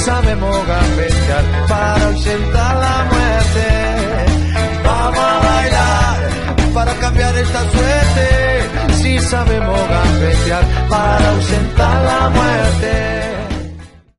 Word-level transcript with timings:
Sabemos 0.00 0.66
gambetear 0.66 1.44
para 1.68 2.06
ausentar 2.06 2.76
la 2.76 3.04
muerte. 3.12 3.66
Vamos 4.84 5.18
a 5.18 5.38
bailar 5.38 6.74
para 6.74 6.94
cambiar 6.94 7.36
esta 7.36 7.70
suerte. 7.70 8.94
Si 8.94 9.18
sabemos 9.18 9.80
gambetear 9.88 10.64
para 10.88 11.30
ausentar 11.30 12.04
la 12.04 12.30
muerte. 12.30 13.30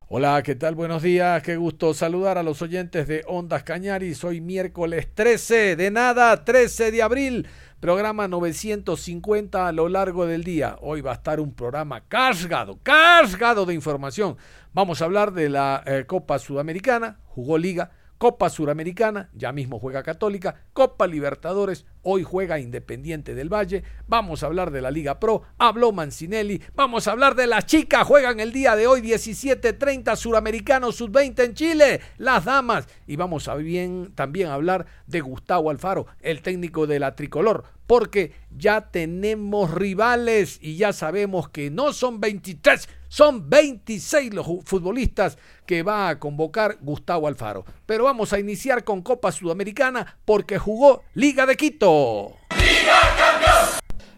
Hola, 0.08 0.42
¿qué 0.42 0.54
tal? 0.54 0.74
Buenos 0.74 1.02
días, 1.02 1.42
qué 1.42 1.56
gusto 1.56 1.94
saludar 1.94 2.36
a 2.36 2.42
los 2.42 2.60
oyentes 2.60 3.08
de 3.08 3.24
Ondas 3.26 3.62
Cañaris. 3.62 4.22
Hoy 4.24 4.40
miércoles 4.40 5.08
13 5.14 5.74
de 5.74 5.90
nada, 5.90 6.44
13 6.44 6.92
de 6.92 7.02
abril 7.02 7.48
programa 7.82 8.28
950 8.28 9.66
a 9.66 9.72
lo 9.72 9.88
largo 9.88 10.24
del 10.24 10.44
día. 10.44 10.76
Hoy 10.82 11.00
va 11.00 11.10
a 11.10 11.14
estar 11.14 11.40
un 11.40 11.52
programa 11.52 12.02
cargado, 12.02 12.78
cargado 12.80 13.66
de 13.66 13.74
información. 13.74 14.36
Vamos 14.74 15.02
a 15.02 15.04
hablar 15.04 15.34
de 15.34 15.50
la 15.50 15.82
eh, 15.84 16.06
Copa 16.06 16.38
Sudamericana, 16.38 17.20
jugó 17.26 17.58
Liga, 17.58 17.90
Copa 18.16 18.48
Suramericana, 18.48 19.28
ya 19.34 19.52
mismo 19.52 19.78
juega 19.78 20.02
Católica, 20.02 20.62
Copa 20.72 21.06
Libertadores, 21.06 21.84
hoy 22.02 22.22
juega 22.22 22.58
Independiente 22.58 23.34
del 23.34 23.52
Valle, 23.52 23.82
vamos 24.06 24.42
a 24.42 24.46
hablar 24.46 24.70
de 24.70 24.82
la 24.82 24.90
Liga 24.90 25.18
Pro, 25.18 25.42
habló 25.58 25.92
Mancinelli, 25.92 26.62
vamos 26.74 27.06
a 27.06 27.12
hablar 27.12 27.34
de 27.34 27.46
las 27.46 27.66
chicas, 27.66 28.06
juegan 28.06 28.40
el 28.40 28.52
día 28.52 28.76
de 28.76 28.86
hoy 28.86 29.00
17:30 29.00 30.16
Suramericano 30.16 30.92
Sub-20 30.92 31.44
en 31.44 31.54
Chile, 31.54 32.00
las 32.18 32.44
damas, 32.44 32.88
y 33.06 33.16
vamos 33.16 33.48
a 33.48 33.54
bien, 33.54 34.12
también 34.14 34.48
hablar 34.48 34.86
de 35.06 35.20
Gustavo 35.20 35.70
Alfaro, 35.70 36.06
el 36.20 36.42
técnico 36.42 36.86
de 36.86 36.98
la 36.98 37.14
Tricolor, 37.14 37.64
porque 37.86 38.32
ya 38.50 38.90
tenemos 38.90 39.70
rivales 39.70 40.58
y 40.62 40.76
ya 40.76 40.92
sabemos 40.92 41.48
que 41.48 41.70
no 41.70 41.92
son 41.92 42.20
23, 42.20 42.88
son 43.08 43.50
26 43.50 44.32
los 44.32 44.46
futbolistas 44.64 45.36
que 45.66 45.82
va 45.82 46.08
a 46.08 46.18
convocar 46.18 46.78
Gustavo 46.80 47.28
Alfaro. 47.28 47.66
Pero 47.84 48.04
vamos 48.04 48.32
a 48.32 48.38
iniciar 48.38 48.84
con 48.84 49.02
Copa 49.02 49.30
Sudamericana 49.32 50.18
porque 50.24 50.58
jugó 50.58 51.02
Liga 51.12 51.44
de 51.44 51.56
Quito. 51.56 51.91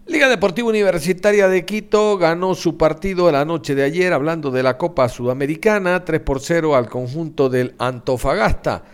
Liga 0.06 0.28
Deportiva 0.28 0.68
Universitaria 0.68 1.48
de 1.48 1.64
Quito 1.64 2.18
ganó 2.18 2.54
su 2.54 2.76
partido 2.76 3.32
la 3.32 3.44
noche 3.44 3.74
de 3.74 3.82
ayer 3.82 4.12
hablando 4.12 4.50
de 4.50 4.62
la 4.62 4.78
Copa 4.78 5.08
Sudamericana 5.08 6.04
3 6.04 6.20
por 6.20 6.40
0 6.40 6.76
al 6.76 6.88
conjunto 6.88 7.48
del 7.48 7.74
Antofagasta. 7.78 8.84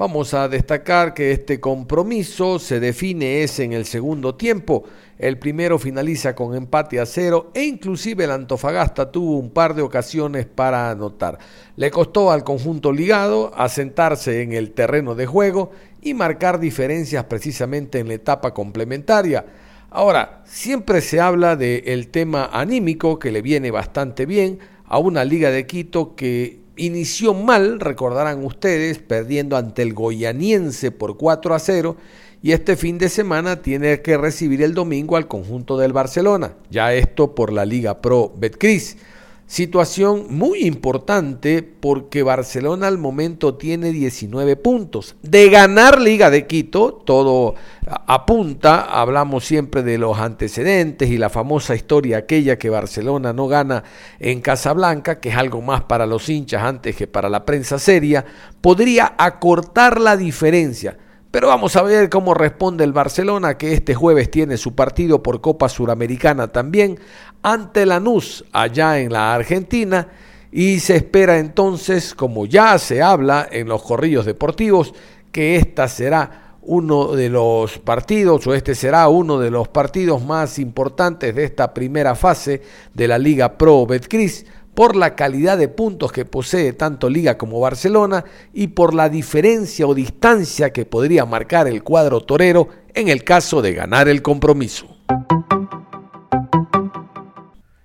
Vamos 0.00 0.32
a 0.32 0.48
destacar 0.48 1.12
que 1.12 1.30
este 1.30 1.60
compromiso 1.60 2.58
se 2.58 2.80
define 2.80 3.42
es 3.42 3.60
en 3.60 3.74
el 3.74 3.84
segundo 3.84 4.34
tiempo. 4.34 4.84
El 5.18 5.38
primero 5.38 5.78
finaliza 5.78 6.34
con 6.34 6.54
empate 6.54 6.98
a 6.98 7.04
cero 7.04 7.50
e 7.52 7.64
inclusive 7.64 8.24
el 8.24 8.30
Antofagasta 8.30 9.12
tuvo 9.12 9.36
un 9.36 9.50
par 9.50 9.74
de 9.74 9.82
ocasiones 9.82 10.46
para 10.46 10.88
anotar. 10.88 11.36
Le 11.76 11.90
costó 11.90 12.30
al 12.30 12.44
conjunto 12.44 12.92
ligado 12.92 13.52
asentarse 13.54 14.40
en 14.40 14.54
el 14.54 14.70
terreno 14.70 15.14
de 15.14 15.26
juego 15.26 15.72
y 16.02 16.14
marcar 16.14 16.60
diferencias 16.60 17.24
precisamente 17.24 17.98
en 17.98 18.08
la 18.08 18.14
etapa 18.14 18.54
complementaria. 18.54 19.44
Ahora, 19.90 20.42
siempre 20.46 21.00
se 21.00 21.20
habla 21.20 21.56
del 21.56 22.08
tema 22.08 22.48
anímico 22.52 23.18
que 23.18 23.32
le 23.32 23.42
viene 23.42 23.70
bastante 23.70 24.24
bien 24.24 24.60
a 24.86 24.98
una 24.98 25.24
Liga 25.24 25.50
de 25.50 25.66
Quito 25.66 26.14
que 26.14 26.60
inició 26.76 27.34
mal, 27.34 27.80
recordarán 27.80 28.44
ustedes, 28.44 28.98
perdiendo 28.98 29.56
ante 29.56 29.82
el 29.82 29.92
goyaniense 29.94 30.90
por 30.90 31.16
4 31.16 31.54
a 31.54 31.58
0 31.58 31.96
y 32.42 32.52
este 32.52 32.76
fin 32.76 32.98
de 32.98 33.08
semana 33.08 33.60
tiene 33.60 34.00
que 34.00 34.16
recibir 34.16 34.62
el 34.62 34.74
domingo 34.74 35.16
al 35.16 35.28
conjunto 35.28 35.76
del 35.76 35.92
Barcelona, 35.92 36.54
ya 36.70 36.94
esto 36.94 37.34
por 37.34 37.52
la 37.52 37.66
Liga 37.66 38.00
Pro 38.00 38.32
Betcris. 38.36 38.96
Situación 39.50 40.26
muy 40.28 40.60
importante 40.60 41.64
porque 41.64 42.22
Barcelona 42.22 42.86
al 42.86 42.98
momento 42.98 43.56
tiene 43.56 43.90
19 43.90 44.54
puntos. 44.54 45.16
De 45.22 45.50
ganar 45.50 46.00
Liga 46.00 46.30
de 46.30 46.46
Quito, 46.46 46.92
todo 47.04 47.56
apunta, 48.06 48.82
hablamos 48.82 49.44
siempre 49.44 49.82
de 49.82 49.98
los 49.98 50.20
antecedentes 50.20 51.10
y 51.10 51.18
la 51.18 51.30
famosa 51.30 51.74
historia 51.74 52.18
aquella 52.18 52.60
que 52.60 52.70
Barcelona 52.70 53.32
no 53.32 53.48
gana 53.48 53.82
en 54.20 54.40
Casablanca, 54.40 55.18
que 55.18 55.30
es 55.30 55.36
algo 55.36 55.60
más 55.60 55.82
para 55.82 56.06
los 56.06 56.28
hinchas 56.28 56.62
antes 56.62 56.94
que 56.94 57.08
para 57.08 57.28
la 57.28 57.44
prensa 57.44 57.80
seria, 57.80 58.24
podría 58.60 59.16
acortar 59.18 60.00
la 60.00 60.16
diferencia 60.16 60.96
pero 61.30 61.48
vamos 61.48 61.76
a 61.76 61.82
ver 61.82 62.10
cómo 62.10 62.34
responde 62.34 62.82
el 62.82 62.92
Barcelona, 62.92 63.56
que 63.56 63.72
este 63.72 63.94
jueves 63.94 64.30
tiene 64.30 64.56
su 64.56 64.74
partido 64.74 65.22
por 65.22 65.40
Copa 65.40 65.68
Suramericana 65.68 66.48
también, 66.48 66.98
ante 67.42 67.86
Lanús, 67.86 68.44
allá 68.52 68.98
en 68.98 69.12
la 69.12 69.32
Argentina. 69.34 70.08
Y 70.50 70.80
se 70.80 70.96
espera 70.96 71.38
entonces, 71.38 72.14
como 72.14 72.46
ya 72.46 72.76
se 72.78 73.00
habla 73.00 73.46
en 73.50 73.68
los 73.68 73.82
corrillos 73.82 74.26
deportivos, 74.26 74.92
que 75.30 75.54
esta 75.54 75.86
será 75.86 76.56
uno 76.62 77.12
de 77.12 77.28
los 77.28 77.78
partidos, 77.78 78.46
o 78.48 78.54
este 78.54 78.74
será 78.74 79.08
uno 79.08 79.38
de 79.38 79.52
los 79.52 79.68
partidos 79.68 80.24
más 80.24 80.58
importantes 80.58 81.32
de 81.32 81.44
esta 81.44 81.72
primera 81.72 82.16
fase 82.16 82.60
de 82.92 83.06
la 83.06 83.18
Liga 83.18 83.56
Pro 83.56 83.86
Betcris 83.86 84.44
por 84.74 84.96
la 84.96 85.14
calidad 85.16 85.58
de 85.58 85.68
puntos 85.68 86.12
que 86.12 86.24
posee 86.24 86.72
tanto 86.72 87.08
Liga 87.10 87.36
como 87.36 87.60
Barcelona 87.60 88.24
y 88.52 88.68
por 88.68 88.94
la 88.94 89.08
diferencia 89.08 89.86
o 89.86 89.94
distancia 89.94 90.72
que 90.72 90.86
podría 90.86 91.24
marcar 91.24 91.68
el 91.68 91.82
cuadro 91.82 92.20
torero 92.20 92.68
en 92.94 93.08
el 93.08 93.24
caso 93.24 93.62
de 93.62 93.74
ganar 93.74 94.08
el 94.08 94.22
compromiso. 94.22 94.96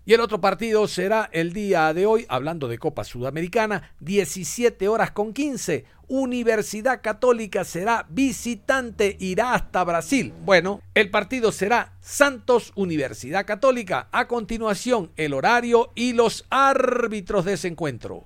Y 0.08 0.14
el 0.14 0.22
otro 0.22 0.40
partido 0.40 0.88
será 0.88 1.32
el 1.34 1.52
día 1.52 1.92
de 1.92 2.06
hoy, 2.06 2.28
hablando 2.30 2.68
de 2.68 2.78
Copa 2.78 3.04
Sudamericana, 3.04 3.96
17 4.02 4.88
horas 4.88 5.10
con 5.10 5.34
15. 5.34 5.86
Universidad 6.08 7.02
Católica 7.02 7.64
será 7.64 8.06
visitante, 8.10 9.18
irá 9.20 9.54
hasta 9.54 9.84
Brasil. 9.84 10.34
Bueno, 10.44 10.82
el 10.94 11.12
partido 11.12 11.52
será 11.52 11.94
Santos 12.02 12.72
Universidad 12.76 13.46
Católica. 13.46 14.08
A 14.12 14.28
continuación, 14.28 15.12
el 15.16 15.34
horario 15.34 15.92
y 15.96 16.14
los 16.14 16.46
árbitros 16.50 17.46
de 17.46 17.54
ese 17.54 17.68
encuentro. 17.68 18.26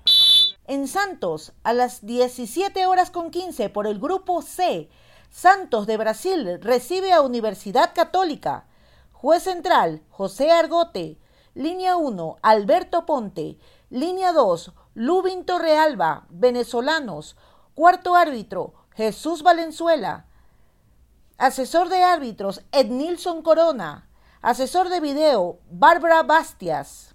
En 0.68 0.88
Santos, 0.88 1.53
a 1.63 1.73
las 1.73 2.06
17 2.06 2.85
horas 2.85 3.09
con 3.09 3.31
15 3.31 3.69
por 3.69 3.88
el 3.88 4.00
grupo 4.00 4.41
C, 4.41 4.89
Santos 5.31 5.88
de 5.88 5.97
Brasil 5.97 6.59
recibe 6.62 7.12
a 7.12 7.22
Universidad 7.22 7.94
Católica. 7.94 8.66
Juez 9.12 9.44
central, 9.44 10.01
José 10.09 10.51
Argote. 10.51 11.18
Línea 11.56 11.97
1, 11.97 12.38
Alberto 12.41 13.06
Ponte. 13.06 13.57
Línea 13.89 14.31
2, 14.31 14.72
Lubin 14.94 15.45
Torrealba, 15.45 16.28
venezolanos. 16.29 17.35
Cuarto 17.79 18.13
árbitro, 18.13 18.73
Jesús 18.94 19.41
Valenzuela. 19.41 20.25
Asesor 21.38 21.88
de 21.88 22.04
árbitros, 22.04 22.62
Ednilson 22.74 23.42
Corona. 23.42 24.09
Asesor 24.42 24.89
de 24.89 25.00
video, 25.00 25.62
Bárbara 25.71 26.21
Bastias. 26.24 27.08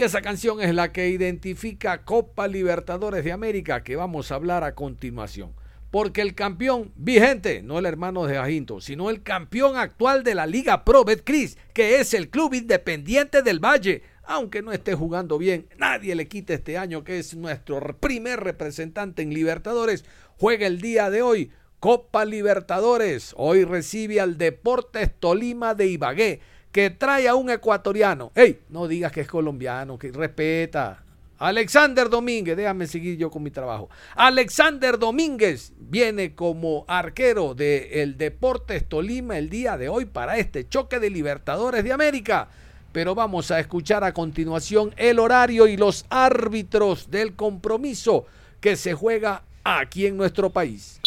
Y 0.00 0.02
esa 0.02 0.22
canción 0.22 0.62
es 0.62 0.74
la 0.74 0.92
que 0.92 1.10
identifica 1.10 2.06
Copa 2.06 2.48
Libertadores 2.48 3.22
de 3.22 3.32
América 3.32 3.84
que 3.84 3.96
vamos 3.96 4.32
a 4.32 4.36
hablar 4.36 4.64
a 4.64 4.74
continuación. 4.74 5.52
porque 5.90 6.22
el 6.22 6.34
campeón 6.34 6.90
vigente, 6.96 7.62
no 7.62 7.78
el 7.78 7.84
hermano 7.84 8.24
de 8.24 8.36
Jacinto, 8.36 8.80
sino 8.80 9.10
el 9.10 9.22
campeón 9.22 9.76
actual 9.76 10.24
de 10.24 10.34
la 10.34 10.46
Liga 10.46 10.86
Pro 10.86 11.04
Betcris, 11.04 11.58
que 11.74 12.00
es 12.00 12.14
el 12.14 12.30
Club 12.30 12.54
Independiente 12.54 13.42
del 13.42 13.62
Valle, 13.62 14.02
aunque 14.22 14.62
no 14.62 14.72
esté 14.72 14.94
jugando 14.94 15.36
bien, 15.36 15.66
nadie 15.76 16.14
le 16.14 16.28
quita 16.28 16.54
este 16.54 16.78
año 16.78 17.04
que 17.04 17.18
es 17.18 17.36
nuestro 17.36 17.80
primer 17.98 18.40
representante 18.40 19.20
en 19.20 19.34
Libertadores, 19.34 20.06
juega 20.38 20.66
el 20.66 20.80
día 20.80 21.10
de 21.10 21.20
hoy 21.20 21.50
Copa 21.78 22.24
Libertadores. 22.24 23.34
Hoy 23.36 23.64
recibe 23.64 24.20
al 24.20 24.38
Deportes 24.38 25.10
Tolima 25.18 25.74
de 25.74 25.88
Ibagué, 25.88 26.40
que 26.72 26.90
trae 26.90 27.28
a 27.28 27.34
un 27.34 27.50
ecuatoriano. 27.50 28.32
¡Ey! 28.34 28.60
No 28.68 28.86
digas 28.88 29.12
que 29.12 29.22
es 29.22 29.28
colombiano, 29.28 29.98
que 29.98 30.12
respeta. 30.12 31.02
Alexander 31.40 32.10
Domínguez, 32.10 32.54
déjame 32.54 32.86
seguir 32.86 33.16
yo 33.16 33.30
con 33.30 33.42
mi 33.42 33.50
trabajo. 33.50 33.88
Alexander 34.14 34.98
Domínguez 34.98 35.72
viene 35.78 36.34
como 36.34 36.84
arquero 36.86 37.54
del 37.54 38.18
Deportes 38.18 38.86
Tolima 38.86 39.38
el 39.38 39.48
día 39.48 39.78
de 39.78 39.88
hoy 39.88 40.04
para 40.04 40.36
este 40.36 40.68
choque 40.68 41.00
de 41.00 41.08
Libertadores 41.08 41.82
de 41.82 41.94
América. 41.94 42.48
Pero 42.92 43.14
vamos 43.14 43.50
a 43.50 43.58
escuchar 43.58 44.04
a 44.04 44.12
continuación 44.12 44.92
el 44.98 45.18
horario 45.18 45.66
y 45.66 45.78
los 45.78 46.04
árbitros 46.10 47.10
del 47.10 47.34
compromiso 47.34 48.26
que 48.60 48.76
se 48.76 48.92
juega 48.92 49.42
aquí 49.64 50.06
en 50.06 50.18
nuestro 50.18 50.50
país. 50.50 50.99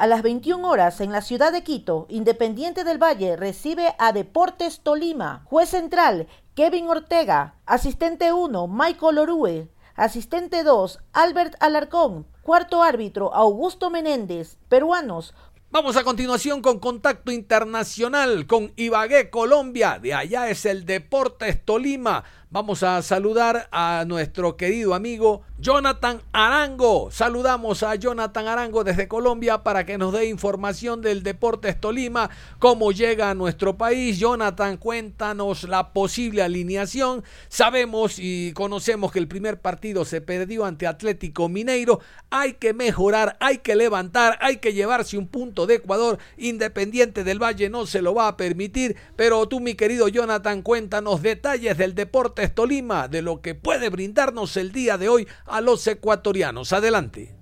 A 0.00 0.06
las 0.06 0.22
21 0.22 0.66
horas 0.66 1.02
en 1.02 1.12
la 1.12 1.20
ciudad 1.20 1.52
de 1.52 1.62
Quito, 1.62 2.06
Independiente 2.08 2.84
del 2.84 2.96
Valle 2.96 3.36
recibe 3.36 3.94
a 3.98 4.12
Deportes 4.12 4.80
Tolima. 4.80 5.42
Juez 5.44 5.68
central, 5.68 6.26
Kevin 6.54 6.88
Ortega. 6.88 7.56
Asistente 7.66 8.32
1, 8.32 8.66
Michael 8.66 9.18
Orue. 9.18 9.68
Asistente 9.96 10.64
2, 10.64 11.00
Albert 11.12 11.54
Alarcón. 11.60 12.26
Cuarto 12.40 12.82
árbitro, 12.82 13.34
Augusto 13.34 13.90
Menéndez. 13.90 14.56
Peruanos, 14.70 15.34
Vamos 15.72 15.96
a 15.96 16.02
continuación 16.02 16.62
con 16.62 16.80
contacto 16.80 17.30
internacional 17.30 18.48
con 18.48 18.72
Ibagué, 18.74 19.30
Colombia. 19.30 20.00
De 20.00 20.12
allá 20.12 20.48
es 20.48 20.66
el 20.66 20.84
Deportes 20.84 21.64
Tolima. 21.64 22.24
Vamos 22.52 22.82
a 22.82 23.00
saludar 23.02 23.68
a 23.70 24.04
nuestro 24.08 24.56
querido 24.56 24.94
amigo 24.94 25.42
Jonathan 25.60 26.20
Arango. 26.32 27.08
Saludamos 27.12 27.84
a 27.84 27.94
Jonathan 27.94 28.48
Arango 28.48 28.82
desde 28.82 29.06
Colombia 29.06 29.62
para 29.62 29.86
que 29.86 29.98
nos 29.98 30.12
dé 30.12 30.26
información 30.26 31.00
del 31.00 31.22
Deportes 31.22 31.80
Tolima, 31.80 32.28
cómo 32.58 32.90
llega 32.90 33.30
a 33.30 33.36
nuestro 33.36 33.78
país. 33.78 34.18
Jonathan, 34.18 34.78
cuéntanos 34.78 35.62
la 35.62 35.92
posible 35.92 36.42
alineación. 36.42 37.22
Sabemos 37.48 38.18
y 38.18 38.52
conocemos 38.54 39.12
que 39.12 39.20
el 39.20 39.28
primer 39.28 39.60
partido 39.60 40.04
se 40.04 40.20
perdió 40.20 40.64
ante 40.64 40.88
Atlético 40.88 41.48
Mineiro. 41.48 42.00
Hay 42.30 42.54
que 42.54 42.74
mejorar, 42.74 43.36
hay 43.38 43.58
que 43.58 43.76
levantar, 43.76 44.38
hay 44.40 44.56
que 44.56 44.72
llevarse 44.72 45.16
un 45.16 45.28
punto 45.28 45.68
de 45.68 45.76
Ecuador. 45.76 46.18
Independiente 46.36 47.22
del 47.22 47.40
Valle 47.40 47.70
no 47.70 47.86
se 47.86 48.02
lo 48.02 48.12
va 48.12 48.26
a 48.26 48.36
permitir. 48.36 48.96
Pero 49.14 49.46
tú, 49.46 49.60
mi 49.60 49.74
querido 49.74 50.08
Jonathan, 50.08 50.62
cuéntanos 50.62 51.22
detalles 51.22 51.78
del 51.78 51.94
Deportes 51.94 52.39
Tolima 52.48 53.08
de 53.08 53.22
lo 53.22 53.42
que 53.42 53.54
puede 53.54 53.90
brindarnos 53.90 54.56
el 54.56 54.72
día 54.72 54.96
de 54.96 55.08
hoy 55.08 55.28
a 55.46 55.60
los 55.60 55.86
ecuatorianos. 55.86 56.72
Adelante. 56.72 57.34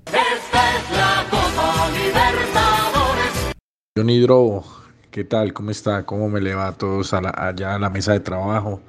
John 3.96 4.10
Hidro, 4.10 4.64
¿qué 5.10 5.24
tal? 5.24 5.52
¿Cómo 5.52 5.70
está? 5.70 6.04
¿Cómo 6.04 6.28
me 6.28 6.40
le 6.40 6.54
va 6.54 6.68
a 6.68 6.72
todos 6.72 7.12
allá 7.12 7.74
a 7.74 7.78
la 7.78 7.90
mesa 7.90 8.12
de 8.12 8.20
trabajo? 8.20 8.80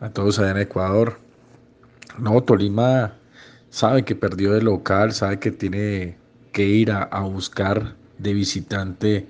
A 0.00 0.10
todos 0.10 0.38
allá 0.38 0.52
en 0.52 0.58
Ecuador. 0.58 1.18
No, 2.18 2.42
Tolima 2.42 3.14
sabe 3.70 4.04
que 4.04 4.14
perdió 4.14 4.52
de 4.52 4.62
local, 4.62 5.12
sabe 5.12 5.38
que 5.38 5.50
tiene 5.50 6.16
que 6.52 6.64
ir 6.64 6.90
a, 6.90 7.02
a 7.02 7.20
buscar 7.22 7.94
de 8.18 8.32
visitante 8.32 9.28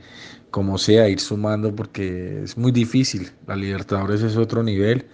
como 0.51 0.79
sea, 0.79 1.09
ir 1.09 1.21
sumando 1.21 1.75
porque 1.75 2.43
es 2.43 2.57
muy 2.57 2.73
difícil. 2.73 3.31
La 3.47 3.57
Libertadores 3.57 4.23
es 4.23 4.37
otro 4.37 4.63
nivel 4.63 5.07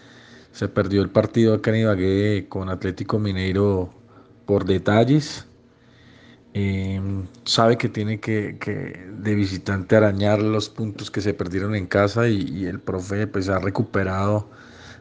se 0.54 0.68
perdió 0.68 1.02
el 1.02 1.10
partido 1.10 1.54
acá 1.54 1.70
en 1.72 1.78
Ibagué 1.78 2.46
con 2.48 2.68
Atlético 2.70 3.18
Mineiro 3.18 3.92
por 4.46 4.64
detalles. 4.64 5.46
Em, 6.54 7.26
sabe 7.44 7.76
que 7.76 7.88
tiene 7.88 8.20
que, 8.20 8.56
de 9.18 9.34
visitante 9.34 9.96
arañar 9.96 10.40
los 10.40 10.68
puntos 10.70 11.10
que 11.10 11.20
se 11.20 11.34
perdieron 11.34 11.74
en 11.74 11.86
casa 11.86 12.28
y, 12.28 12.66
el 12.66 12.78
profe 12.78 13.26
pues 13.26 13.48
ha 13.48 13.58
recuperado 13.58 14.48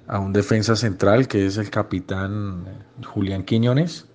a 0.07 0.19
un 0.19 0.33
defensa 0.33 0.75
central 0.75 1.27
que 1.27 1.45
es 1.45 1.57
el 1.57 1.69
capitán 1.69 2.65
Julián 3.05 3.43
Quiñones. 3.43 4.07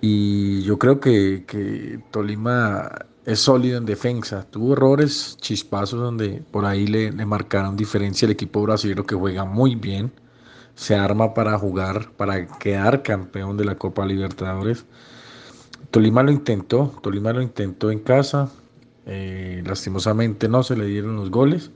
Y 0.00 0.62
yo 0.62 0.78
creo 0.78 1.00
que, 1.00 2.00
Tolima 2.10 2.90
es 3.26 3.40
sólido 3.40 3.78
en 3.78 3.86
defensa. 3.86 4.46
Tuvo 4.50 4.74
errores, 4.74 5.36
chispazos 5.40 6.00
donde 6.00 6.42
por 6.50 6.64
ahí 6.64 6.86
le, 6.86 7.12
le 7.12 7.26
marcaron 7.26 7.76
diferencia 7.76 8.26
el 8.26 8.32
equipo 8.32 8.62
brasileño 8.62 9.04
que 9.04 9.14
juega 9.14 9.44
muy 9.44 9.74
bien 9.74 10.12
se 10.74 10.94
arma 10.94 11.34
para 11.34 11.58
jugar, 11.58 12.10
para 12.16 12.46
quedar 12.46 13.02
campeón 13.02 13.56
de 13.56 13.64
la 13.64 13.76
Copa 13.76 14.04
Libertadores. 14.04 14.84
Tolima 15.90 16.22
lo 16.22 16.32
intentó, 16.32 16.92
Tolima 17.02 17.32
lo 17.32 17.42
intentó 17.42 17.90
en 17.90 18.00
casa, 18.00 18.50
eh, 19.06 19.62
lastimosamente 19.64 20.48
no 20.48 20.62
se 20.62 20.76
le 20.76 20.86
dieron 20.86 21.16
los 21.16 21.30
goles, 21.30 21.70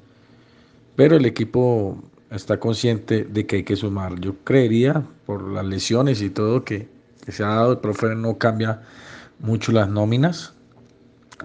pero 0.96 1.16
el 1.16 1.26
equipo 1.26 2.02
está 2.30 2.58
consciente 2.58 3.24
de 3.24 3.46
que 3.46 3.56
hay 3.56 3.62
que 3.64 3.76
sumar. 3.76 4.18
Yo 4.20 4.34
creería, 4.44 5.06
por 5.26 5.48
las 5.48 5.64
lesiones 5.64 6.20
y 6.20 6.30
todo 6.30 6.64
que, 6.64 6.88
se 7.28 7.44
ha 7.44 7.48
dado, 7.48 7.72
el 7.72 7.78
profe 7.78 8.14
no 8.14 8.38
cambia 8.38 8.82
mucho 9.38 9.70
las 9.70 9.88
nóminas. 9.88 10.54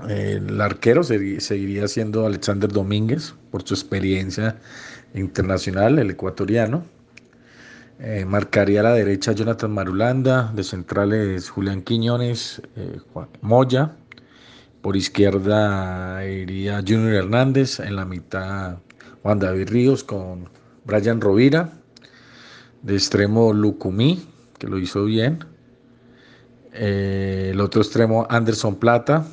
El 0.09 0.59
arquero 0.59 1.03
seguiría 1.03 1.87
siendo 1.87 2.25
Alexander 2.25 2.71
Domínguez 2.71 3.35
por 3.51 3.63
su 3.63 3.73
experiencia 3.73 4.57
internacional, 5.13 5.99
el 5.99 6.11
ecuatoriano. 6.11 6.83
Eh, 7.99 8.25
marcaría 8.25 8.81
a 8.81 8.83
la 8.83 8.93
derecha 8.93 9.31
Jonathan 9.31 9.71
Marulanda, 9.71 10.51
de 10.53 10.63
centrales 10.63 11.49
Julián 11.49 11.81
Quiñones, 11.81 12.61
eh, 12.75 12.99
Moya. 13.41 13.95
Por 14.81 14.97
izquierda 14.97 16.25
iría 16.25 16.83
Junior 16.85 17.13
Hernández, 17.13 17.79
en 17.79 17.95
la 17.95 18.03
mitad 18.03 18.79
Juan 19.21 19.39
David 19.39 19.69
Ríos 19.69 20.03
con 20.03 20.49
Brian 20.85 21.21
Rovira. 21.21 21.71
De 22.81 22.95
extremo 22.95 23.53
Lucumí, 23.53 24.27
que 24.57 24.67
lo 24.67 24.77
hizo 24.77 25.05
bien. 25.05 25.45
Eh, 26.73 27.51
el 27.53 27.61
otro 27.61 27.81
extremo 27.81 28.27
Anderson 28.29 28.75
Plata. 28.75 29.25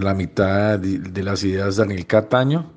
La 0.00 0.12
mitad 0.12 0.78
de 0.78 1.22
las 1.22 1.42
ideas 1.42 1.76
Daniel 1.76 2.06
Cataño 2.06 2.70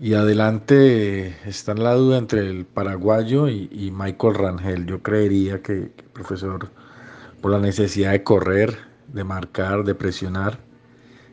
y 0.00 0.14
adelante 0.14 1.36
está 1.46 1.72
en 1.72 1.84
la 1.84 1.94
duda 1.94 2.18
entre 2.18 2.40
el 2.40 2.64
paraguayo 2.66 3.48
y, 3.48 3.92
Michael 3.94 4.34
Rangel. 4.34 4.86
Yo 4.86 5.02
creería 5.02 5.62
que, 5.62 5.92
profesor, 6.12 6.70
por 7.40 7.52
la 7.52 7.58
necesidad 7.58 8.12
de 8.12 8.22
correr, 8.22 8.78
de 9.08 9.24
marcar, 9.24 9.84
de 9.84 9.94
presionar, 9.94 10.58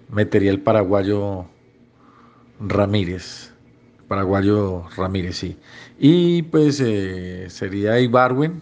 metería 0.09 0.51
el 0.51 0.61
paraguayo 0.61 1.45
Ramírez. 2.59 3.53
Paraguayo 4.07 4.83
Ramírez, 4.97 5.37
sí. 5.37 5.57
Y 5.97 6.43
pues 6.43 6.81
eh, 6.81 7.47
sería 7.49 7.99
Ibarwen. 7.99 8.61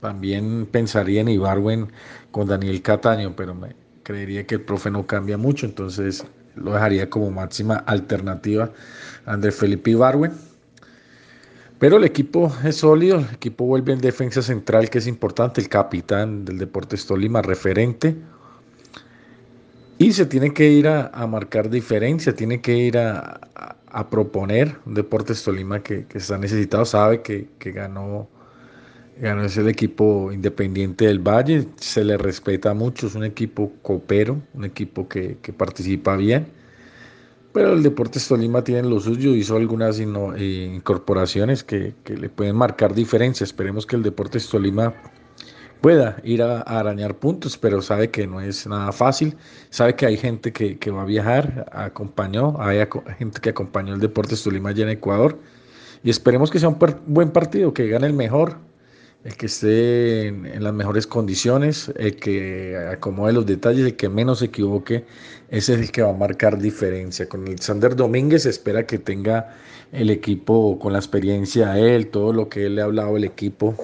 También 0.00 0.66
pensaría 0.66 1.20
en 1.22 1.28
Ibarwen 1.28 1.92
con 2.30 2.46
Daniel 2.46 2.82
Cataño, 2.82 3.34
pero 3.36 3.54
me 3.54 3.83
creería 4.04 4.46
que 4.46 4.54
el 4.54 4.60
profe 4.60 4.90
no 4.90 5.06
cambia 5.06 5.36
mucho, 5.36 5.66
entonces 5.66 6.24
lo 6.54 6.72
dejaría 6.72 7.10
como 7.10 7.32
máxima 7.32 7.76
alternativa 7.78 8.70
André 9.26 9.50
Felipe 9.50 9.90
Ibarwen. 9.90 10.32
Pero 11.78 11.96
el 11.96 12.04
equipo 12.04 12.52
es 12.64 12.76
sólido, 12.76 13.18
el 13.18 13.34
equipo 13.34 13.66
vuelve 13.66 13.92
en 13.92 14.00
defensa 14.00 14.40
central, 14.40 14.88
que 14.88 14.98
es 14.98 15.06
importante, 15.06 15.60
el 15.60 15.68
capitán 15.68 16.44
del 16.44 16.58
Deportes 16.58 17.04
Tolima, 17.06 17.42
referente. 17.42 18.16
Y 19.98 20.12
se 20.12 20.26
tiene 20.26 20.52
que 20.52 20.70
ir 20.70 20.88
a, 20.88 21.26
marcar 21.26 21.68
diferencia, 21.68 22.34
tiene 22.34 22.60
que 22.60 22.76
ir 22.76 22.96
a, 22.96 23.40
proponer 24.10 24.76
un 24.86 24.94
Deportes 24.94 25.42
Tolima 25.42 25.82
que, 25.82 26.06
está 26.14 26.38
necesitado, 26.38 26.84
sabe 26.84 27.22
que, 27.22 27.48
ganó, 27.72 28.28
ganó 28.32 28.33
ese 29.20 29.60
el 29.60 29.68
equipo 29.68 30.32
independiente 30.32 31.06
del 31.06 31.18
Valle, 31.18 31.66
se 31.76 32.04
le 32.04 32.16
respeta 32.16 32.74
mucho, 32.74 33.06
es 33.06 33.14
un 33.14 33.24
equipo 33.24 33.72
copero, 33.82 34.40
un 34.54 34.64
equipo 34.64 35.08
que 35.08 35.36
participa 35.56 36.16
bien 36.16 36.46
pero 37.54 37.72
el 37.72 37.84
Deportes 37.84 38.26
Tolima 38.26 38.64
tiene 38.64 38.82
lo 38.82 38.98
suyo, 38.98 39.32
hizo 39.32 39.54
algunas 39.54 40.00
eh, 40.00 40.72
incorporaciones 40.74 41.62
que, 41.62 41.94
le 42.04 42.28
pueden 42.28 42.56
marcar 42.56 42.94
diferencia. 42.94 43.44
Esperemos 43.44 43.86
que 43.86 43.94
el 43.94 44.02
Deportes 44.02 44.48
Tolima 44.48 44.92
pueda 45.80 46.16
ir 46.24 46.42
a, 46.42 46.62
arañar 46.62 47.14
puntos, 47.14 47.56
pero 47.56 47.80
sabe 47.80 48.10
que 48.10 48.26
no 48.26 48.40
es 48.40 48.66
nada 48.66 48.90
fácil. 48.90 49.36
Sabe 49.70 49.94
que 49.94 50.04
hay 50.04 50.16
gente 50.16 50.52
que, 50.52 50.90
va 50.90 51.02
a 51.02 51.04
viajar, 51.04 51.66
acompañó, 51.70 52.60
hay 52.60 52.84
gente 53.18 53.40
que 53.40 53.50
acompañó 53.50 53.94
el 53.94 54.00
Deportes 54.00 54.42
Tolima 54.42 54.70
allá 54.70 54.82
en 54.82 54.90
Ecuador. 54.90 55.38
Y 56.02 56.10
esperemos 56.10 56.50
que 56.50 56.58
sea 56.58 56.70
un 56.70 56.78
buen 57.06 57.30
partido, 57.30 57.72
que 57.72 57.86
gane 57.86 58.08
el 58.08 58.14
mejor 58.14 58.58
el 59.24 59.36
que 59.38 59.46
esté 59.46 60.26
en, 60.28 60.62
las 60.62 60.74
mejores 60.74 61.06
condiciones, 61.06 61.90
el 61.96 62.16
que 62.16 62.76
acomode 62.92 63.32
los 63.32 63.46
detalles, 63.46 63.86
el 63.86 63.96
que 63.96 64.10
menos 64.10 64.40
se 64.40 64.46
equivoque, 64.46 65.06
ese 65.48 65.74
es 65.74 65.80
el 65.80 65.90
que 65.90 66.02
va 66.02 66.10
a 66.10 66.14
marcar 66.14 66.58
diferencia. 66.58 67.26
Con 67.26 67.46
Alexander 67.46 67.96
Domínguez 67.96 68.44
espera 68.44 68.86
que 68.86 68.98
tenga 68.98 69.56
el 69.92 70.10
equipo 70.10 70.78
con 70.78 70.92
la 70.92 70.98
experiencia 70.98 71.72
a 71.72 71.78
él, 71.78 72.08
todo 72.08 72.34
lo 72.34 72.50
que 72.50 72.66
él 72.66 72.76
le 72.76 72.82
ha 72.82 72.84
hablado 72.84 73.16
el 73.16 73.24
equipo 73.24 73.74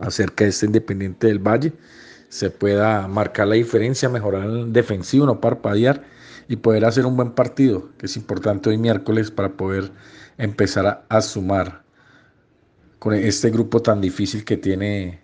acerca 0.00 0.44
de 0.44 0.50
este 0.50 0.66
Independiente 0.66 1.28
del 1.28 1.38
Valle, 1.38 1.72
se 2.28 2.50
pueda 2.50 3.06
marcar 3.06 3.46
la 3.46 3.54
diferencia, 3.54 4.08
mejorar 4.08 4.44
el 4.44 4.72
defensivo, 4.72 5.24
no 5.24 5.40
parpadear 5.40 6.02
y 6.48 6.56
poder 6.56 6.84
hacer 6.84 7.06
un 7.06 7.16
buen 7.16 7.30
partido, 7.30 7.90
que 7.96 8.06
es 8.06 8.16
importante 8.16 8.70
hoy 8.70 8.76
miércoles 8.76 9.30
para 9.30 9.50
poder 9.50 9.92
empezar 10.36 11.04
a 11.08 11.20
sumar 11.22 11.83
con 13.04 13.12
este 13.12 13.50
grupo 13.50 13.82
tan 13.82 14.00
difícil 14.00 14.46
que 14.46 14.56
tiene 14.56 15.18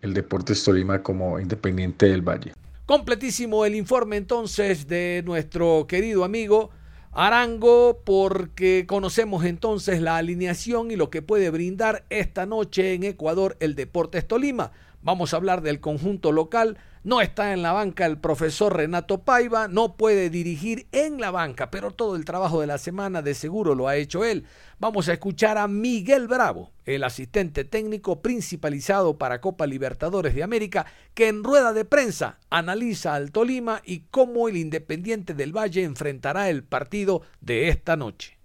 el 0.00 0.14
Deportes 0.14 0.62
Tolima 0.62 1.02
como 1.02 1.40
Independiente 1.40 2.06
del 2.06 2.22
Valle. 2.22 2.52
Completísimo 2.86 3.64
el 3.64 3.74
informe 3.74 4.16
entonces 4.16 4.86
de 4.86 5.24
nuestro 5.26 5.86
querido 5.88 6.22
amigo 6.22 6.70
Arango 7.10 7.98
porque 8.04 8.84
conocemos 8.86 9.44
entonces 9.44 10.00
la 10.00 10.18
alineación 10.18 10.92
y 10.92 10.94
lo 10.94 11.10
que 11.10 11.20
puede 11.20 11.50
brindar 11.50 12.04
esta 12.10 12.46
noche 12.46 12.94
en 12.94 13.02
Ecuador 13.02 13.56
el 13.58 13.74
Deportes 13.74 14.28
Tolima. 14.28 14.70
Vamos 15.06 15.32
a 15.32 15.36
hablar 15.36 15.62
del 15.62 15.78
conjunto 15.78 16.32
local 16.32 16.78
no 17.06 17.20
está 17.20 17.52
en 17.52 17.62
la 17.62 17.70
banca 17.70 18.04
el 18.04 18.18
profesor 18.18 18.76
Renato 18.76 19.18
Paiva, 19.18 19.68
no 19.68 19.96
puede 19.96 20.28
dirigir 20.28 20.88
en 20.90 21.20
la 21.20 21.30
banca, 21.30 21.70
pero 21.70 21.92
todo 21.92 22.16
el 22.16 22.24
trabajo 22.24 22.60
de 22.60 22.66
la 22.66 22.78
semana 22.78 23.22
de 23.22 23.34
seguro 23.34 23.76
lo 23.76 23.86
ha 23.86 23.94
hecho 23.94 24.24
él. 24.24 24.44
Vamos 24.80 25.08
a 25.08 25.12
escuchar 25.12 25.56
a 25.56 25.68
Miguel 25.68 26.26
Bravo, 26.26 26.72
el 26.84 27.04
asistente 27.04 27.62
técnico 27.62 28.22
principalizado 28.22 29.18
para 29.18 29.40
Copa 29.40 29.68
Libertadores 29.68 30.34
de 30.34 30.42
América, 30.42 30.86
que 31.14 31.28
en 31.28 31.44
rueda 31.44 31.72
de 31.72 31.84
prensa 31.84 32.40
analiza 32.50 33.14
al 33.14 33.30
Tolima 33.30 33.82
y 33.84 34.00
cómo 34.10 34.48
el 34.48 34.56
Independiente 34.56 35.32
del 35.32 35.56
Valle 35.56 35.84
enfrentará 35.84 36.50
el 36.50 36.64
partido 36.64 37.22
de 37.40 37.68
esta 37.68 37.94
noche. 37.94 38.36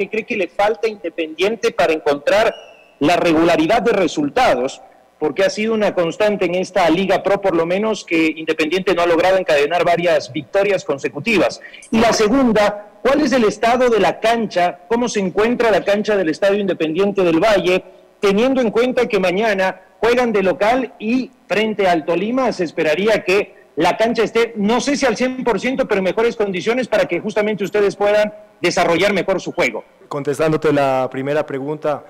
¿Qué 0.00 0.08
cree 0.08 0.24
que 0.24 0.38
le 0.38 0.48
falta 0.48 0.88
Independiente 0.88 1.72
para 1.72 1.92
encontrar 1.92 2.54
la 3.00 3.16
regularidad 3.16 3.82
de 3.82 3.92
resultados, 3.92 4.80
porque 5.18 5.44
ha 5.44 5.50
sido 5.50 5.74
una 5.74 5.94
constante 5.94 6.46
en 6.46 6.54
esta 6.54 6.88
Liga 6.88 7.22
Pro, 7.22 7.42
por 7.42 7.54
lo 7.54 7.66
menos, 7.66 8.06
que 8.06 8.32
Independiente 8.34 8.94
no 8.94 9.02
ha 9.02 9.06
logrado 9.06 9.36
encadenar 9.36 9.84
varias 9.84 10.32
victorias 10.32 10.86
consecutivas. 10.86 11.60
Y 11.90 12.00
la 12.00 12.14
segunda, 12.14 12.92
¿cuál 13.02 13.20
es 13.20 13.32
el 13.32 13.44
estado 13.44 13.90
de 13.90 14.00
la 14.00 14.20
cancha? 14.20 14.78
¿Cómo 14.88 15.06
se 15.06 15.20
encuentra 15.20 15.70
la 15.70 15.84
cancha 15.84 16.16
del 16.16 16.30
Estadio 16.30 16.60
Independiente 16.60 17.22
del 17.22 17.38
Valle? 17.38 17.84
Teniendo 18.20 18.62
en 18.62 18.70
cuenta 18.70 19.06
que 19.06 19.20
mañana 19.20 19.82
juegan 19.98 20.32
de 20.32 20.42
local 20.42 20.94
y 20.98 21.30
frente 21.46 21.86
al 21.88 22.06
Tolima 22.06 22.50
se 22.52 22.64
esperaría 22.64 23.22
que 23.22 23.54
la 23.76 23.98
cancha 23.98 24.22
esté, 24.22 24.54
no 24.56 24.80
sé 24.80 24.96
si 24.96 25.04
al 25.04 25.16
100%, 25.16 25.86
pero 25.86 25.98
en 25.98 26.04
mejores 26.04 26.36
condiciones 26.36 26.88
para 26.88 27.04
que 27.04 27.20
justamente 27.20 27.64
ustedes 27.64 27.96
puedan 27.96 28.32
desarrollar 28.60 29.12
mejor 29.12 29.40
su 29.40 29.52
juego. 29.52 29.84
Contestándote 30.08 30.72
la 30.72 31.08
primera 31.10 31.46
pregunta, 31.46 32.04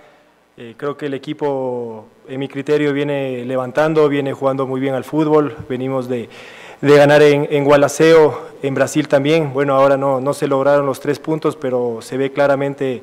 eh, 0.56 0.74
creo 0.76 0.96
que 0.96 1.06
el 1.06 1.14
equipo, 1.14 2.06
en 2.28 2.40
mi 2.40 2.48
criterio, 2.48 2.92
viene 2.92 3.44
levantando, 3.44 4.08
viene 4.08 4.32
jugando 4.32 4.66
muy 4.66 4.80
bien 4.80 4.94
al 4.94 5.04
fútbol. 5.04 5.56
Venimos 5.68 6.08
de, 6.08 6.28
ganar 6.80 7.22
en, 7.22 7.46
en, 7.50 7.64
Gualaceo, 7.64 8.48
en 8.62 8.74
Brasil 8.74 9.08
también. 9.08 9.52
Bueno, 9.52 9.74
ahora 9.74 9.96
no, 9.96 10.20
no 10.20 10.34
se 10.34 10.46
lograron 10.46 10.86
los 10.86 11.00
tres 11.00 11.18
puntos, 11.18 11.56
pero 11.56 11.98
se 12.00 12.16
ve 12.16 12.32
claramente 12.32 13.02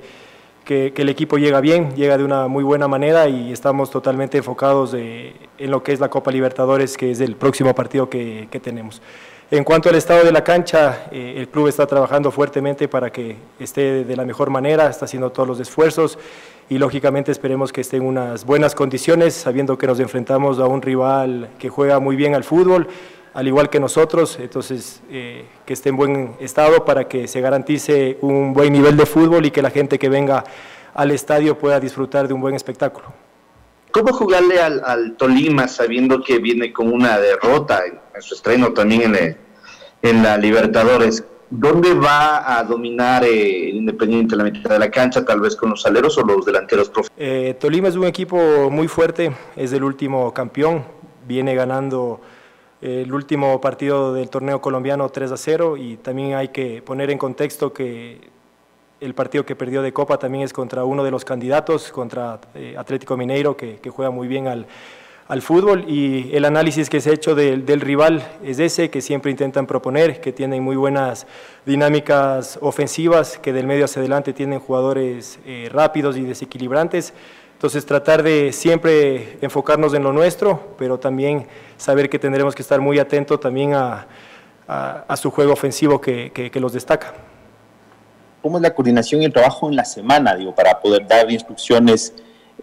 que, 0.67 0.93
el 0.97 1.09
equipo 1.09 1.37
llega 1.37 1.61
bien, 1.61 1.95
llega 1.95 2.17
de 2.17 2.25
una 2.25 2.47
muy 2.47 2.63
buena 2.63 2.89
manera 2.89 3.29
y 3.29 3.53
estamos 3.53 3.89
totalmente 3.89 4.37
enfocados 4.37 4.93
en 4.93 5.71
lo 5.71 5.81
que 5.81 5.93
es 5.93 5.99
la 6.01 6.09
Copa 6.09 6.29
Libertadores, 6.29 6.97
que 6.97 7.11
es 7.11 7.21
el 7.21 7.37
próximo 7.37 7.73
partido 7.73 8.09
que, 8.09 8.47
tenemos. 8.61 9.01
En 9.49 9.63
cuanto 9.63 9.87
al 9.87 9.95
estado 9.95 10.25
de 10.25 10.33
la 10.33 10.43
cancha, 10.43 11.07
eh, 11.09 11.35
el 11.37 11.47
club 11.47 11.69
está 11.69 11.87
trabajando 11.87 12.31
fuertemente 12.31 12.89
para 12.89 13.09
que 13.13 13.37
esté 13.61 14.03
de 14.03 14.15
la 14.17 14.25
mejor 14.25 14.49
manera, 14.49 14.89
está 14.89 15.05
haciendo 15.05 15.31
todos 15.31 15.47
los 15.47 15.59
esfuerzos 15.61 16.19
y 16.67 16.77
lógicamente 16.77 17.31
esperemos 17.31 17.71
que 17.71 17.79
esté 17.79 17.95
en 17.95 18.03
unas 18.03 18.43
buenas 18.43 18.75
condiciones, 18.75 19.35
sabiendo 19.35 19.77
que 19.77 19.87
nos 19.87 20.01
enfrentamos 20.01 20.59
a 20.59 20.65
un 20.65 20.81
rival 20.81 21.47
que 21.59 21.69
juega 21.69 22.01
muy 22.01 22.17
bien 22.17 22.35
al 22.35 22.43
fútbol, 22.43 22.89
al 23.33 23.47
igual 23.47 23.69
que 23.69 23.79
nosotros, 23.79 24.37
entonces 24.41 25.01
eh, 25.09 25.45
que 25.65 25.71
esté 25.71 25.89
en 25.89 25.95
buen 25.95 26.35
estado 26.41 26.83
para 26.83 27.07
que 27.07 27.29
se 27.29 27.39
garantice 27.39 28.17
un 28.19 28.51
buen 28.51 28.73
nivel 28.73 28.97
de 28.97 29.05
fútbol 29.05 29.45
y 29.45 29.51
que 29.51 29.61
la 29.61 29.69
gente 29.69 29.97
que 29.97 30.09
venga 30.09 30.43
al 30.93 31.11
estadio 31.11 31.57
pueda 31.57 31.79
disfrutar 31.79 32.27
de 32.27 32.33
un 32.33 32.41
buen 32.41 32.53
espectáculo. 32.53 33.26
¿Cómo 33.97 34.13
jugarle 34.13 34.61
al, 34.61 35.15
Tolima 35.17 35.67
sabiendo 35.67 36.21
que 36.21 36.37
viene 36.37 36.71
con 36.71 36.93
una 36.93 37.17
derrota 37.17 37.81
en, 37.83 38.21
su 38.21 38.35
estreno 38.35 38.71
también 38.71 39.15
en, 39.15 39.35
en 40.03 40.21
la 40.21 40.37
Libertadores? 40.37 41.25
¿Dónde 41.49 41.95
va 41.95 42.59
a 42.59 42.63
dominar 42.63 43.23
eh, 43.23 43.71
el 43.71 43.77
Independiente 43.77 44.35
la 44.35 44.43
mitad 44.43 44.69
de 44.69 44.77
la 44.77 44.91
cancha, 44.91 45.25
tal 45.25 45.39
vez 45.39 45.55
con 45.55 45.71
los 45.71 45.83
aleros 45.87 46.15
o 46.19 46.21
los 46.21 46.45
delanteros 46.45 46.91
eh, 47.17 47.57
Tolima 47.59 47.87
es 47.87 47.95
un 47.95 48.03
equipo 48.03 48.69
muy 48.69 48.87
fuerte, 48.87 49.31
es 49.55 49.73
el 49.73 49.83
último 49.83 50.31
campeón, 50.31 50.83
viene 51.27 51.55
ganando 51.55 52.21
eh, 52.83 53.01
el 53.03 53.11
último 53.11 53.59
partido 53.59 54.13
del 54.13 54.29
torneo 54.29 54.61
colombiano 54.61 55.09
3 55.09 55.31
a 55.31 55.37
0 55.37 55.75
y 55.75 55.97
también 55.97 56.35
hay 56.35 56.49
que 56.49 56.83
poner 56.83 57.09
en 57.09 57.17
contexto 57.17 57.73
que 57.73 58.29
el 58.99 59.13
partido 59.13 59.45
que 59.45 59.55
perdió 59.55 59.81
de 59.81 59.93
Copa 59.93 60.17
también 60.17 60.43
es 60.43 60.53
contra 60.53 60.83
uno 60.83 61.03
de 61.03 61.11
los 61.11 61.23
candidatos, 61.23 61.91
contra 61.91 62.39
Atlético 62.77 63.15
Mineiro, 63.17 63.55
que 63.55 63.79
juega 63.89 64.11
muy 64.11 64.27
bien 64.27 64.47
al, 64.47 64.65
fútbol 65.41 65.83
y 65.87 66.33
el 66.35 66.45
análisis 66.45 66.89
que 66.89 67.01
se 67.01 67.09
ha 67.09 67.13
hecho 67.13 67.35
del, 67.35 67.81
rival 67.81 68.25
es 68.43 68.59
ese, 68.59 68.89
que 68.89 69.01
siempre 69.01 69.29
intentan 69.29 69.67
proponer, 69.67 70.21
que 70.21 70.31
tienen 70.31 70.63
muy 70.63 70.75
buenas 70.75 71.27
dinámicas 71.65 72.57
ofensivas, 72.61 73.37
que 73.37 73.53
del 73.53 73.67
medio 73.67 73.85
hacia 73.85 73.99
adelante 73.99 74.33
tienen 74.33 74.59
jugadores 74.59 75.39
eh, 75.45 75.69
rápidos 75.71 76.17
y 76.17 76.21
desequilibrantes. 76.21 77.13
Entonces 77.53 77.85
tratar 77.85 78.23
de 78.23 78.53
siempre 78.53 79.37
enfocarnos 79.41 79.93
en 79.93 80.03
lo 80.03 80.13
nuestro, 80.13 80.75
pero 80.77 80.97
también 80.99 81.47
saber 81.77 82.09
que 82.09 82.19
tendremos 82.19 82.55
que 82.55 82.61
estar 82.61 82.79
muy 82.79 82.99
atentos 82.99 83.39
también 83.39 83.73
a, 83.73 84.07
su 85.15 85.31
juego 85.31 85.53
ofensivo 85.53 85.99
que 86.01 86.51
los 86.59 86.73
destaca. 86.73 87.13
¿Cómo 88.41 88.57
es 88.57 88.61
la 88.63 88.73
coordinación 88.73 89.21
y 89.21 89.25
el 89.25 89.33
trabajo 89.33 89.69
en 89.69 89.75
la 89.75 89.85
semana, 89.85 90.35
digo, 90.35 90.53
para 90.53 90.79
poder 90.79 91.07
dar 91.07 91.29
instrucciones? 91.31 92.13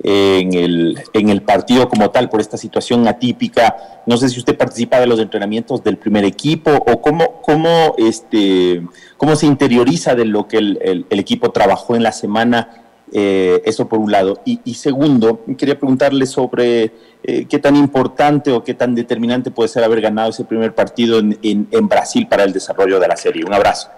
en 0.03 0.55
el, 0.55 1.01
en 1.13 1.29
el 1.29 1.43
partido 1.43 1.89
como 1.89 2.11
tal 2.11 2.29
por 2.29 2.41
esta 2.41 2.57
situación 2.57 3.07
atípica. 3.07 3.77
No 4.07 4.17
sé 4.17 4.29
si 4.29 4.39
usted 4.39 4.57
participa 4.57 5.01
de 5.01 5.07
los 5.07 5.21
entrenamientos 5.21 5.83
del 5.85 5.97
primer 5.97 6.25
equipo 6.25 6.71
o 6.73 7.01
cómo, 7.01 7.41
cómo, 7.43 7.95
este, 7.99 8.83
cómo 9.17 9.37
se 9.37 9.47
interioriza 9.47 10.15
de 10.15 10.25
lo 10.25 10.49
que 10.49 10.59
el, 10.59 11.07
equipo 11.11 11.51
trabajó 11.51 11.95
en 11.97 12.03
la 12.03 12.13
semana. 12.13 12.81
Eh, 13.13 13.63
eso 13.65 13.89
por 13.89 14.01
un 14.01 14.11
lado. 14.11 14.41
Y, 14.45 14.75
segundo, 14.75 15.45
quería 15.57 15.79
preguntarle 15.79 16.27
sobre 16.27 16.91
eh, 17.23 17.47
qué 17.49 17.59
tan 17.61 17.77
importante 17.77 18.51
o 18.51 18.65
qué 18.65 18.75
tan 18.75 18.95
determinante 18.95 19.53
puede 19.53 19.69
ser 19.69 19.85
haber 19.85 20.01
ganado 20.01 20.31
ese 20.31 20.45
primer 20.45 20.75
partido 20.75 21.21
en, 21.21 21.39
en, 21.43 21.89
Brasil 21.89 22.27
para 22.27 22.43
el 22.43 22.53
desarrollo 22.53 22.99
de 22.99 23.07
la 23.07 23.17
serie. 23.17 23.45
Un 23.45 23.55
abrazo. 23.55 23.89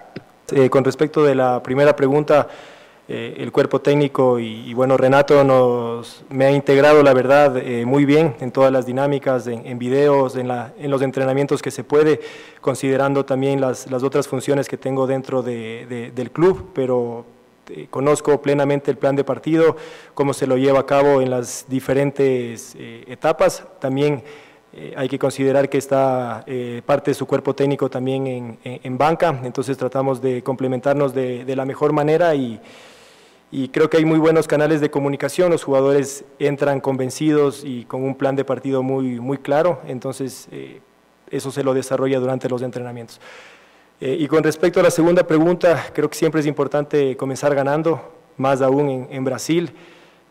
Eh, 0.51 0.69
con 0.69 0.85
respecto 0.85 1.25
de 1.25 1.35
la 1.35 1.61
primera 1.61 1.93
pregunta, 1.93 2.47
eh, 3.09 3.35
el 3.39 3.51
cuerpo 3.51 3.81
técnico 3.81 4.39
y, 4.39 4.73
bueno, 4.73 4.95
Renato 4.95 5.43
nos, 5.43 6.23
me 6.29 6.45
ha 6.45 6.51
integrado, 6.51 7.03
la 7.03 7.13
verdad, 7.13 7.57
eh, 7.57 7.85
muy 7.85 8.05
bien 8.05 8.33
en 8.39 8.51
todas 8.51 8.71
las 8.71 8.85
dinámicas, 8.85 9.47
en, 9.47 9.77
videos, 9.77 10.37
en, 10.37 10.47
la, 10.47 10.71
los 10.79 11.01
entrenamientos 11.01 11.61
que 11.61 11.69
se 11.69 11.83
puede, 11.83 12.21
considerando 12.61 13.25
también 13.25 13.59
las, 13.59 13.87
otras 13.91 14.29
funciones 14.29 14.69
que 14.69 14.77
tengo 14.77 15.05
dentro 15.05 15.43
de, 15.43 16.11
del 16.15 16.31
club, 16.31 16.69
pero 16.73 17.25
conozco 17.89 18.41
plenamente 18.41 18.89
el 18.89 18.97
plan 18.97 19.17
de 19.17 19.25
partido, 19.25 19.75
cómo 20.13 20.33
se 20.33 20.47
lo 20.47 20.55
lleva 20.55 20.79
a 20.79 20.85
cabo 20.85 21.19
en 21.19 21.29
las 21.29 21.65
diferentes 21.67 22.77
etapas. 22.79 23.65
También 23.79 24.23
hay 24.95 25.09
que 25.09 25.17
considerar 25.17 25.69
que 25.69 25.77
está 25.77 26.45
parte 26.85 27.11
de 27.11 27.15
su 27.15 27.25
cuerpo 27.25 27.53
técnico 27.55 27.89
también 27.89 28.57
en, 28.63 28.97
banca, 28.97 29.39
entonces 29.43 29.77
tratamos 29.77 30.21
de 30.21 30.43
complementarnos 30.43 31.13
de, 31.13 31.55
la 31.55 31.65
mejor 31.65 31.93
manera 31.93 32.35
y 32.35 32.59
creo 33.71 33.89
que 33.89 33.97
hay 33.97 34.05
muy 34.05 34.19
buenos 34.19 34.47
canales 34.47 34.81
de 34.81 34.91
comunicación, 34.91 35.51
los 35.51 35.63
jugadores 35.63 36.25
entran 36.39 36.81
convencidos 36.81 37.63
y 37.63 37.85
con 37.85 38.03
un 38.03 38.15
plan 38.15 38.35
de 38.35 38.43
partido 38.43 38.83
muy, 38.83 39.37
claro, 39.37 39.81
entonces 39.87 40.47
eh, 40.51 40.81
eso 41.29 41.51
se 41.51 41.63
lo 41.63 41.73
desarrolla 41.73 42.19
durante 42.19 42.49
los 42.49 42.61
entrenamientos. 42.61 43.21
Eh, 43.99 44.17
y 44.19 44.27
con 44.27 44.43
respecto 44.43 44.79
a 44.79 44.83
la 44.83 44.91
segunda 44.91 45.25
pregunta, 45.25 45.87
creo 45.93 46.09
que 46.09 46.15
siempre 46.17 46.41
es 46.41 46.47
importante 46.47 47.17
comenzar 47.17 47.55
ganando, 47.55 48.13
más 48.37 48.61
aún 48.61 49.07
en, 49.09 49.23
Brasil, 49.23 49.71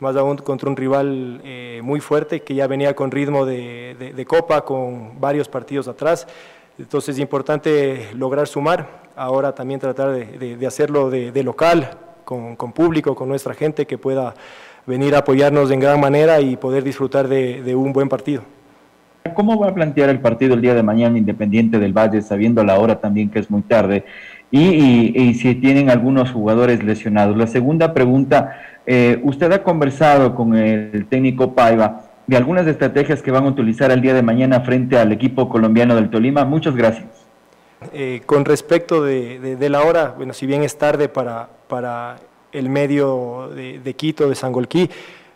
más 0.01 0.17
aún 0.17 0.37
contra 0.39 0.69
un 0.69 0.77
rival 0.77 1.41
eh, 1.45 1.81
muy 1.83 2.01
fuerte 2.01 2.43
que 2.43 2.55
ya 2.55 2.67
venía 2.67 2.95
con 2.95 3.11
ritmo 3.11 3.47
de, 3.47 4.13
de, 4.15 4.27
copa, 4.27 4.65
con 4.65 5.21
varios 5.21 5.49
partidos 5.49 5.89
atrás. 5.89 6.27
Entonces 6.79 7.17
es 7.17 7.21
importante 7.21 8.09
lograr 8.15 8.47
sumar, 8.47 8.87
ahora 9.17 9.55
también 9.55 9.81
tratar 9.81 10.11
de, 10.11 10.57
de 10.57 10.67
hacerlo 10.67 11.09
de, 11.11 11.43
local, 11.43 11.99
con, 12.27 12.73
público, 12.73 13.15
con 13.15 13.29
nuestra 13.29 13.55
gente 13.55 13.87
que 13.87 13.97
pueda 13.97 14.35
venir 14.85 15.15
a 15.15 15.19
apoyarnos 15.19 15.71
en 15.71 15.81
gran 15.81 16.01
manera 16.01 16.41
y 16.41 16.57
poder 16.57 16.85
disfrutar 16.85 17.29
de, 17.29 17.75
un 17.75 17.93
buen 17.93 18.09
partido. 18.09 18.43
¿Cómo 19.35 19.59
va 19.59 19.69
a 19.69 19.75
plantear 19.75 20.11
el 20.11 20.21
partido 20.21 20.55
el 20.55 20.61
día 20.61 20.75
de 20.75 20.83
mañana 20.83 21.19
Independiente 21.19 21.79
del 21.79 21.93
Valle, 21.93 22.23
sabiendo 22.23 22.63
la 22.63 22.79
hora 22.79 23.01
también 23.01 23.31
que 23.31 23.39
es 23.39 23.51
muy 23.51 23.63
tarde? 23.63 24.05
Y, 24.51 25.35
si 25.35 25.55
tienen 25.57 25.91
algunos 25.91 26.31
jugadores 26.31 26.83
lesionados. 26.83 27.37
La 27.37 27.47
segunda 27.47 27.93
pregunta, 27.93 28.57
eh, 28.87 29.21
usted 29.25 29.51
ha 29.53 29.63
conversado 29.63 30.35
con 30.35 30.55
el 30.55 31.07
técnico 31.09 31.55
Paiva 31.55 32.03
de 32.27 32.37
algunas 32.37 32.67
estrategias 32.67 33.23
que 33.23 33.31
van 33.31 33.45
a 33.45 33.49
utilizar 33.49 33.91
el 33.91 34.01
día 34.01 34.15
de 34.15 34.23
mañana 34.23 34.61
frente 34.61 34.99
al 34.99 35.13
equipo 35.13 35.49
colombiano 35.49 35.95
del 35.95 36.11
Tolima. 36.11 36.45
Muchas 36.45 36.75
gracias. 36.75 37.07
Eh, 37.93 38.23
con 38.27 38.45
respecto 38.45 39.03
de, 39.05 39.69
la 39.69 39.83
hora, 39.83 40.15
bueno, 40.17 40.33
si 40.33 40.47
bien 40.47 40.63
es 40.63 40.79
tarde 40.79 41.09
para, 41.09 41.49
para 41.69 42.17
el 42.53 42.69
medio 42.69 43.51
de, 43.55 43.95
Quito, 43.95 44.29
de 44.29 44.35
Sangolquí, 44.35 44.91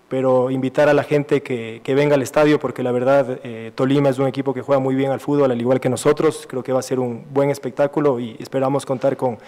pero 0.08 0.50
invitar 0.50 0.88
a 0.88 0.94
la 0.94 1.04
gente 1.04 1.42
que, 1.42 1.82
venga 1.86 2.14
al 2.14 2.22
estadio 2.22 2.58
porque 2.58 2.82
la 2.82 2.90
verdad 2.90 3.38
eh, 3.44 3.70
Tolima 3.74 4.08
es 4.08 4.18
un 4.18 4.26
equipo 4.26 4.52
que 4.54 4.62
juega 4.62 4.80
muy 4.80 4.94
bien 4.94 5.12
al 5.12 5.20
fútbol, 5.20 5.52
al 5.52 5.60
igual 5.60 5.80
que 5.80 5.88
nosotros, 5.88 6.46
creo 6.48 6.64
que 6.64 6.72
va 6.72 6.80
a 6.80 6.82
ser 6.82 6.98
un 6.98 7.24
buen 7.30 7.50
espectáculo 7.50 8.18
y 8.18 8.36
esperamos 8.40 8.86
contar 8.86 9.16
con, 9.16 9.38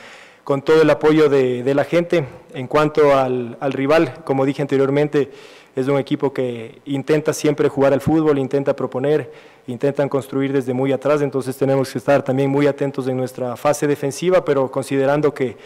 con 0.44 0.62
todo 0.62 0.82
el 0.82 0.90
apoyo 0.90 1.28
de, 1.28 1.74
la 1.74 1.84
gente. 1.84 2.26
En 2.54 2.66
cuanto 2.66 3.16
al, 3.16 3.56
al 3.60 3.72
rival, 3.72 4.22
como 4.24 4.44
dije 4.44 4.62
anteriormente, 4.62 5.30
es 5.74 5.88
un 5.88 5.98
equipo 5.98 6.32
que 6.32 6.80
intenta 6.84 7.32
siempre 7.32 7.68
jugar 7.68 7.92
al 7.92 8.00
fútbol, 8.00 8.38
intenta 8.38 8.76
proponer, 8.76 9.32
intentan 9.66 10.08
construir 10.08 10.52
desde 10.52 10.74
muy 10.74 10.92
atrás, 10.92 11.22
entonces 11.22 11.56
tenemos 11.56 11.90
que 11.90 11.98
estar 11.98 12.22
también 12.22 12.50
muy 12.50 12.66
atentos 12.66 13.08
en 13.08 13.16
nuestra 13.16 13.56
fase 13.56 13.86
defensiva, 13.86 14.44
pero 14.44 14.70
considerando 14.70 15.32
que, 15.32 15.56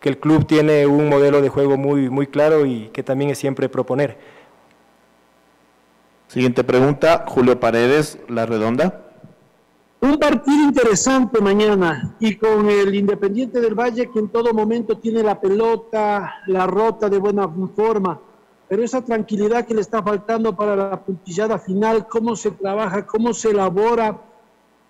que 0.00 0.08
el 0.10 0.18
club 0.18 0.46
tiene 0.46 0.86
un 0.86 1.08
modelo 1.08 1.40
de 1.40 1.48
juego 1.48 1.78
muy, 1.78 2.10
muy 2.10 2.26
claro 2.26 2.66
y 2.66 2.90
que 2.92 3.02
también 3.02 3.30
es 3.30 3.38
siempre 3.38 3.68
proponer. 3.70 4.18
Siguiente 6.28 6.64
pregunta, 6.64 7.24
Julio 7.26 7.60
Paredes, 7.60 8.18
La 8.28 8.44
Redonda. 8.44 9.03
Un 10.04 10.18
partido 10.18 10.64
interesante 10.64 11.40
mañana 11.40 12.14
y 12.20 12.36
con 12.36 12.68
el 12.68 12.94
Independiente 12.94 13.58
del 13.58 13.74
Valle 13.74 14.10
que 14.10 14.18
en 14.18 14.28
todo 14.28 14.52
momento 14.52 14.98
tiene 14.98 15.22
la 15.22 15.40
pelota, 15.40 16.42
la 16.46 16.66
rota 16.66 17.08
de 17.08 17.16
buena 17.16 17.48
forma 17.74 18.20
pero 18.68 18.82
esa 18.82 19.02
tranquilidad 19.02 19.66
que 19.66 19.72
le 19.72 19.80
está 19.80 20.02
faltando 20.02 20.54
para 20.54 20.76
la 20.76 21.02
puntillada 21.02 21.58
final, 21.58 22.06
cómo 22.06 22.36
se 22.36 22.50
trabaja, 22.50 23.06
cómo 23.06 23.32
se 23.32 23.52
elabora 23.52 24.20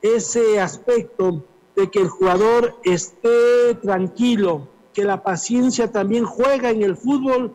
ese 0.02 0.60
aspecto 0.60 1.44
de 1.76 1.88
que 1.88 2.00
el 2.00 2.08
jugador 2.08 2.74
esté 2.82 3.76
tranquilo, 3.82 4.66
que 4.92 5.04
la 5.04 5.22
paciencia 5.22 5.92
también 5.92 6.24
juega 6.24 6.70
en 6.70 6.82
el 6.82 6.96
fútbol 6.96 7.52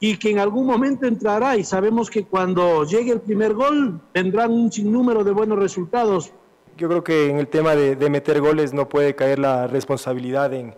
y 0.00 0.16
que 0.16 0.30
en 0.30 0.38
algún 0.38 0.66
momento 0.66 1.06
entrará 1.06 1.54
y 1.58 1.64
sabemos 1.64 2.08
que 2.08 2.24
cuando 2.24 2.84
llegue 2.84 3.12
el 3.12 3.20
primer 3.20 3.52
gol 3.52 4.00
tendrán 4.12 4.52
un 4.52 4.72
sinnúmero 4.72 5.22
de 5.22 5.32
buenos 5.32 5.58
resultados. 5.58 6.32
Yo 6.76 6.88
creo 6.88 7.04
que 7.04 7.30
en 7.30 7.38
el 7.38 7.46
tema 7.48 7.76
de, 7.76 8.10
meter 8.10 8.40
goles 8.40 8.72
no 8.72 8.88
puede 8.88 9.14
caer 9.14 9.38
la 9.38 9.66
responsabilidad 9.68 10.52
en, 10.52 10.74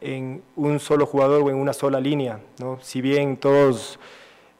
en, 0.00 0.42
un 0.54 0.78
solo 0.80 1.06
jugador 1.06 1.42
o 1.42 1.50
en 1.50 1.56
una 1.56 1.72
sola 1.72 1.98
línea. 1.98 2.40
¿no? 2.58 2.78
Si 2.82 3.00
bien 3.00 3.38
todos 3.38 3.98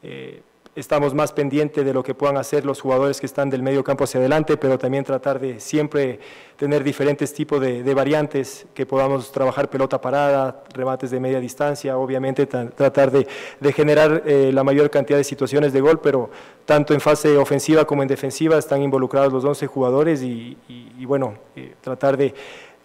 eh, 0.01 0.41
estamos 0.81 1.13
más 1.13 1.31
pendientes 1.31 1.85
de 1.85 1.93
lo 1.93 2.03
que 2.03 2.13
puedan 2.13 2.37
hacer 2.37 2.65
los 2.65 2.81
jugadores 2.81 3.19
que 3.19 3.25
están 3.25 3.49
del 3.49 3.63
medio 3.63 3.83
campo 3.83 4.03
hacia 4.03 4.19
adelante, 4.19 4.57
pero 4.57 4.77
también 4.77 5.03
tratar 5.03 5.39
de 5.39 5.59
siempre 5.59 6.19
tener 6.57 6.83
diferentes 6.83 7.33
tipos 7.33 7.61
de, 7.61 7.93
variantes, 7.93 8.65
que 8.73 8.85
podamos 8.85 9.31
trabajar 9.31 9.69
pelota 9.69 10.01
parada, 10.01 10.63
remates 10.73 11.11
de 11.11 11.19
media 11.19 11.39
distancia, 11.39 11.97
obviamente 11.97 12.45
tratar 12.45 13.11
de, 13.11 13.25
generar 13.73 14.23
eh, 14.25 14.51
la 14.53 14.63
mayor 14.63 14.89
cantidad 14.89 15.17
de 15.17 15.23
situaciones 15.23 15.71
de 15.71 15.81
gol, 15.81 15.99
pero 16.01 16.29
tanto 16.65 16.93
en 16.93 16.99
fase 16.99 17.37
ofensiva 17.37 17.85
como 17.85 18.01
en 18.01 18.07
defensiva 18.07 18.57
están 18.57 18.81
involucrados 18.81 19.31
los 19.31 19.45
11 19.45 19.67
jugadores 19.67 20.21
y, 20.21 20.57
bueno, 21.05 21.35
eh, 21.55 21.75
tratar 21.81 22.17
de, 22.17 22.33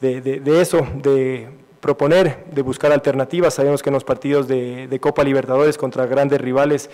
de 0.00 0.60
eso, 0.60 0.86
de 1.02 1.48
proponer, 1.86 2.44
de 2.50 2.62
buscar 2.62 2.90
alternativas. 2.90 3.54
Sabemos 3.54 3.80
que 3.80 3.90
en 3.90 3.94
los 3.94 4.02
partidos 4.02 4.48
de, 4.48 4.98
Copa 5.00 5.22
Libertadores 5.22 5.78
contra 5.78 6.04
grandes 6.06 6.40
rivales 6.40 6.90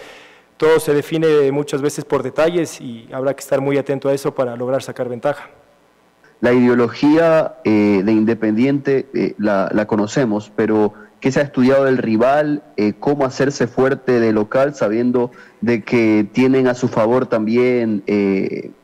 todo 0.57 0.81
se 0.81 0.95
define 0.95 1.51
muchas 1.53 1.83
veces 1.83 2.05
por 2.05 2.23
detalles 2.23 2.81
y 2.81 3.09
habrá 3.13 3.35
que 3.35 3.41
estar 3.41 3.61
muy 3.61 3.79
atento 3.79 4.09
a 4.09 4.15
eso 4.15 4.35
para 4.35 4.57
lograr 4.57 4.83
sacar 4.83 5.09
ventaja. 5.09 5.51
La 6.41 6.53
ideología 6.53 7.55
eh, 7.65 8.03
de 8.05 8.13
Independiente 8.13 9.07
eh, 9.15 9.35
la, 9.39 9.87
conocemos, 9.87 10.53
pero 10.55 10.93
¿qué 11.21 11.31
se 11.31 11.41
ha 11.41 11.45
estudiado 11.45 11.85
del 11.85 11.99
rival? 11.99 12.63
Eh, 12.77 12.95
¿Cómo 12.99 13.25
hacerse 13.25 13.67
fuerte 13.67 14.19
de 14.19 14.33
local 14.33 14.75
sabiendo 14.75 15.31
de 15.61 15.83
que 15.83 16.27
tienen 16.33 16.67
a 16.67 16.75
su 16.75 16.89
favor 16.89 17.27
también 17.27 18.03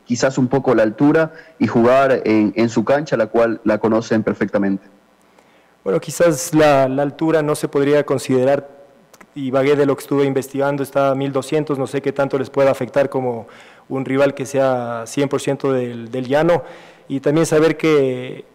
quizás 0.05 0.37
un 0.37 0.47
poco 0.47 0.73
la 0.73 0.83
altura 0.83 1.33
y 1.59 1.67
jugar 1.67 2.21
en, 2.23 2.53
en 2.55 2.69
su 2.69 2.85
cancha, 2.85 3.17
la 3.17 3.27
cual 3.27 3.59
la 3.63 3.77
conocen 3.77 4.23
perfectamente? 4.23 4.87
Bueno, 5.83 6.01
quizás 6.01 6.53
la, 6.53 6.83
altura 6.83 7.41
no 7.41 7.55
se 7.55 7.67
podría 7.67 8.05
considerar, 8.05 8.78
y 9.35 9.51
vagué 9.51 9.75
de 9.75 9.85
lo 9.85 9.95
que 9.95 10.01
estuve 10.01 10.25
investigando, 10.25 10.83
está 10.83 11.11
a 11.11 11.15
1200, 11.15 11.77
no 11.77 11.87
sé 11.87 12.01
qué 12.01 12.11
tanto 12.11 12.37
les 12.37 12.49
pueda 12.49 12.71
afectar 12.71 13.09
como 13.09 13.47
un 13.87 14.05
rival 14.05 14.33
que 14.33 14.45
sea 14.45 15.03
100% 15.05 15.71
del, 15.71 16.11
del, 16.11 16.27
llano, 16.27 16.63
y 17.07 17.19
también 17.19 17.45
saber 17.45 17.77
que, 17.77 18.45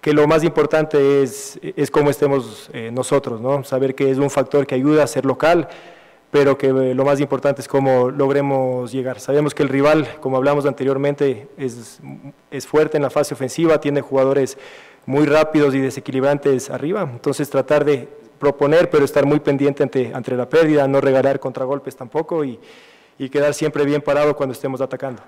que 0.00 0.12
lo 0.12 0.26
más 0.26 0.44
importante 0.44 1.22
es, 1.22 1.58
es 1.62 1.90
cómo 1.90 2.10
estemos 2.10 2.70
eh, 2.72 2.90
nosotros, 2.92 3.40
¿no? 3.40 3.64
saber 3.64 3.94
que 3.94 4.10
es 4.10 4.18
un 4.18 4.30
factor 4.30 4.66
que 4.66 4.74
ayuda 4.74 5.04
a 5.04 5.06
ser 5.06 5.24
local, 5.24 5.68
pero 6.30 6.58
que 6.58 6.68
eh, 6.68 6.94
lo 6.94 7.04
más 7.04 7.20
importante 7.20 7.62
es 7.62 7.68
cómo 7.68 8.10
logremos 8.10 8.92
llegar. 8.92 9.18
Sabemos 9.18 9.54
que 9.54 9.62
el 9.62 9.68
rival, 9.68 10.08
como 10.20 10.36
hablamos 10.36 10.66
anteriormente, 10.66 11.48
es, 11.56 12.00
es 12.50 12.66
fuerte 12.66 12.98
en 12.98 13.02
la 13.02 13.10
fase 13.10 13.34
ofensiva, 13.34 13.80
tiene 13.80 14.02
jugadores 14.02 14.58
muy 15.06 15.24
rápidos 15.24 15.74
y 15.74 15.80
desequilibrantes 15.80 16.68
arriba. 16.68 17.08
Entonces 17.10 17.48
tratar 17.48 17.84
de 17.84 18.08
proponer, 18.38 18.88
pero 18.90 19.04
estar 19.04 19.26
muy 19.26 19.40
pendiente 19.40 19.82
ante, 19.82 20.12
ante 20.14 20.34
la 20.36 20.48
pérdida, 20.48 20.86
no 20.88 21.00
regalar 21.00 21.40
contragolpes 21.40 21.96
tampoco 21.96 22.44
y, 22.44 22.58
y 23.18 23.28
quedar 23.28 23.52
siempre 23.54 23.84
bien 23.84 24.00
parado 24.00 24.34
cuando 24.36 24.52
estemos 24.52 24.80
atacando. 24.80 25.22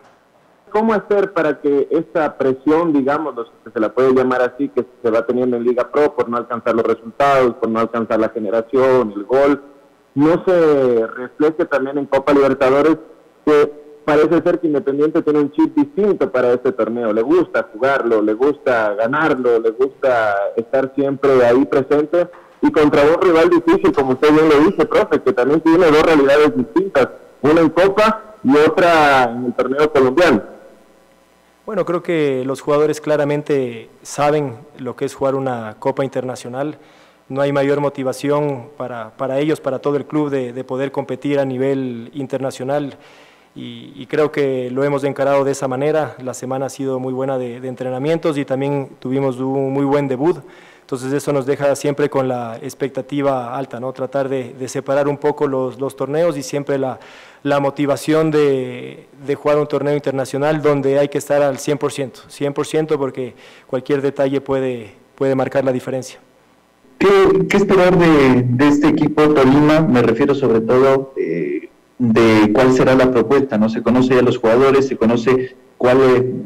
¿Cómo 0.71 0.95
hacer 0.95 1.33
para 1.33 1.61
que 1.61 1.89
esta 1.91 2.39
presión, 2.39 2.93
digamos, 2.93 3.35
se 3.73 3.81
la 3.81 3.93
puede 3.93 4.15
llamar 4.15 4.41
así, 4.43 4.69
que 4.69 4.87
se 5.03 5.11
va 5.11 5.27
teniendo 5.27 5.57
en 5.57 5.65
Liga 5.65 5.91
Pro 5.91 6.15
por 6.15 6.29
no 6.29 6.37
alcanzar 6.37 6.77
los 6.77 6.87
resultados, 6.87 7.55
por 7.57 7.69
no 7.69 7.81
alcanzar 7.81 8.21
la 8.21 8.29
generación, 8.29 9.13
el 9.17 9.25
gol, 9.25 9.61
no 10.15 10.45
se 10.45 11.07
refleje 11.09 11.65
también 11.67 11.99
en 11.99 12.07
Copa 12.07 12.33
Libertadores, 12.33 12.99
que 13.45 13.73
parece 14.05 14.43
ser 14.43 14.61
que 14.61 14.69
Independiente 14.69 15.23
tiene 15.23 15.41
un 15.41 15.51
chip 15.51 15.75
distinto 15.75 16.31
para 16.31 16.53
este 16.53 16.71
torneo. 16.71 17.13
Le 17.13 17.23
gusta 17.23 17.69
jugarlo, 17.73 18.23
le 18.23 18.35
gusta 18.35 18.95
ganarlo, 18.95 19.59
le 19.59 19.71
gusta 19.71 20.37
estar 20.57 20.93
siempre 20.95 21.45
ahí 21.45 21.65
presente 21.65 22.29
y 22.63 22.71
contra 22.71 23.03
un 23.03 23.21
rival 23.21 23.51
difícil, 23.51 23.93
como 23.93 24.13
usted 24.13 24.33
bien 24.33 24.49
lo 24.49 24.61
dice, 24.61 24.85
profe, 24.87 25.21
que 25.21 25.33
también 25.33 25.61
tiene 25.61 25.87
dos 25.87 26.03
realidades 26.03 26.57
distintas, 26.57 27.09
una 27.43 27.61
en 27.61 27.71
Copa 27.71 28.37
y 28.45 28.57
otra 28.57 29.25
en 29.25 29.47
el 29.47 29.55
torneo 29.55 29.93
colombiano. 29.93 30.43
Bueno, 31.67 31.85
creo 31.85 32.03
que 32.03 32.43
los 32.45 32.61
jugadores 32.61 33.01
claramente 33.01 33.91
saben 34.03 34.59
lo 34.79 34.97
que 34.97 35.05
es 35.05 35.15
jugar 35.15 35.35
una 35.35 35.77
Copa 35.79 36.05
Internacional. 36.05 36.79
No 37.29 37.41
hay 37.41 37.53
mayor 37.53 37.81
motivación 37.81 38.71
para, 38.77 39.11
para 39.17 39.39
ellos, 39.39 39.61
para 39.61 39.79
todo 39.79 39.97
el 39.97 40.05
club, 40.05 40.31
de, 40.31 40.53
de 40.53 40.65
poder 40.65 40.91
competir 40.91 41.39
a 41.39 41.45
nivel 41.45 42.11
internacional 42.15 42.99
y, 43.55 44.07
creo 44.07 44.31
que 44.31 44.71
lo 44.71 44.85
hemos 44.85 45.03
encarado 45.03 45.45
de 45.45 45.53
esa 45.53 45.67
manera. 45.67 46.15
La 46.23 46.35
semana 46.35 46.67
ha 46.67 46.69
sido 46.69 47.01
muy 47.01 47.13
buena 47.13 47.37
de, 47.37 47.57
entrenamientos 47.57 48.39
y 48.39 48.45
también 48.45 48.91
tuvimos 49.01 49.39
un 49.39 49.73
muy 49.73 49.85
buen 49.85 50.07
debut. 50.09 50.39
Entonces 50.91 51.13
eso 51.13 51.33
nos 51.33 51.47
deja 51.47 51.77
siempre 51.77 52.11
con 52.11 52.27
la 52.27 52.57
expectativa 52.61 53.57
alta, 53.57 53.79
¿no? 53.79 53.93
tratar 53.93 54.29
de, 54.29 54.57
separar 54.67 55.07
un 55.07 55.19
poco 55.19 55.47
los, 55.47 55.79
los, 55.79 55.95
torneos 55.95 56.37
y 56.37 56.43
siempre 56.43 56.79
la, 56.79 56.99
la 57.45 57.61
motivación 57.61 58.33
de, 58.33 59.07
de, 59.25 59.35
jugar 59.37 59.59
un 59.59 59.69
torneo 59.69 59.95
internacional 59.95 60.61
donde 60.61 60.99
hay 60.99 61.09
que 61.09 61.19
estar 61.19 61.43
al 61.43 61.59
100%, 61.59 62.27
100% 62.29 62.99
porque 62.99 63.35
cualquier 63.69 64.03
detalle 64.03 64.41
puede, 64.41 64.91
puede 65.15 65.37
marcar 65.37 65.65
la 65.65 65.71
diferencia. 65.71 66.19
¿Qué, 66.99 67.09
qué 67.49 67.57
esperar 67.57 67.97
de, 67.97 68.43
de, 68.43 68.67
este 68.67 68.89
equipo 68.89 69.29
Tolima? 69.29 69.83
Me 69.83 70.03
refiero 70.03 70.35
sobre 70.35 70.61
todo 70.61 71.15
eh, 71.17 71.69
de 71.99 72.51
cuál 72.53 72.73
será 72.73 72.97
la 72.97 73.13
propuesta, 73.13 73.57
¿no? 73.59 73.69
Se 73.69 73.81
conoce 73.81 74.17
ya 74.17 74.23
los 74.23 74.39
jugadores, 74.39 74.89
se 74.89 74.97
conoce 74.97 75.55
cuál 75.81 75.99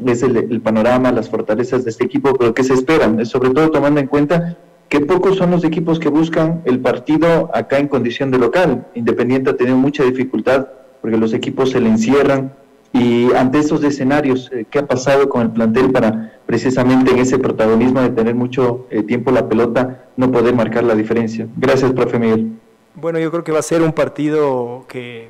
es 0.05 0.23
el, 0.23 0.61
panorama, 0.61 1.11
las 1.11 1.29
fortalezas 1.29 1.83
de 1.83 1.89
este 1.89 2.05
equipo, 2.05 2.33
pero 2.35 2.53
¿qué 2.53 2.63
se 2.63 2.73
esperan? 2.73 3.25
Sobre 3.25 3.49
todo 3.49 3.69
tomando 3.69 3.99
en 3.99 4.07
cuenta 4.07 4.57
que 4.87 5.01
pocos 5.01 5.35
son 5.35 5.51
los 5.51 5.65
equipos 5.65 5.99
que 5.99 6.07
buscan 6.07 6.61
el 6.63 6.79
partido 6.79 7.51
acá 7.53 7.79
en 7.79 7.89
condición 7.89 8.31
de 8.31 8.37
local. 8.37 8.87
Independiente 8.95 9.49
ha 9.49 9.57
tenido 9.57 9.75
mucha 9.75 10.05
dificultad 10.05 10.69
porque 11.01 11.17
los 11.17 11.33
equipos 11.33 11.71
se 11.71 11.81
le 11.81 11.89
encierran 11.89 12.53
y 12.93 13.33
ante 13.33 13.59
esos 13.59 13.83
escenarios, 13.83 14.49
eh, 14.53 14.65
¿qué 14.69 14.79
ha 14.79 14.87
pasado 14.87 15.27
con 15.27 15.41
el 15.41 15.49
plantel 15.49 15.91
para 15.91 16.39
precisamente 16.45 17.11
en 17.11 17.17
ese 17.17 17.37
protagonismo 17.37 17.99
de 17.99 18.11
tener 18.11 18.35
mucho 18.35 18.87
eh, 18.89 19.03
tiempo 19.03 19.31
la 19.31 19.49
pelota 19.49 20.05
no 20.15 20.31
poder 20.31 20.55
marcar 20.55 20.85
la 20.85 20.95
diferencia? 20.95 21.45
Gracias, 21.57 21.91
profe 21.91 22.19
Miguel. 22.19 22.53
Bueno, 22.93 23.19
yo 23.19 23.31
creo 23.31 23.43
que 23.43 23.51
va 23.51 23.59
a 23.59 23.63
ser 23.63 23.81
un 23.81 23.91
partido 23.91 24.85
que 24.87 25.27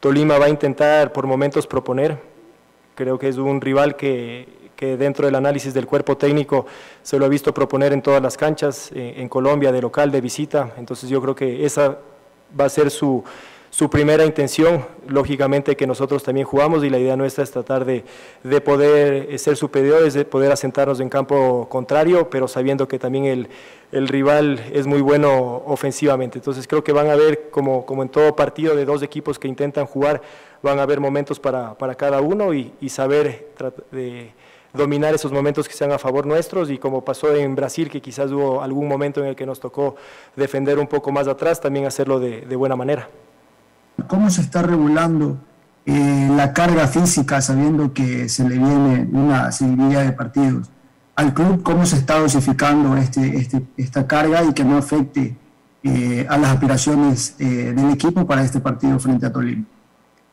Tolima 0.00 0.38
va 0.38 0.46
a 0.46 0.48
intentar 0.48 1.12
por 1.12 1.28
momentos 1.28 1.68
proponer. 1.68 2.18
Creo 2.98 3.16
que 3.16 3.28
es 3.28 3.36
un 3.36 3.60
rival 3.60 3.94
que, 3.94 4.48
que 4.74 4.96
dentro 4.96 5.24
del 5.24 5.36
análisis 5.36 5.72
del 5.72 5.86
cuerpo 5.86 6.16
técnico 6.16 6.66
se 7.04 7.16
lo 7.16 7.26
ha 7.26 7.28
visto 7.28 7.54
proponer 7.54 7.92
en 7.92 8.02
todas 8.02 8.20
las 8.20 8.36
canchas, 8.36 8.90
eh, 8.92 9.14
en 9.18 9.28
Colombia, 9.28 9.70
de 9.70 9.80
local, 9.80 10.10
de 10.10 10.20
visita. 10.20 10.72
Entonces 10.76 11.08
yo 11.08 11.22
creo 11.22 11.36
que 11.36 11.64
esa 11.64 11.96
va 12.58 12.64
a 12.64 12.68
ser 12.68 12.90
su, 12.90 13.22
su 13.70 13.88
primera 13.88 14.24
intención, 14.24 14.84
lógicamente 15.06 15.76
que 15.76 15.86
nosotros 15.86 16.24
también 16.24 16.44
jugamos 16.44 16.82
y 16.82 16.90
la 16.90 16.98
idea 16.98 17.16
nuestra 17.16 17.44
es 17.44 17.52
tratar 17.52 17.84
de, 17.84 18.02
de, 18.42 18.60
poder 18.60 19.38
ser 19.38 19.56
superiores, 19.56 20.14
de 20.14 20.24
poder 20.24 20.50
asentarnos 20.50 20.98
en 20.98 21.08
campo 21.08 21.68
contrario, 21.68 22.28
pero 22.30 22.48
sabiendo 22.48 22.88
que 22.88 22.98
también 22.98 23.26
el, 23.26 23.48
el, 23.92 24.08
rival 24.08 24.60
es 24.72 24.88
muy 24.88 25.02
bueno 25.02 25.62
ofensivamente. 25.66 26.38
Entonces 26.38 26.66
creo 26.66 26.82
que 26.82 26.90
van 26.90 27.06
a 27.08 27.12
haber, 27.12 27.50
como, 27.50 27.86
como 27.86 28.02
en 28.02 28.08
todo 28.08 28.34
partido 28.34 28.74
de 28.74 28.84
dos 28.84 29.04
equipos 29.04 29.38
que 29.38 29.46
intentan 29.46 29.86
jugar, 29.86 30.20
van 30.62 30.78
a 30.78 30.82
haber 30.82 31.00
momentos 31.00 31.38
para, 31.38 31.74
para 31.74 31.94
cada 31.94 32.20
uno 32.20 32.54
y, 32.54 32.72
y 32.80 32.88
saber 32.88 33.48
de, 33.90 34.32
dominar 34.72 35.14
esos 35.14 35.32
momentos 35.32 35.68
que 35.68 35.74
sean 35.74 35.92
a 35.92 35.98
favor 35.98 36.26
nuestros 36.26 36.70
y 36.70 36.78
como 36.78 37.04
pasó 37.04 37.34
en 37.34 37.54
Brasil, 37.54 37.90
que 37.90 38.00
quizás 38.00 38.30
hubo 38.30 38.62
algún 38.62 38.88
momento 38.88 39.20
en 39.20 39.26
el 39.26 39.36
que 39.36 39.46
nos 39.46 39.60
tocó 39.60 39.96
defender 40.36 40.78
un 40.78 40.86
poco 40.86 41.10
más 41.12 41.26
atrás, 41.26 41.60
también 41.60 41.86
hacerlo 41.86 42.20
de, 42.20 42.42
de 42.42 42.56
buena 42.56 42.76
manera. 42.76 43.08
¿Cómo 44.06 44.30
se 44.30 44.42
está 44.42 44.62
regulando 44.62 45.38
eh, 45.84 46.28
la 46.36 46.52
carga 46.52 46.86
física 46.86 47.40
sabiendo 47.40 47.92
que 47.92 48.28
se 48.28 48.48
le 48.48 48.56
viene 48.56 49.08
una 49.12 49.50
seguidilla 49.52 50.02
de 50.02 50.12
partidos? 50.12 50.70
Al 51.16 51.34
club, 51.34 51.62
¿cómo 51.64 51.84
se 51.84 51.96
está 51.96 52.20
dosificando 52.20 52.96
este, 52.96 53.36
este, 53.36 53.62
esta 53.76 54.06
carga 54.06 54.44
y 54.44 54.52
que 54.52 54.62
no 54.62 54.76
afecte 54.76 55.36
eh, 55.82 56.26
a 56.28 56.38
las 56.38 56.50
aspiraciones 56.52 57.34
eh, 57.40 57.72
del 57.74 57.90
equipo 57.90 58.24
para 58.24 58.44
este 58.44 58.60
partido 58.60 58.98
frente 59.00 59.26
a 59.26 59.32
Tolima? 59.32 59.64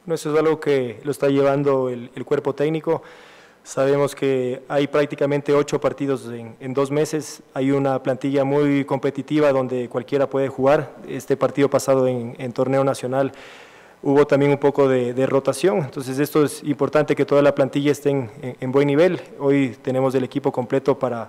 No, 0.06 0.14
eso 0.14 0.32
es 0.32 0.40
algo 0.40 0.60
que 0.60 1.00
lo 1.04 1.10
está 1.10 1.30
llevando 1.30 1.90
el, 1.90 2.10
cuerpo 2.26 2.54
técnico. 2.54 3.02
Sabemos 3.64 4.14
que 4.14 4.62
hay 4.68 4.86
prácticamente 4.86 5.52
ocho 5.52 5.82
partidos 5.82 6.30
en, 6.60 6.74
dos 6.76 6.92
meses, 6.92 7.42
hay 7.56 7.72
una 7.72 8.04
plantilla 8.04 8.44
muy 8.44 8.86
competitiva 8.86 9.52
donde 9.52 9.90
cualquiera 9.90 10.30
puede 10.30 10.48
jugar. 10.48 10.96
Este 11.08 11.36
partido 11.36 11.72
pasado 11.72 12.08
en, 12.08 12.54
torneo 12.54 12.84
nacional 12.84 13.32
hubo 14.04 14.28
también 14.28 14.52
un 14.52 14.60
poco 14.60 14.88
de, 14.88 15.26
rotación, 15.26 15.80
entonces 15.80 16.20
esto 16.20 16.46
es 16.46 16.62
importante 16.64 17.16
que 17.16 17.26
toda 17.26 17.42
la 17.42 17.56
plantilla 17.56 17.92
esté 17.92 18.12
en, 18.12 18.30
en 18.60 18.72
buen 18.72 18.86
nivel. 18.86 19.20
Hoy 19.40 19.76
tenemos 19.82 20.14
el 20.14 20.24
equipo 20.24 20.52
completo 20.52 21.00
para, 21.00 21.28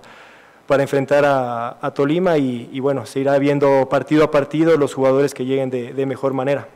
para 0.67 0.83
enfrentar 0.83 1.25
a, 1.25 1.91
Tolima 1.95 2.37
y, 2.37 2.79
bueno, 2.79 3.07
se 3.07 3.21
irá 3.21 3.39
viendo 3.39 3.89
partido 3.89 4.23
a 4.23 4.29
partido 4.29 4.77
los 4.77 4.93
jugadores 4.93 5.33
que 5.33 5.45
lleguen 5.45 5.71
de 5.71 6.05
mejor 6.05 6.33
manera. 6.33 6.67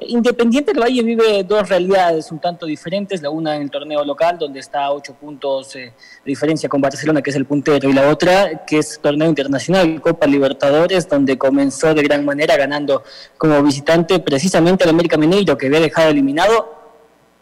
Independiente 0.00 0.72
del 0.72 0.80
Valle 0.80 1.02
vive 1.02 1.42
dos 1.42 1.68
realidades 1.68 2.30
un 2.30 2.38
tanto 2.38 2.66
diferentes, 2.66 3.20
la 3.20 3.30
una 3.30 3.56
en 3.56 3.62
el 3.62 3.70
torneo 3.70 4.04
local, 4.04 4.38
donde 4.38 4.60
está 4.60 4.84
a 4.84 4.92
ocho 4.92 5.14
puntos 5.14 5.74
eh, 5.74 5.80
de 5.80 5.92
diferencia 6.24 6.68
con 6.68 6.80
Barcelona, 6.80 7.20
que 7.20 7.30
es 7.30 7.36
el 7.36 7.46
puntero, 7.46 7.88
y 7.88 7.92
la 7.92 8.08
otra, 8.08 8.64
que 8.64 8.78
es 8.78 9.00
torneo 9.00 9.28
internacional, 9.28 10.00
Copa 10.00 10.28
Libertadores, 10.28 11.08
donde 11.08 11.36
comenzó 11.36 11.94
de 11.94 12.02
gran 12.02 12.24
manera 12.24 12.56
ganando 12.56 13.02
como 13.36 13.60
visitante 13.60 14.20
precisamente 14.20 14.84
al 14.84 14.90
América 14.90 15.16
Mineiro, 15.16 15.58
que 15.58 15.66
había 15.66 15.80
dejado 15.80 16.10
eliminado 16.10 16.77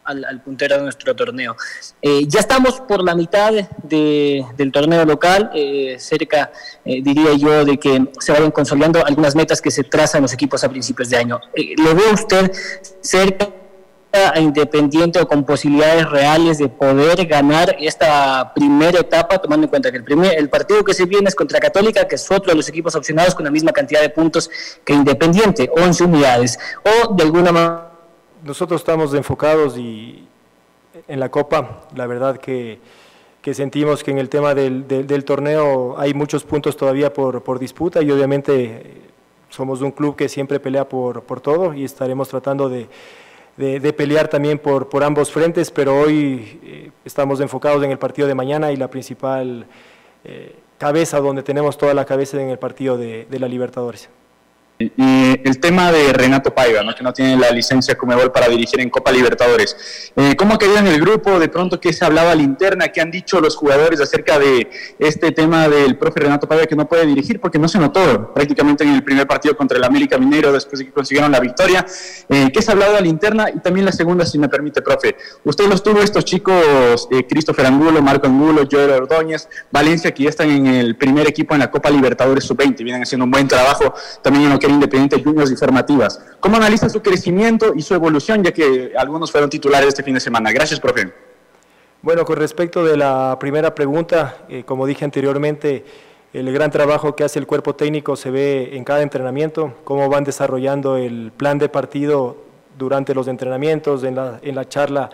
al, 0.06 0.24
al, 0.24 0.40
puntero 0.40 0.76
de 0.76 0.82
nuestro 0.82 1.14
torneo. 1.14 1.56
Eh, 2.00 2.24
ya 2.26 2.40
estamos 2.40 2.80
por 2.80 3.02
la 3.02 3.14
mitad 3.14 3.52
de, 3.82 4.44
del 4.56 4.72
torneo 4.72 5.04
local, 5.04 5.50
eh, 5.54 5.96
cerca, 5.98 6.50
eh, 6.84 7.00
diría 7.02 7.34
yo, 7.34 7.64
de 7.64 7.78
que 7.78 8.08
se 8.18 8.32
vayan 8.32 8.50
consolidando 8.50 9.04
algunas 9.04 9.34
metas 9.34 9.60
que 9.60 9.70
se 9.70 9.84
trazan 9.84 10.22
los 10.22 10.32
equipos 10.32 10.62
a 10.64 10.68
principios 10.68 11.10
de 11.10 11.16
año. 11.16 11.40
Eh, 11.54 11.74
¿Lo 11.76 11.94
ve 11.94 12.02
usted 12.12 12.50
cerca? 13.00 13.48
a 14.12 14.40
Independiente 14.40 15.20
o 15.20 15.28
con 15.28 15.44
posibilidades 15.44 16.08
reales 16.08 16.58
de 16.58 16.68
poder 16.68 17.26
ganar 17.26 17.76
esta 17.78 18.52
primera 18.54 19.00
etapa, 19.00 19.38
tomando 19.38 19.64
en 19.64 19.70
cuenta 19.70 19.90
que 19.90 19.98
el, 19.98 20.04
primer, 20.04 20.38
el 20.38 20.48
partido 20.48 20.82
que 20.84 20.94
se 20.94 21.04
viene 21.04 21.28
es 21.28 21.34
contra 21.34 21.60
Católica, 21.60 22.06
que 22.08 22.14
es 22.14 22.30
otro 22.30 22.50
de 22.52 22.56
los 22.56 22.68
equipos 22.68 22.94
opcionados 22.94 23.34
con 23.34 23.44
la 23.44 23.50
misma 23.50 23.72
cantidad 23.72 24.00
de 24.00 24.08
puntos 24.08 24.50
que 24.84 24.94
Independiente, 24.94 25.70
11 25.76 26.04
unidades, 26.04 26.58
o 26.82 27.14
de 27.14 27.22
alguna 27.22 27.52
manera 27.52 27.85
nosotros 28.46 28.80
estamos 28.80 29.12
enfocados 29.12 29.76
y 29.76 30.24
en 31.08 31.20
la 31.20 31.28
Copa, 31.30 31.82
la 31.94 32.06
verdad 32.06 32.38
que, 32.38 32.78
sentimos 33.52 34.02
que 34.02 34.10
en 34.10 34.18
el 34.18 34.28
tema 34.28 34.54
del, 34.54 34.88
del, 34.88 35.24
torneo 35.24 35.96
hay 35.98 36.14
muchos 36.14 36.42
puntos 36.42 36.76
todavía 36.76 37.12
por, 37.12 37.58
disputa 37.58 38.02
y 38.02 38.10
obviamente 38.10 39.02
somos 39.50 39.82
un 39.82 39.92
club 39.92 40.16
que 40.16 40.28
siempre 40.28 40.58
pelea 40.58 40.88
por, 40.88 41.22
todo 41.40 41.74
y 41.74 41.84
estaremos 41.84 42.28
tratando 42.28 42.68
de, 42.68 42.88
pelear 43.92 44.28
también 44.28 44.58
por, 44.58 45.04
ambos 45.04 45.30
frentes, 45.30 45.70
pero 45.70 45.96
hoy 46.00 46.60
eh, 46.64 46.90
estamos 47.04 47.40
enfocados 47.40 47.82
en 47.84 47.90
el 47.90 47.98
partido 47.98 48.26
de 48.26 48.34
mañana 48.34 48.72
y 48.72 48.76
la 48.76 48.88
principal 48.88 49.66
eh, 50.24 50.54
cabeza 50.78 51.20
donde 51.20 51.42
tenemos 51.42 51.78
toda 51.78 51.94
la 51.94 52.04
cabeza 52.04 52.40
en 52.40 52.50
el 52.50 52.58
partido 52.58 52.96
de 52.96 53.38
la 53.38 53.48
Libertadores. 53.48 54.08
Eh, 54.78 55.40
el 55.42 55.58
tema 55.58 55.90
de 55.90 56.12
Renato 56.12 56.54
Paiva, 56.54 56.82
¿no? 56.82 56.94
que 56.94 57.02
no 57.02 57.10
tiene 57.10 57.34
la 57.38 57.50
licencia 57.50 57.94
Comebol 57.96 58.30
para 58.30 58.46
dirigir 58.46 58.78
en 58.80 58.90
Copa 58.90 59.10
Libertadores. 59.10 60.12
Eh, 60.14 60.34
¿Cómo 60.36 60.54
ha 60.54 60.58
quedado 60.58 60.78
en 60.78 60.88
el 60.88 61.00
grupo? 61.00 61.38
De 61.38 61.48
pronto, 61.48 61.80
¿qué 61.80 61.94
se 61.94 62.04
hablaba 62.04 62.32
a 62.32 62.34
la 62.34 62.42
interna? 62.42 62.88
¿Qué 62.88 63.00
han 63.00 63.10
dicho 63.10 63.40
los 63.40 63.56
jugadores 63.56 64.02
acerca 64.02 64.38
de 64.38 64.68
este 64.98 65.32
tema 65.32 65.66
del 65.68 65.96
profe 65.96 66.20
Renato 66.20 66.46
Paiva 66.46 66.66
que 66.66 66.76
no 66.76 66.86
puede 66.86 67.06
dirigir? 67.06 67.40
Porque 67.40 67.58
no 67.58 67.68
se 67.68 67.78
notó 67.78 68.34
prácticamente 68.34 68.84
en 68.84 68.90
el 68.90 69.02
primer 69.02 69.26
partido 69.26 69.56
contra 69.56 69.78
el 69.78 69.84
América 69.84 70.18
Minero 70.18 70.52
después 70.52 70.80
de 70.80 70.84
que 70.84 70.92
consiguieron 70.92 71.32
la 71.32 71.40
victoria. 71.40 71.86
Eh, 72.28 72.50
¿Qué 72.52 72.60
se 72.60 72.70
ha 72.70 72.74
hablado 72.74 72.98
a 72.98 73.00
la 73.00 73.08
interna? 73.08 73.48
Y 73.48 73.60
también 73.60 73.86
la 73.86 73.92
segunda, 73.92 74.26
si 74.26 74.38
me 74.38 74.50
permite, 74.50 74.82
profe. 74.82 75.16
Usted 75.44 75.68
los 75.68 75.82
tuvo 75.82 76.02
estos 76.02 76.26
chicos, 76.26 77.08
eh, 77.10 77.26
Christopher 77.26 77.64
Angulo, 77.64 78.02
Marco 78.02 78.26
Angulo, 78.26 78.68
Joel 78.70 78.90
Ordóñez, 78.90 79.48
Valencia, 79.72 80.12
que 80.12 80.24
ya 80.24 80.28
están 80.28 80.50
en 80.50 80.66
el 80.66 80.96
primer 80.96 81.26
equipo 81.26 81.54
en 81.54 81.60
la 81.60 81.70
Copa 81.70 81.88
Libertadores 81.88 82.44
Sub-20, 82.44 82.84
vienen 82.84 83.02
haciendo 83.02 83.24
un 83.24 83.30
buen 83.30 83.48
trabajo 83.48 83.94
también 84.22 84.44
en 84.44 84.50
lo 84.50 84.58
que 84.58 84.65
era 84.66 84.74
Independiente 84.74 85.22
Juniors 85.22 85.50
y 85.50 85.56
Formativas. 85.56 86.20
¿Cómo 86.40 86.56
analiza 86.56 86.88
su 86.88 87.00
crecimiento 87.00 87.72
y 87.74 87.82
su 87.82 87.94
evolución, 87.94 88.42
ya 88.42 88.52
que 88.52 88.92
algunos 88.96 89.32
fueron 89.32 89.48
titulares 89.48 89.88
este 89.88 90.02
fin 90.02 90.14
de 90.14 90.20
semana? 90.20 90.52
Gracias, 90.52 90.78
profe. 90.78 91.12
Bueno, 92.02 92.24
con 92.24 92.36
respecto 92.36 92.84
de 92.84 92.96
la 92.96 93.36
primera 93.40 93.74
pregunta, 93.74 94.38
eh, 94.48 94.64
como 94.64 94.86
dije 94.86 95.04
anteriormente, 95.04 95.84
el 96.32 96.52
gran 96.52 96.70
trabajo 96.70 97.16
que 97.16 97.24
hace 97.24 97.38
el 97.38 97.46
cuerpo 97.46 97.74
técnico 97.74 98.16
se 98.16 98.30
ve 98.30 98.76
en 98.76 98.84
cada 98.84 99.02
entrenamiento, 99.02 99.74
cómo 99.84 100.08
van 100.08 100.24
desarrollando 100.24 100.96
el 100.96 101.32
plan 101.36 101.58
de 101.58 101.68
partido 101.68 102.36
durante 102.78 103.14
los 103.14 103.26
entrenamientos, 103.26 104.04
en 104.04 104.16
la, 104.16 104.38
en 104.42 104.54
la 104.54 104.68
charla 104.68 105.10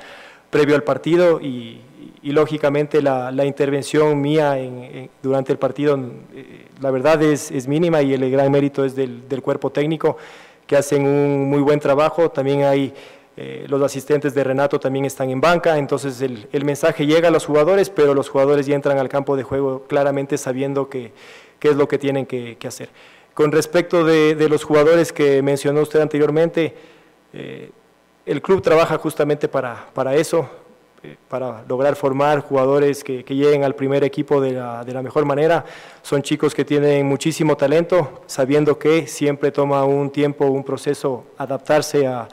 previo 0.51 0.75
al 0.75 0.83
partido 0.83 1.41
y, 1.41 1.81
y 2.23 2.33
lógicamente 2.33 3.03
la, 3.03 3.31
la, 3.31 3.45
intervención 3.45 4.21
mía 4.21 4.59
en, 4.59 5.11
durante 5.23 5.53
el 5.53 5.59
partido, 5.59 5.99
eh, 6.35 6.67
la 6.81 6.91
verdad 6.91 7.21
es, 7.23 7.51
es, 7.51 7.67
mínima 7.67 8.01
y 8.03 8.15
el 8.15 8.31
gran 8.31 8.51
mérito 8.51 8.85
es 8.85 8.95
del, 8.95 9.29
del, 9.29 9.43
cuerpo 9.43 9.71
técnico 9.71 10.17
que 10.67 10.77
hacen 10.77 11.05
un 11.05 11.51
muy 11.51 11.61
buen 11.61 11.81
trabajo. 11.81 12.31
También 12.31 12.63
hay 12.63 12.95
eh, 13.37 13.65
los 13.69 13.83
asistentes 13.83 14.35
de 14.35 14.45
Renato 14.45 14.79
también 14.79 15.05
están 15.05 15.31
en 15.31 15.41
banca, 15.41 15.79
entonces 15.79 16.21
el, 16.21 16.47
el, 16.53 16.65
mensaje 16.65 17.07
llega 17.07 17.29
a 17.29 17.31
los 17.31 17.47
jugadores, 17.47 17.91
pero 17.91 18.15
los 18.15 18.29
jugadores 18.29 18.67
ya 18.67 18.75
entran 18.75 18.99
al 18.99 19.09
campo 19.09 19.37
de 19.37 19.43
juego 19.43 19.85
claramente 19.89 20.39
sabiendo 20.39 20.89
qué 20.89 21.13
que 21.63 21.69
es 21.69 21.77
lo 21.77 21.87
que 21.87 21.97
tienen 21.97 22.27
que, 22.27 22.59
hacer. 22.67 22.89
Con 23.35 23.53
respecto 23.53 24.05
de, 24.05 24.35
de, 24.35 24.49
los 24.49 24.65
jugadores 24.65 25.13
que 25.13 25.43
mencionó 25.43 25.83
usted 25.83 26.01
anteriormente, 26.01 26.75
eh, 27.33 27.71
el 28.27 28.43
club 28.43 28.61
trabaja 28.61 28.99
justamente 28.99 29.47
para, 29.47 29.89
para 29.95 30.17
eso, 30.17 30.51
para 31.29 31.65
lograr 31.69 31.97
formar 31.97 32.41
jugadores 32.41 33.03
que, 33.03 33.25
que 33.25 33.35
lleguen 33.35 33.65
al 33.65 33.75
primer 33.75 34.05
equipo 34.05 34.41
de 34.41 34.53
la, 34.53 34.85
de 34.85 34.93
la, 34.93 35.03
mejor 35.03 35.25
manera. 35.25 35.65
Son 36.03 36.23
chicos 36.23 36.55
que 36.55 36.65
tienen 36.65 37.07
muchísimo 37.07 37.57
talento, 37.57 38.23
sabiendo 38.27 38.79
que 38.79 39.07
siempre 39.07 39.51
toma 39.51 39.85
un 39.85 40.11
tiempo, 40.11 40.47
un 40.47 40.65
proceso 40.65 41.25
adaptarse 41.39 42.07
a, 42.07 42.29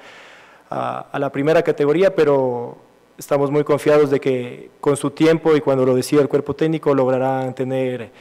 a, 0.70 1.00
a 1.12 1.20
la 1.20 1.32
primera 1.32 1.62
categoría, 1.64 2.14
pero 2.14 2.78
estamos 3.18 3.52
muy 3.52 3.64
confiados 3.64 4.10
de 4.10 4.20
que 4.20 4.72
con 4.80 4.96
su 4.96 5.12
tiempo 5.12 5.56
y 5.56 5.62
cuando 5.62 5.86
lo 5.86 5.94
decida 5.94 6.22
el 6.22 6.30
cuerpo 6.30 6.56
técnico 6.56 6.96
lograrán 6.96 7.54
tener 7.54 8.12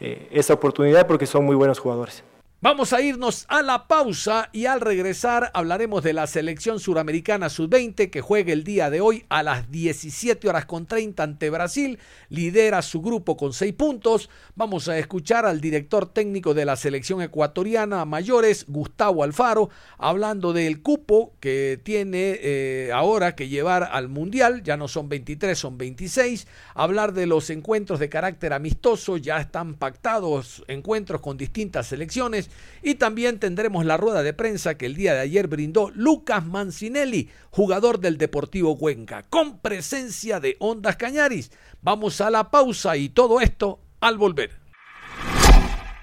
eh, 0.00 0.28
esa 0.30 0.54
oportunidad 0.54 1.06
porque 1.06 1.26
son 1.26 1.44
muy 1.44 1.56
buenos 1.56 1.78
jugadores. 1.78 2.22
Vamos 2.64 2.94
a 2.94 3.02
irnos 3.02 3.44
a 3.50 3.60
la 3.60 3.86
pausa 3.88 4.48
y 4.50 4.64
al 4.64 4.80
regresar 4.80 5.50
hablaremos 5.52 6.02
de 6.02 6.14
la 6.14 6.26
selección 6.26 6.80
suramericana 6.80 7.50
sub-20 7.50 8.08
que 8.08 8.22
juega 8.22 8.54
el 8.54 8.64
día 8.64 8.88
de 8.88 9.02
hoy 9.02 9.26
a 9.28 9.42
las 9.42 9.70
17 9.70 10.48
horas 10.48 10.64
con 10.64 10.86
30 10.86 11.22
ante 11.22 11.50
Brasil. 11.50 11.98
Lidera 12.30 12.80
su 12.80 13.02
grupo 13.02 13.36
con 13.36 13.52
6 13.52 13.74
puntos. 13.74 14.30
Vamos 14.54 14.88
a 14.88 14.96
escuchar 14.96 15.44
al 15.44 15.60
director 15.60 16.10
técnico 16.10 16.54
de 16.54 16.64
la 16.64 16.76
selección 16.76 17.20
ecuatoriana 17.20 18.06
mayores, 18.06 18.64
Gustavo 18.66 19.24
Alfaro, 19.24 19.68
hablando 19.98 20.54
del 20.54 20.80
cupo 20.80 21.34
que 21.40 21.78
tiene 21.82 22.38
eh, 22.40 22.90
ahora 22.94 23.34
que 23.34 23.48
llevar 23.48 23.90
al 23.92 24.08
Mundial. 24.08 24.62
Ya 24.62 24.78
no 24.78 24.88
son 24.88 25.10
23, 25.10 25.58
son 25.58 25.76
26. 25.76 26.46
Hablar 26.74 27.12
de 27.12 27.26
los 27.26 27.50
encuentros 27.50 27.98
de 27.98 28.08
carácter 28.08 28.54
amistoso. 28.54 29.18
Ya 29.18 29.36
están 29.36 29.74
pactados 29.74 30.64
encuentros 30.66 31.20
con 31.20 31.36
distintas 31.36 31.88
selecciones 31.88 32.48
Y 32.82 32.96
también 32.96 33.38
tendremos 33.38 33.84
la 33.84 33.96
rueda 33.96 34.22
de 34.22 34.34
prensa 34.34 34.76
que 34.76 34.86
el 34.86 34.94
día 34.94 35.14
de 35.14 35.20
ayer 35.20 35.46
brindó 35.46 35.90
Lucas 35.94 36.44
Mancinelli, 36.44 37.30
jugador 37.50 37.98
del 38.00 38.18
Deportivo 38.18 38.76
Cuenca, 38.76 39.22
con 39.30 39.58
presencia 39.58 40.38
de 40.38 40.56
Ondas 40.58 40.96
Cañaris. 40.96 41.50
Vamos 41.80 42.20
a 42.20 42.30
la 42.30 42.50
pausa 42.50 42.96
y 42.96 43.08
todo 43.08 43.40
esto 43.40 43.80
al 44.00 44.18
volver. 44.18 44.60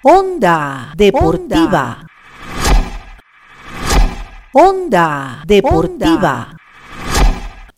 Onda 0.03 0.93
Deportiva. 0.95 2.07
Onda 4.53 5.43
Deportiva. 5.45 6.60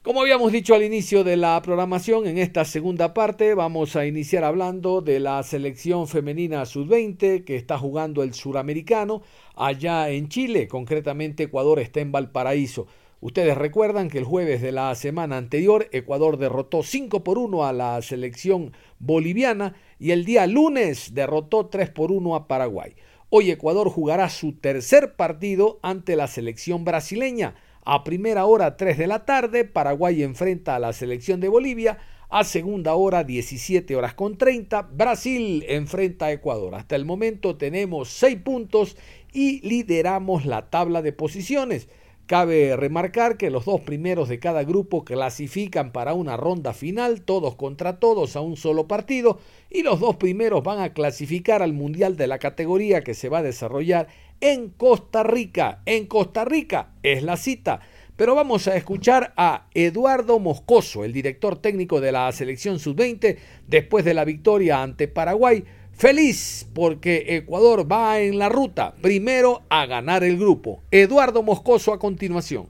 Como 0.04 0.20
habíamos 0.20 0.52
dicho 0.52 0.76
al 0.76 0.84
inicio 0.84 1.24
de 1.24 1.38
la 1.38 1.62
programación, 1.62 2.28
en 2.28 2.38
esta 2.38 2.66
segunda 2.66 3.14
parte 3.14 3.54
vamos 3.54 3.96
a 3.96 4.06
iniciar 4.06 4.44
hablando 4.44 5.00
de 5.00 5.22
la 5.22 5.42
selección 5.44 6.10
femenina 6.10 6.66
sub-20 6.66 7.46
que 7.46 7.56
está 7.56 7.78
jugando 7.78 8.22
el 8.22 8.34
suramericano 8.34 9.22
allá 9.56 10.10
en 10.10 10.28
Chile, 10.28 10.68
concretamente 10.68 11.44
Ecuador 11.44 11.80
está 11.80 12.02
en 12.02 12.12
Valparaíso. 12.12 12.86
Ustedes 13.22 13.58
recuerdan 13.58 14.10
que 14.10 14.18
el 14.18 14.26
jueves 14.26 14.62
de 14.62 14.74
la 14.74 14.94
semana 14.96 15.38
anterior 15.38 15.88
Ecuador 15.94 16.38
derrotó 16.38 16.84
5 16.84 17.24
por 17.24 17.38
1 17.38 17.66
a 17.66 17.72
la 17.72 18.02
selección 18.02 18.74
boliviana 19.00 19.74
y 20.00 20.12
el 20.12 20.26
día 20.26 20.46
lunes 20.48 21.14
derrotó 21.14 21.68
3 21.68 21.92
por 21.92 22.12
1 22.12 22.36
a 22.36 22.50
Paraguay. 22.50 22.94
Hoy 23.30 23.52
Ecuador 23.52 23.90
jugará 23.90 24.30
su 24.30 24.52
tercer 24.52 25.16
partido 25.16 25.80
ante 25.82 26.18
la 26.18 26.28
selección 26.28 26.84
brasileña. 26.84 27.56
A 27.86 28.06
primera 28.06 28.46
hora 28.46 28.78
3 28.78 28.98
de 28.98 29.08
la 29.08 29.26
tarde, 29.26 29.66
Paraguay 29.66 30.24
enfrenta 30.24 30.76
a 30.76 30.80
la 30.80 30.94
selección 30.94 31.42
de 31.42 31.50
Bolivia. 31.50 31.98
A 32.30 32.46
segunda 32.46 32.96
hora 32.96 33.26
17 33.26 33.94
horas 33.98 34.14
con 34.14 34.38
30, 34.38 34.84
Brasil 34.84 35.66
enfrenta 35.68 36.28
a 36.28 36.32
Ecuador. 36.32 36.76
Hasta 36.76 36.96
el 36.96 37.04
momento 37.04 37.58
tenemos 37.58 38.08
6 38.10 38.38
puntos 38.38 38.96
y 39.34 39.60
lideramos 39.68 40.46
la 40.46 40.70
tabla 40.70 41.02
de 41.02 41.12
posiciones. 41.12 41.90
Cabe 42.26 42.78
remarcar 42.78 43.36
que 43.36 43.50
los 43.50 43.66
dos 43.66 43.82
primeros 43.82 44.30
de 44.30 44.40
cada 44.40 44.64
grupo 44.64 45.04
clasifican 45.04 45.92
para 45.92 46.14
una 46.14 46.38
ronda 46.38 46.72
final, 46.72 47.24
todos 47.24 47.56
contra 47.56 48.00
todos 48.00 48.38
a 48.38 48.42
un 48.42 48.56
solo 48.56 48.88
partido, 48.88 49.40
y 49.70 49.84
los 49.84 50.00
dos 50.00 50.16
primeros 50.16 50.64
van 50.64 50.80
a 50.80 50.94
clasificar 50.94 51.62
al 51.62 51.74
Mundial 51.74 52.16
de 52.16 52.28
la 52.28 52.40
categoría 52.40 53.04
que 53.04 53.14
se 53.14 53.28
va 53.28 53.40
a 53.40 53.44
desarrollar 53.44 54.08
en 54.44 54.72
Costa 54.72 55.24
Rica. 55.24 55.82
En 55.86 56.06
Costa 56.06 56.44
Rica 56.44 56.90
es 57.02 57.24
la 57.24 57.38
cita. 57.38 57.80
Pero 58.18 58.36
vamos 58.36 58.68
a 58.68 58.76
escuchar 58.76 59.34
a 59.38 59.68
Eduardo 59.74 60.38
Moscoso, 60.38 61.06
el 61.06 61.14
director 61.14 61.56
técnico 61.56 62.02
de 62.02 62.12
la 62.12 62.30
selección 62.34 62.78
sub-20, 62.78 63.38
después 63.68 64.04
de 64.04 64.14
la 64.14 64.26
victoria 64.26 64.84
ante 64.84 65.08
Paraguay. 65.08 65.64
Feliz 65.94 66.68
porque 66.74 67.38
Ecuador 67.38 67.90
va 67.90 68.20
en 68.20 68.38
la 68.38 68.50
ruta, 68.50 68.94
primero 69.02 69.62
a 69.70 69.86
ganar 69.86 70.26
el 70.26 70.38
grupo. 70.38 70.84
Eduardo 70.92 71.42
Moscoso 71.42 71.94
a 71.94 72.00
continuación. 72.00 72.68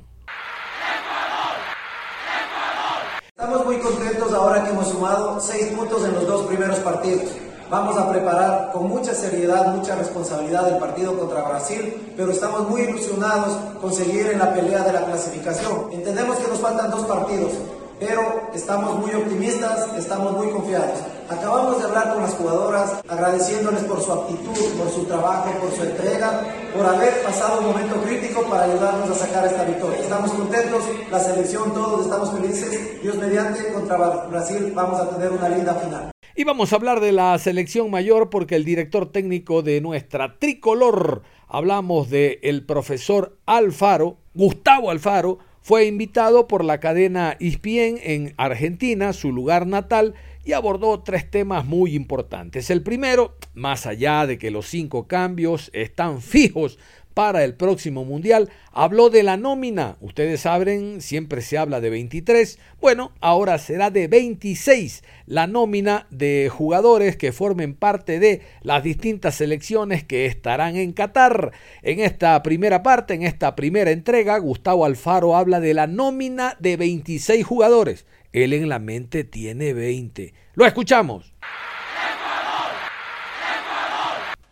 Estamos 3.30 3.66
muy 3.66 3.80
contentos 3.80 4.32
ahora 4.32 4.64
que 4.64 4.70
hemos 4.70 4.90
sumado 4.90 5.40
seis 5.40 5.66
puntos 5.76 6.06
en 6.06 6.14
los 6.14 6.28
dos 6.28 6.46
primeros 6.46 6.78
partidos. 6.80 7.32
Vamos 7.74 7.98
a 7.98 8.08
preparar 8.08 8.72
con 8.72 8.88
mucha 8.88 9.16
seriedad, 9.16 9.74
mucha 9.74 9.96
responsabilidad 9.96 10.70
el 10.70 10.78
partido 10.78 11.18
contra 11.18 11.42
Brasil, 11.42 12.14
pero 12.16 12.32
estamos 12.32 12.70
muy 12.70 12.82
ilusionados 12.82 13.58
con 13.82 13.92
seguir 13.92 14.28
en 14.28 14.38
la 14.38 14.54
pelea 14.54 14.84
de 14.84 14.94
la 14.94 15.04
clasificación. 15.06 15.88
Entendemos 15.92 16.38
que 16.38 16.50
nos 16.50 16.60
faltan 16.60 16.92
dos 16.92 17.04
partidos, 17.08 17.52
pero 18.00 18.44
estamos 18.54 19.00
muy 19.00 19.16
optimistas, 19.16 19.88
estamos 19.98 20.34
muy 20.34 20.52
confiados. 20.52 21.00
Acabamos 21.28 21.80
de 21.80 21.86
hablar 21.86 22.14
con 22.14 22.22
las 22.22 22.36
jugadoras, 22.36 22.92
agradeciéndoles 23.10 23.82
por 23.86 24.00
su 24.04 24.14
actitud, 24.14 24.78
por 24.78 24.92
su 24.92 25.06
trabajo, 25.06 25.50
por 25.60 25.72
su 25.72 25.82
entrega, 25.82 26.42
por 26.78 26.86
haber 26.86 27.24
pasado 27.24 27.58
un 27.58 27.70
momento 27.70 27.96
crítico 28.04 28.44
para 28.44 28.66
ayudarnos 28.66 29.10
a 29.10 29.16
sacar 29.16 29.48
esta 29.48 29.64
victoria. 29.64 29.98
Estamos 29.98 30.32
contentos, 30.32 30.84
la 31.10 31.20
selección, 31.20 31.74
todos 31.74 32.04
estamos 32.04 32.30
felices. 32.34 33.02
Dios 33.02 33.16
mediante, 33.16 33.74
contra 33.74 33.98
Brasil 33.98 34.72
vamos 34.76 35.02
a 35.02 35.10
tener 35.10 35.32
una 35.32 35.50
linda 35.50 35.74
final. 35.74 36.13
Y 36.36 36.46
vamos 36.46 36.74
a 36.74 36.78
hablar 36.78 37.00
de 37.00 37.12
la 37.12 37.38
selección 37.38 37.92
mayor 37.92 38.32
porque 38.32 38.56
el 38.56 38.66
director 38.66 39.12
técnico 39.12 39.62
de 39.62 39.82
nuestra 39.82 40.40
tricolor, 40.40 41.22
hablamos 41.48 42.10
de 42.10 42.40
profesor 42.66 43.38
Alfaro, 43.46 44.18
Gustavo 44.34 44.90
Alfaro, 44.90 45.38
fue 45.62 45.86
invitado 45.86 46.48
por 46.48 46.66
la 46.66 46.80
cadena 46.80 47.38
ESPN 47.40 48.00
en 48.02 48.34
Argentina, 48.38 49.14
su 49.14 49.32
lugar 49.32 49.68
natal, 49.68 50.16
y 50.44 50.54
abordó 50.54 51.04
tres 51.04 51.30
temas 51.30 51.66
muy 51.66 51.94
importantes. 51.94 52.72
El 52.72 52.82
primero, 52.82 53.38
más 53.54 53.86
allá 53.86 54.26
de 54.26 54.40
que 54.40 54.50
los 54.50 54.68
cinco 54.68 55.08
cambios 55.08 55.70
están 55.72 56.20
fijos 56.20 56.80
para 57.14 57.44
el 57.44 57.56
próximo 57.56 58.06
Mundial. 58.06 58.50
Habló 58.72 59.10
de 59.10 59.24
la 59.24 59.38
nómina. 59.38 59.98
Ustedes 60.02 60.42
saben, 60.42 61.02
siempre 61.02 61.42
se 61.42 61.58
habla 61.58 61.82
de 61.82 61.90
23. 61.90 62.60
Bueno, 62.82 63.12
ahora 63.22 63.58
será 63.58 63.90
de 63.90 64.08
26 64.08 65.04
la 65.26 65.48
nómina 65.48 66.08
de 66.10 66.50
jugadores 66.52 67.16
que 67.18 67.32
formen 67.32 67.76
parte 67.76 68.20
de 68.20 68.42
las 68.62 68.84
distintas 68.84 69.36
selecciones 69.36 70.04
que 70.04 70.26
estarán 70.26 70.76
en 70.76 70.94
Qatar. 70.94 71.52
En 71.82 72.00
esta 72.00 72.42
primera 72.44 72.84
parte, 72.84 73.14
en 73.14 73.24
esta 73.24 73.56
primera 73.56 73.92
entrega, 73.92 74.38
Gustavo 74.38 74.86
Alfaro 74.86 75.36
habla 75.36 75.60
de 75.60 75.74
la 75.74 75.88
nómina 75.88 76.58
de 76.60 76.78
26 76.78 77.46
jugadores. 77.46 78.06
Él 78.32 78.54
en 78.54 78.68
la 78.68 78.80
mente 78.80 79.24
tiene 79.24 79.74
20. 79.74 80.34
Lo 80.56 80.66
escuchamos 80.66 81.34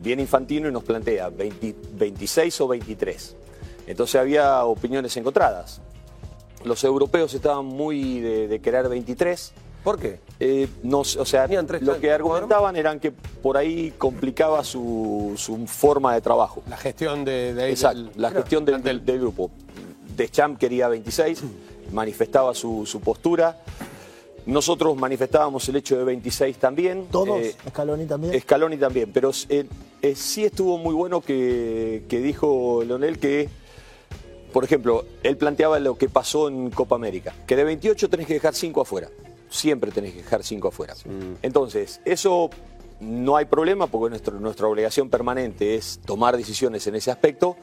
viene 0.02 0.24
Infantino 0.24 0.68
y 0.68 0.72
nos 0.72 0.84
plantea 0.84 1.30
26 1.30 2.62
o 2.62 2.68
23. 2.68 3.36
Entonces 3.88 4.20
había 4.20 4.64
opiniones 4.66 5.16
encontradas. 5.18 5.82
Los 6.64 6.84
europeos 6.84 7.34
estaban 7.34 7.66
muy 7.66 8.20
de, 8.20 8.60
querer 8.62 8.88
23. 8.88 9.54
¿Por 9.84 9.98
qué? 10.00 10.20
Eh, 10.40 10.68
no, 10.84 11.00
o 11.00 11.04
sea, 11.04 11.48
lo 11.48 12.00
que 12.00 12.12
argumentaban 12.12 12.76
eran 12.76 13.00
que 13.00 13.12
por 13.12 13.58
ahí 13.58 13.92
complicaba 13.98 14.64
su, 14.64 15.36
forma 15.68 16.14
de 16.14 16.22
trabajo. 16.22 16.62
La 16.70 16.78
gestión 16.78 17.26
de, 17.26 17.54
de 17.56 17.72
Exacto, 17.72 18.12
la 18.16 18.30
gestión 18.30 18.64
del, 18.64 19.04
del, 19.04 19.20
grupo. 19.20 19.50
Deschamps 20.16 20.60
quería 20.60 20.88
26, 20.88 21.42
manifestaba 21.92 22.54
su, 22.54 22.86
su 22.86 23.02
postura. 23.02 23.58
Nosotros 24.46 24.98
manifestábamos 24.98 25.68
el 25.70 25.76
hecho 25.76 25.98
de 25.98 26.04
26 26.04 26.58
también. 26.58 27.08
¿Todos? 27.12 27.42
Eh, 27.42 27.56
¿Scaloni 27.70 28.06
también? 28.06 28.42
Scaloni 28.42 28.78
también, 28.78 29.12
pero 29.14 29.32
eh, 29.50 29.66
eh, 30.02 30.16
sí 30.16 30.46
estuvo 30.46 30.78
muy 30.78 30.94
bueno 30.94 31.22
que, 31.22 32.04
dijo 32.10 32.84
Leonel 32.86 33.20
que, 33.20 33.50
por 34.52 34.64
ejemplo, 34.64 35.06
él 35.24 35.38
planteaba 35.38 35.80
lo 35.80 35.96
que 35.98 36.10
pasó 36.10 36.48
en 36.48 36.72
Copa 36.72 36.96
América, 36.96 37.34
que 37.46 37.56
de 37.56 37.64
28 37.64 38.10
tenés 38.10 38.28
que 38.28 38.34
dejar 38.34 38.56
5 38.56 38.82
afuera. 38.82 39.10
Siempre 39.50 39.92
tenés 39.92 40.14
que 40.14 40.24
dejar 40.24 40.44
5 40.44 40.68
afuera. 40.70 40.96
Entonces, 41.42 42.02
eso 42.06 42.50
no 43.00 43.36
hay 43.36 43.46
problema 43.46 43.88
porque 43.88 44.10
nuestro, 44.10 44.40
nuestra 44.40 44.68
obligación 44.68 45.10
permanente 45.10 45.76
es 45.76 46.00
tomar 46.06 46.38
decisiones 46.38 46.88
en 46.88 46.96
ese 46.96 47.12
aspecto, 47.12 47.58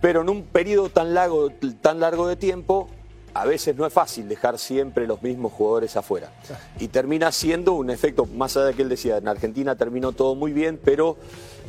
pero 0.00 0.20
en 0.20 0.28
un 0.28 0.42
periodo 0.42 0.88
tan 0.88 1.14
largo, 1.14 1.50
tan 1.80 2.00
largo 2.00 2.28
de 2.28 2.36
tiempo 2.36 2.88
a 3.34 3.44
veces 3.44 3.76
no 3.76 3.86
es 3.86 3.92
fácil 3.92 4.28
dejar 4.28 4.58
siempre 4.58 5.06
los 5.06 5.22
mismos 5.22 5.52
jugadores 5.52 5.96
afuera. 5.96 6.32
Y 6.78 6.88
termina 6.88 7.32
siendo 7.32 7.72
un 7.72 7.90
efecto, 7.90 8.26
más 8.26 8.56
allá 8.56 8.66
de 8.66 8.74
que 8.74 8.82
él 8.82 8.88
decía, 8.88 9.18
en 9.18 9.28
Argentina 9.28 9.76
terminó 9.76 10.12
todo 10.12 10.34
muy 10.34 10.52
bien, 10.52 10.78
pero 10.82 11.16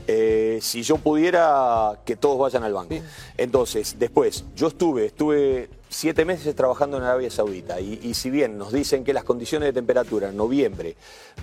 eh, 0.08 0.60
si 0.62 0.84
yo 0.84 0.97
pudiera 0.97 1.99
que 2.06 2.15
todos 2.15 2.38
vayan 2.38 2.63
al 2.63 2.73
banco. 2.73 2.95
Entonces, 3.38 3.95
después, 3.97 4.43
yo 4.56 4.67
estuve, 4.67 5.06
estuve 5.08 5.69
siete 5.89 6.26
meses 6.26 6.56
trabajando 6.56 6.97
en 6.97 7.04
Arabia 7.04 7.30
Saudita 7.30 7.80
y, 7.80 7.99
y 8.04 8.13
si 8.13 8.30
bien 8.30 8.58
nos 8.58 8.73
dicen 8.73 9.04
que 9.04 9.13
las 9.13 9.23
condiciones 9.23 9.67
de 9.67 9.73
temperatura 9.73 10.30
en 10.30 10.38
noviembre 10.38 10.95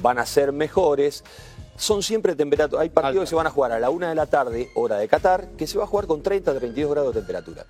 van 0.02 0.18
a 0.18 0.26
ser 0.26 0.52
mejores, 0.52 1.24
son 1.76 2.02
siempre 2.02 2.36
temperaturas. 2.36 2.82
Hay 2.82 2.90
partidos 2.90 3.24
que 3.24 3.30
se 3.30 3.34
van 3.34 3.46
a 3.46 3.50
jugar 3.50 3.72
a 3.72 3.80
la 3.80 3.88
una 3.88 4.10
de 4.10 4.14
la 4.14 4.26
tarde, 4.26 4.70
hora 4.74 4.98
de 4.98 5.08
Qatar, 5.08 5.48
que 5.56 5.66
se 5.66 5.78
va 5.78 5.84
a 5.84 5.86
jugar 5.86 6.06
con 6.06 6.22
30 6.22 6.58
32 6.58 6.90
grados 6.90 7.14
de 7.14 7.20
temperatura. 7.20 7.64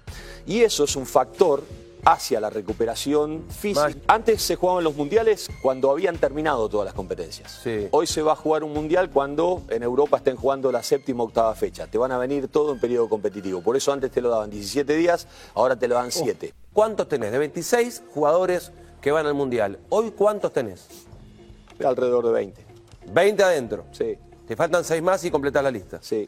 Y 0.46 0.62
eso 0.62 0.82
es 0.82 0.96
un 0.96 1.06
factor 1.06 1.62
hacia 2.04 2.40
la 2.40 2.50
recuperación 2.50 3.44
física. 3.48 3.92
Antes 4.06 4.42
se 4.42 4.56
jugaban 4.56 4.84
los 4.84 4.96
mundiales 4.96 5.48
cuando 5.62 5.90
habían 5.90 6.18
terminado 6.18 6.68
todas 6.68 6.84
las 6.84 6.94
competencias. 6.94 7.62
Hoy 7.90 8.06
se 8.06 8.22
va 8.22 8.32
a 8.32 8.36
jugar 8.36 8.64
un 8.64 8.72
mundial 8.72 9.10
cuando 9.10 9.62
en 9.68 9.82
Europa 9.82 10.18
estén 10.18 10.36
jugando 10.36 10.72
la 10.72 10.82
séptima 10.82 11.24
octava 11.24 11.54
fecha. 11.54 11.86
Te 11.86 11.98
van 11.98 12.12
a 12.12 12.18
venir 12.18 12.48
todo 12.48 12.72
en 12.72 12.80
periodo 12.80 13.08
competitivo. 13.08 13.62
Por 13.62 13.76
eso 13.76 13.92
antes 13.92 14.10
te 14.10 14.20
lo 14.20 14.30
daban 14.30 14.50
17 14.50 14.94
días, 14.96 15.26
ahora 15.54 15.76
te 15.76 15.88
lo 15.88 15.94
dan 15.94 16.10
7. 16.10 16.54
¿Cuántos 16.72 17.08
tenés? 17.08 17.32
De 17.32 17.38
26 17.38 18.02
jugadores 18.14 18.72
que 19.00 19.10
van 19.10 19.26
al 19.26 19.34
mundial. 19.34 19.78
¿Hoy 19.88 20.12
cuántos 20.12 20.52
tenés? 20.52 20.88
Alrededor 21.84 22.26
de 22.26 22.32
20. 22.32 22.66
20 23.12 23.42
adentro. 23.42 23.84
Sí. 23.92 24.16
Te 24.46 24.56
faltan 24.56 24.84
6 24.84 25.02
más 25.02 25.24
y 25.24 25.30
completas 25.30 25.62
la 25.62 25.70
lista. 25.70 25.98
Sí. 26.02 26.26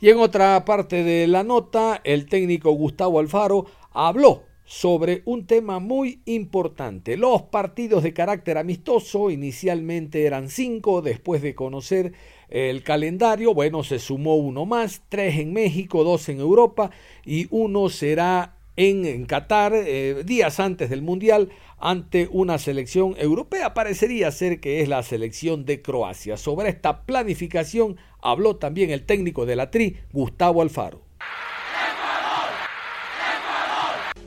Y 0.00 0.08
en 0.08 0.18
otra 0.18 0.64
parte 0.64 1.04
de 1.04 1.26
la 1.26 1.44
nota, 1.44 2.00
el 2.04 2.26
técnico 2.26 2.70
Gustavo 2.72 3.20
Alfaro 3.20 3.66
habló 3.92 4.44
sobre 4.70 5.22
un 5.24 5.48
tema 5.48 5.80
muy 5.80 6.20
importante. 6.26 7.16
Los 7.16 7.42
partidos 7.42 8.04
de 8.04 8.12
carácter 8.12 8.56
amistoso 8.56 9.28
inicialmente 9.28 10.26
eran 10.26 10.48
cinco, 10.48 11.02
después 11.02 11.42
de 11.42 11.56
conocer 11.56 12.12
el 12.48 12.84
calendario, 12.84 13.52
bueno, 13.52 13.82
se 13.82 13.98
sumó 13.98 14.36
uno 14.36 14.66
más, 14.66 15.02
tres 15.08 15.40
en 15.40 15.52
México, 15.52 16.04
dos 16.04 16.28
en 16.28 16.38
Europa 16.38 16.92
y 17.26 17.48
uno 17.50 17.88
será 17.88 18.58
en, 18.76 19.26
Qatar 19.26 19.72
eh, 19.74 20.22
días 20.24 20.60
antes 20.60 20.88
del 20.88 21.02
Mundial 21.02 21.48
ante 21.76 22.28
una 22.30 22.56
selección 22.58 23.16
europea. 23.18 23.74
Parecería 23.74 24.30
ser 24.30 24.60
que 24.60 24.82
es 24.82 24.88
la 24.88 25.02
selección 25.02 25.64
de 25.64 25.82
Croacia. 25.82 26.36
Sobre 26.36 26.68
esta 26.68 27.02
planificación 27.02 27.96
habló 28.22 28.54
también 28.54 28.90
el 28.90 29.04
técnico 29.04 29.46
de 29.46 29.56
la 29.56 29.72
TRI, 29.72 29.96
Gustavo 30.12 30.62
Alfaro. 30.62 31.09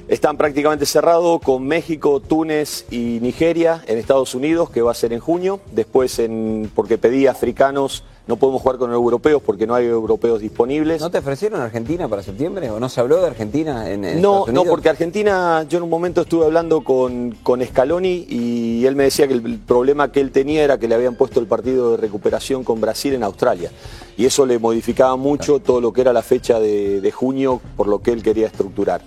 Están 0.10 0.36
prácticamente 0.38 0.86
cerrados 0.86 1.42
con 1.42 1.66
México, 1.66 2.20
Túnez 2.20 2.86
y 2.92 3.20
Nigeria 3.22 3.84
en 3.88 3.98
Estados 3.98 4.36
Unidos, 4.36 4.70
que 4.70 4.82
va 4.82 4.92
a 4.92 4.96
ser 4.96 5.14
en 5.14 5.20
junio. 5.22 5.62
Después, 5.72 6.20
en, 6.20 6.70
porque 6.76 6.98
pedí 6.98 7.26
africanos, 7.26 8.04
no 8.28 8.36
podemos 8.36 8.62
jugar 8.62 8.78
con 8.78 8.92
europeos 8.92 9.42
porque 9.42 9.66
no 9.66 9.74
hay 9.76 9.86
europeos 9.86 10.42
disponibles. 10.42 11.02
¿No 11.02 11.10
te 11.10 11.20
ofrecieron 11.20 11.62
Argentina 11.62 12.08
para 12.10 12.22
septiembre 12.22 12.70
o 12.70 12.82
no 12.82 12.90
se 12.90 13.00
habló 13.00 13.22
de 13.22 13.28
Argentina 13.28 13.90
en, 13.90 14.04
en 14.04 14.22
No, 14.22 14.40
Estados 14.42 14.48
Unidos? 14.50 14.66
no, 14.66 14.70
porque 14.72 14.90
Argentina, 14.90 15.66
yo 15.70 15.78
en 15.78 15.84
un 15.86 15.90
momento 15.90 16.22
estuve 16.22 16.46
hablando 16.46 16.82
con, 16.82 17.32
con 17.42 17.64
Scaloni 17.66 18.26
y 18.30 18.86
él 18.86 18.98
me 18.98 19.06
decía 19.06 19.26
que 19.28 19.34
el 19.36 19.60
problema 19.60 20.12
que 20.12 20.20
él 20.20 20.32
tenía 20.32 20.66
era 20.66 20.78
que 20.78 20.90
le 20.90 20.96
habían 20.96 21.16
puesto 21.16 21.40
el 21.40 21.48
partido 21.48 21.92
de 21.92 21.98
recuperación 21.98 22.66
con 22.66 22.82
Brasil 22.82 23.14
en 23.14 23.24
Australia. 23.24 23.72
Y 24.18 24.26
eso 24.26 24.46
le 24.46 24.60
modificaba 24.60 25.16
mucho 25.16 25.60
todo 25.60 25.80
lo 25.82 25.92
que 25.94 26.02
era 26.02 26.12
la 26.14 26.22
fecha 26.22 26.60
de, 26.60 27.00
de 27.02 27.12
junio 27.12 27.62
por 27.78 27.88
lo 27.88 28.00
que 28.02 28.12
él 28.12 28.22
quería 28.22 28.48
estructurar. 28.48 29.02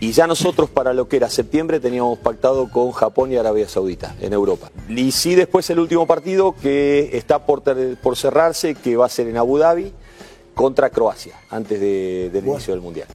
Y 0.00 0.12
ya 0.12 0.26
nosotros 0.26 0.70
para 0.70 0.94
lo 0.94 1.08
que 1.08 1.16
era 1.18 1.28
septiembre 1.28 1.78
teníamos 1.78 2.18
pactado 2.18 2.70
con 2.70 2.90
Japón 2.92 3.32
y 3.32 3.36
Arabia 3.36 3.68
Saudita 3.68 4.14
en 4.20 4.32
Europa. 4.32 4.70
Y 4.88 5.12
sí 5.12 5.34
después 5.34 5.68
el 5.68 5.78
último 5.78 6.06
partido 6.06 6.54
que 6.60 7.10
está 7.12 7.44
por, 7.44 7.60
ter- 7.60 7.96
por 7.98 8.16
cerrarse, 8.16 8.74
que 8.74 8.96
va 8.96 9.06
a 9.06 9.10
ser 9.10 9.28
en 9.28 9.36
Abu 9.36 9.58
Dhabi 9.58 9.92
contra 10.54 10.88
Croacia, 10.90 11.34
antes 11.50 11.78
de- 11.80 12.30
del 12.32 12.46
inicio 12.46 12.72
del 12.72 12.80
Mundial. 12.82 13.08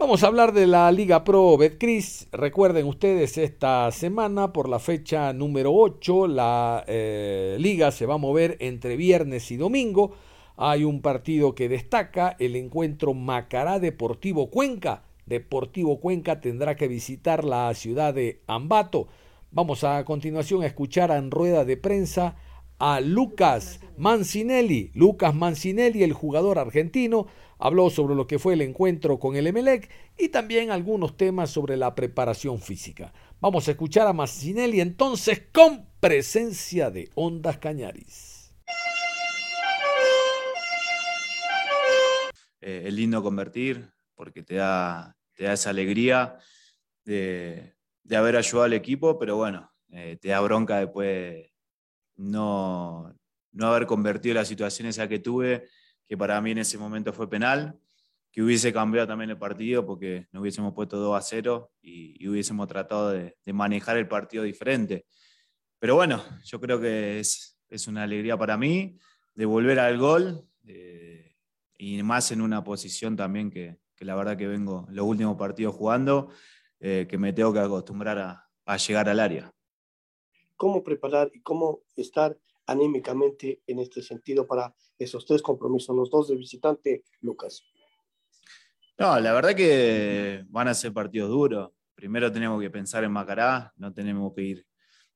Vamos 0.00 0.24
a 0.24 0.28
hablar 0.28 0.54
de 0.54 0.66
la 0.66 0.90
Liga 0.90 1.24
Pro 1.24 1.58
Betcris. 1.58 2.26
Recuerden 2.32 2.86
ustedes, 2.86 3.36
esta 3.36 3.92
semana 3.92 4.50
por 4.50 4.66
la 4.66 4.78
fecha 4.78 5.30
número 5.34 5.74
8, 5.74 6.26
la 6.26 6.82
eh, 6.86 7.58
liga 7.60 7.90
se 7.90 8.06
va 8.06 8.14
a 8.14 8.16
mover 8.16 8.56
entre 8.60 8.96
viernes 8.96 9.50
y 9.50 9.58
domingo. 9.58 10.12
Hay 10.56 10.84
un 10.84 11.02
partido 11.02 11.54
que 11.54 11.68
destaca, 11.68 12.34
el 12.38 12.56
encuentro 12.56 13.12
Macará 13.12 13.78
Deportivo 13.78 14.48
Cuenca. 14.48 15.02
Deportivo 15.26 16.00
Cuenca 16.00 16.40
tendrá 16.40 16.76
que 16.76 16.88
visitar 16.88 17.44
la 17.44 17.72
ciudad 17.74 18.14
de 18.14 18.40
Ambato. 18.46 19.08
Vamos 19.50 19.84
a 19.84 20.02
continuación 20.06 20.62
a 20.62 20.66
escuchar 20.66 21.10
en 21.10 21.30
rueda 21.30 21.66
de 21.66 21.76
prensa 21.76 22.36
a 22.78 23.00
Lucas 23.00 23.80
Mancinelli. 23.98 24.92
Lucas 24.94 25.34
Mancinelli, 25.34 26.02
el 26.02 26.14
jugador 26.14 26.58
argentino, 26.58 27.26
habló 27.60 27.90
sobre 27.90 28.14
lo 28.14 28.26
que 28.26 28.38
fue 28.38 28.54
el 28.54 28.62
encuentro 28.62 29.18
con 29.18 29.36
el 29.36 29.46
Emelec 29.46 29.90
y 30.18 30.30
también 30.30 30.70
algunos 30.70 31.16
temas 31.16 31.50
sobre 31.50 31.76
la 31.76 31.94
preparación 31.94 32.58
física. 32.58 33.12
Vamos 33.40 33.68
a 33.68 33.72
escuchar 33.72 34.06
a 34.06 34.12
Mancinelli 34.12 34.80
entonces 34.80 35.42
con 35.52 35.86
presencia 36.00 36.90
de 36.90 37.10
Ondas 37.14 37.58
Cañaris. 37.58 38.54
Eh, 42.62 42.84
es 42.86 42.94
lindo 42.94 43.22
convertir 43.22 43.90
porque 44.14 44.42
te 44.42 44.56
da, 44.56 45.16
te 45.34 45.44
da 45.44 45.52
esa 45.52 45.70
alegría 45.70 46.38
de, 47.04 47.74
de 48.02 48.16
haber 48.16 48.36
ayudado 48.36 48.64
al 48.64 48.72
equipo, 48.72 49.18
pero 49.18 49.36
bueno, 49.36 49.70
eh, 49.90 50.18
te 50.20 50.28
da 50.28 50.40
bronca 50.40 50.78
después 50.78 51.46
no, 52.16 53.14
no 53.52 53.66
haber 53.66 53.86
convertido 53.86 54.34
la 54.36 54.44
situación 54.44 54.88
esa 54.88 55.08
que 55.08 55.18
tuve, 55.18 55.68
que 56.10 56.18
para 56.18 56.40
mí 56.40 56.50
en 56.50 56.58
ese 56.58 56.76
momento 56.76 57.12
fue 57.12 57.30
penal, 57.30 57.78
que 58.32 58.42
hubiese 58.42 58.72
cambiado 58.72 59.06
también 59.06 59.30
el 59.30 59.38
partido 59.38 59.86
porque 59.86 60.26
nos 60.32 60.40
hubiésemos 60.40 60.74
puesto 60.74 60.96
2 60.96 61.16
a 61.16 61.22
0 61.22 61.70
y, 61.82 62.26
hubiésemos 62.26 62.66
tratado 62.66 63.10
de, 63.10 63.36
de 63.44 63.52
manejar 63.52 63.96
el 63.96 64.08
partido 64.08 64.42
diferente. 64.42 65.06
Pero 65.78 65.94
bueno, 65.94 66.20
yo 66.44 66.60
creo 66.60 66.80
que 66.80 67.20
es, 67.20 67.60
es 67.68 67.86
una 67.86 68.02
alegría 68.02 68.36
para 68.36 68.56
mí 68.56 68.98
de 69.36 69.44
volver 69.44 69.78
al 69.78 69.98
gol 69.98 70.48
eh, 70.66 71.36
y 71.78 72.02
más 72.02 72.32
en 72.32 72.40
una 72.40 72.64
posición 72.64 73.14
también 73.14 73.48
que, 73.48 73.78
que 73.94 74.04
la 74.04 74.16
verdad 74.16 74.36
que 74.36 74.48
vengo 74.48 74.88
los 74.90 75.06
últimos 75.06 75.36
partidos 75.36 75.76
jugando, 75.76 76.30
eh, 76.80 77.06
que 77.08 77.18
me 77.18 77.32
tengo 77.32 77.52
que 77.52 77.60
acostumbrar 77.60 78.18
a, 78.18 78.48
a 78.66 78.76
llegar 78.78 79.08
al 79.08 79.20
área. 79.20 79.54
cómo 80.56 80.82
preparar 80.82 81.30
y 81.32 81.40
cómo 81.40 81.82
estar 81.94 82.36
anímicamente 82.70 83.62
en 83.66 83.80
este 83.80 84.00
sentido 84.00 84.46
para 84.46 84.72
esos 84.96 85.26
tres 85.26 85.42
compromisos, 85.42 85.94
los 85.94 86.08
dos 86.08 86.28
de 86.28 86.36
visitante, 86.36 87.02
Lucas. 87.20 87.64
No, 88.96 89.18
la 89.18 89.32
verdad 89.32 89.54
que 89.54 90.44
van 90.48 90.68
a 90.68 90.74
ser 90.74 90.92
partidos 90.92 91.30
duros. 91.30 91.70
Primero 91.94 92.30
tenemos 92.30 92.60
que 92.60 92.70
pensar 92.70 93.02
en 93.02 93.10
Macará, 93.10 93.72
no 93.76 93.92
tenemos 93.92 94.32
que 94.34 94.42
ir 94.42 94.66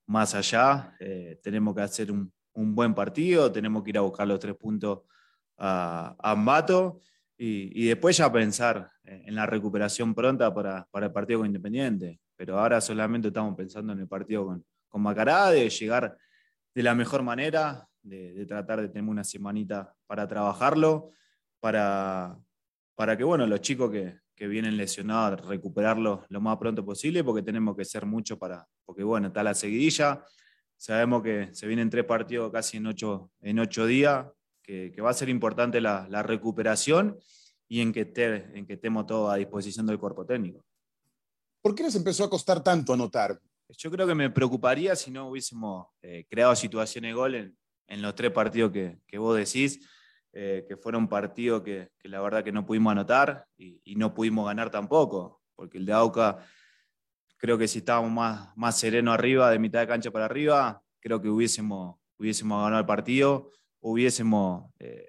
más 0.07 0.35
allá, 0.35 0.97
eh, 0.99 1.39
tenemos 1.43 1.77
que 1.77 1.83
hacer 1.83 2.11
un, 2.11 2.33
un, 2.55 2.75
buen 2.75 2.93
partido, 2.93 3.51
tenemos 3.53 3.85
que 3.85 3.91
ir 3.91 3.99
a 3.99 4.03
buscar 4.03 4.27
los 4.27 4.41
tres 4.41 4.57
puntos 4.57 5.03
a, 5.57 6.17
a 6.19 6.31
Ambato 6.33 7.01
y, 7.39 7.83
y, 7.83 7.87
después 7.87 8.17
ya 8.17 8.31
pensar 8.33 8.91
en 9.05 9.35
la 9.35 9.47
recuperación 9.47 10.15
pronta 10.15 10.53
para, 10.53 10.89
para 10.91 11.07
el 11.07 11.13
partido 11.13 11.39
con 11.39 11.47
Independiente. 11.47 12.21
Pero 12.37 12.59
ahora 12.59 12.81
solamente 12.81 13.29
estamos 13.29 13.55
pensando 13.57 13.93
en 13.93 14.01
el 14.01 14.09
partido 14.09 14.45
con, 14.47 14.65
con 14.89 15.03
Macará, 15.03 15.51
de 15.51 15.71
llegar 15.71 16.17
de 16.75 16.83
la 16.83 16.95
mejor 16.95 17.23
manera, 17.23 17.89
de, 18.03 18.45
tratar 18.47 18.81
de 18.81 18.89
tener 18.89 19.09
una 19.09 19.25
semanita 19.25 19.95
para 20.07 20.27
trabajarlo, 20.27 21.11
para, 21.61 22.39
para 22.95 23.17
que 23.17 23.25
bueno, 23.25 23.47
los 23.47 23.61
chicos 23.61 23.91
que, 23.91 24.19
que 24.35 24.49
vienen 24.49 24.77
lesionados, 24.77 25.47
recuperarlos 25.47 26.21
lo 26.29 26.41
más 26.41 26.57
pronto 26.59 26.85
posible, 26.85 27.23
porque 27.23 27.43
tenemos 27.43 27.77
que 27.77 27.85
ser 27.85 28.07
mucho 28.07 28.39
para, 28.39 28.67
porque 28.85 29.05
bueno, 29.05 29.29
está 29.29 29.43
la 29.43 29.55
seguidilla, 29.55 30.25
sabemos 30.77 31.23
que 31.23 31.51
se 31.53 31.67
vienen 31.67 31.91
tres 31.91 32.05
partidos 32.05 32.53
casi 32.53 32.79
en 32.79 32.87
ocho, 32.87 33.31
en 33.41 33.59
ocho 33.59 33.87
días, 33.87 34.27
que, 34.63 34.91
que 34.93 35.03
va 35.03 35.11
a 35.11 35.15
ser 35.15 35.29
importante 35.29 35.81
la, 35.81 36.07
la 36.09 36.23
recuperación 36.23 37.19
y 37.69 37.81
en 37.81 37.93
que, 37.93 38.01
esté, 38.03 38.59
en 38.59 38.67
que 38.67 38.75
estemos 38.75 39.07
todos 39.07 39.33
a 39.33 39.37
disposición 39.37 39.87
del 39.87 39.99
cuerpo 39.99 40.25
técnico. 40.25 40.65
¿Por 41.63 41.75
qué 41.75 41.83
les 41.83 41.95
empezó 41.95 42.25
a 42.25 42.31
costar 42.31 42.63
tanto 42.63 42.93
anotar? 42.93 43.39
Yo 43.77 43.91
creo 43.91 44.07
que 44.07 44.15
me 44.15 44.31
preocuparía 44.31 44.95
si 44.97 45.11
no 45.11 45.29
hubiésemos 45.29 45.87
eh, 46.03 46.27
creado 46.29 46.55
situaciones 46.55 47.11
de 47.11 47.15
gol 47.15 47.35
en, 47.35 48.03
los 48.03 48.15
tres 48.15 48.31
partidos 48.31 48.73
que, 48.73 49.19
vos 49.19 49.37
decís, 49.37 49.87
eh, 50.33 50.65
que 50.69 50.77
fueron 50.77 51.09
partidos 51.09 51.63
que, 51.63 51.91
que, 51.99 52.09
la 52.09 52.21
verdad 52.21 52.43
que 52.43 52.53
no 52.53 52.67
pudimos 52.67 52.93
anotar 52.93 53.47
y, 53.57 53.95
no 53.97 54.15
pudimos 54.15 54.47
ganar 54.47 54.71
tampoco, 54.71 55.43
porque 55.55 55.79
el 55.79 55.87
de 55.87 55.93
Auca, 55.93 56.39
creo 57.37 57.57
que 57.59 57.69
si 57.69 57.79
estábamos 57.79 58.11
más, 58.11 58.57
más 58.57 58.79
sereno 58.79 59.13
arriba, 59.13 59.51
de 59.51 59.59
mitad 59.59 59.81
de 59.81 59.87
cancha 59.87 60.11
para 60.11 60.25
arriba, 60.25 60.83
creo 61.01 61.21
que 61.21 61.29
hubiésemos, 61.29 61.97
hubiésemos 62.19 62.63
ganado 62.63 62.81
el 62.81 62.87
partido, 62.87 63.51
hubiésemos 63.81 64.73
eh, 64.79 65.07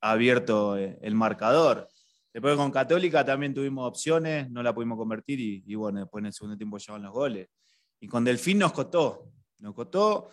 abierto 0.00 0.76
el 0.76 1.14
marcador. 1.14 1.88
Después 2.32 2.56
con 2.56 2.70
Católica 2.70 3.24
también 3.24 3.54
tuvimos 3.54 3.88
opciones, 3.88 4.50
no 4.50 4.62
la 4.62 4.74
pudimos 4.74 4.98
convertir 4.98 5.40
y, 5.40 5.64
y 5.66 5.74
bueno, 5.74 6.00
después 6.00 6.22
en 6.22 6.26
el 6.26 6.32
segundo 6.32 6.56
tiempo 6.56 6.78
llegaban 6.78 7.02
los 7.02 7.12
goles. 7.12 7.48
Y 8.00 8.08
con 8.08 8.24
Delfín 8.24 8.58
nos 8.58 8.72
costó, 8.72 9.32
nos 9.58 9.74
costó 9.74 10.30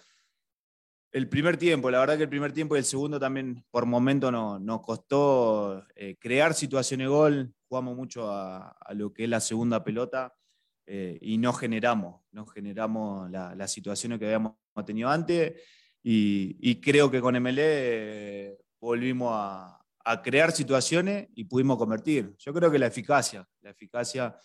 el 1.16 1.30
primer 1.30 1.56
tiempo, 1.56 1.90
la 1.90 2.00
verdad 2.00 2.18
que 2.18 2.24
el 2.24 2.30
primer 2.30 2.52
tiempo 2.52 2.76
y 2.76 2.80
el 2.80 2.84
segundo 2.84 3.18
también 3.18 3.64
por 3.72 3.86
momento 3.86 4.30
no, 4.30 4.60
nos 4.60 4.82
costó 4.82 5.86
eh, 5.96 6.18
crear 6.20 6.54
situaciones 6.54 7.06
de 7.06 7.10
gol, 7.10 7.54
jugamos 7.70 7.96
mucho 7.96 8.30
a, 8.30 8.76
lo 8.90 9.14
que 9.14 9.24
es 9.24 9.30
la 9.30 9.40
segunda 9.40 9.82
pelota 9.82 10.36
eh, 10.86 11.18
y 11.22 11.38
no 11.38 11.54
generamos, 11.54 12.22
no 12.32 12.46
generamos 12.46 13.32
las 13.32 13.56
la 13.56 13.66
situaciones 13.66 14.20
que 14.20 14.26
habíamos 14.26 14.56
tenido 14.86 15.08
antes. 15.08 15.54
Y, 16.04 16.82
creo 16.82 17.10
que 17.10 17.22
con 17.22 17.42
MLE 17.42 17.64
eh, 17.64 18.58
volvimos 18.82 19.32
a, 19.34 19.82
crear 20.22 20.52
situaciones 20.52 21.30
y 21.34 21.46
pudimos 21.46 21.78
convertir. 21.78 22.36
Yo 22.38 22.54
creo 22.54 22.70
que 22.70 22.78
la 22.78 22.88
eficacia, 22.88 23.48
la 23.62 23.70
eficacia 23.70 24.36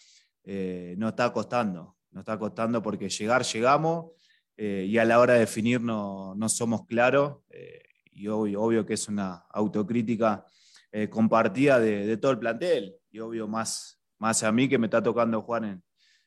nos 0.96 1.10
está 1.10 1.32
costando, 1.32 1.96
nos 2.12 2.22
está 2.22 2.38
costando 2.38 2.82
porque 2.82 3.08
llegar 3.08 3.44
llegamos 3.44 4.12
eh, 4.56 4.86
y 4.88 4.98
a 4.98 5.04
la 5.04 5.18
hora 5.18 5.34
de 5.34 5.40
definir 5.40 5.80
no, 5.80 6.34
no 6.34 6.48
somos 6.48 6.86
claros 6.86 7.38
eh, 7.50 7.82
y 8.12 8.28
obvio, 8.28 8.62
obvio, 8.62 8.84
que 8.84 8.94
es 8.94 9.08
una 9.08 9.44
autocrítica 9.50 10.44
eh, 10.92 11.08
compartida 11.08 11.78
de, 11.78 12.16
todo 12.16 12.32
el 12.32 12.38
plantel 12.38 12.96
y 13.10 13.20
obvio 13.20 13.48
más, 13.48 14.00
más 14.18 14.42
a 14.42 14.52
mí 14.52 14.68
que 14.68 14.78
me 14.78 14.86
está 14.86 15.02
tocando 15.02 15.40
jugar 15.42 15.64
en, 15.64 15.82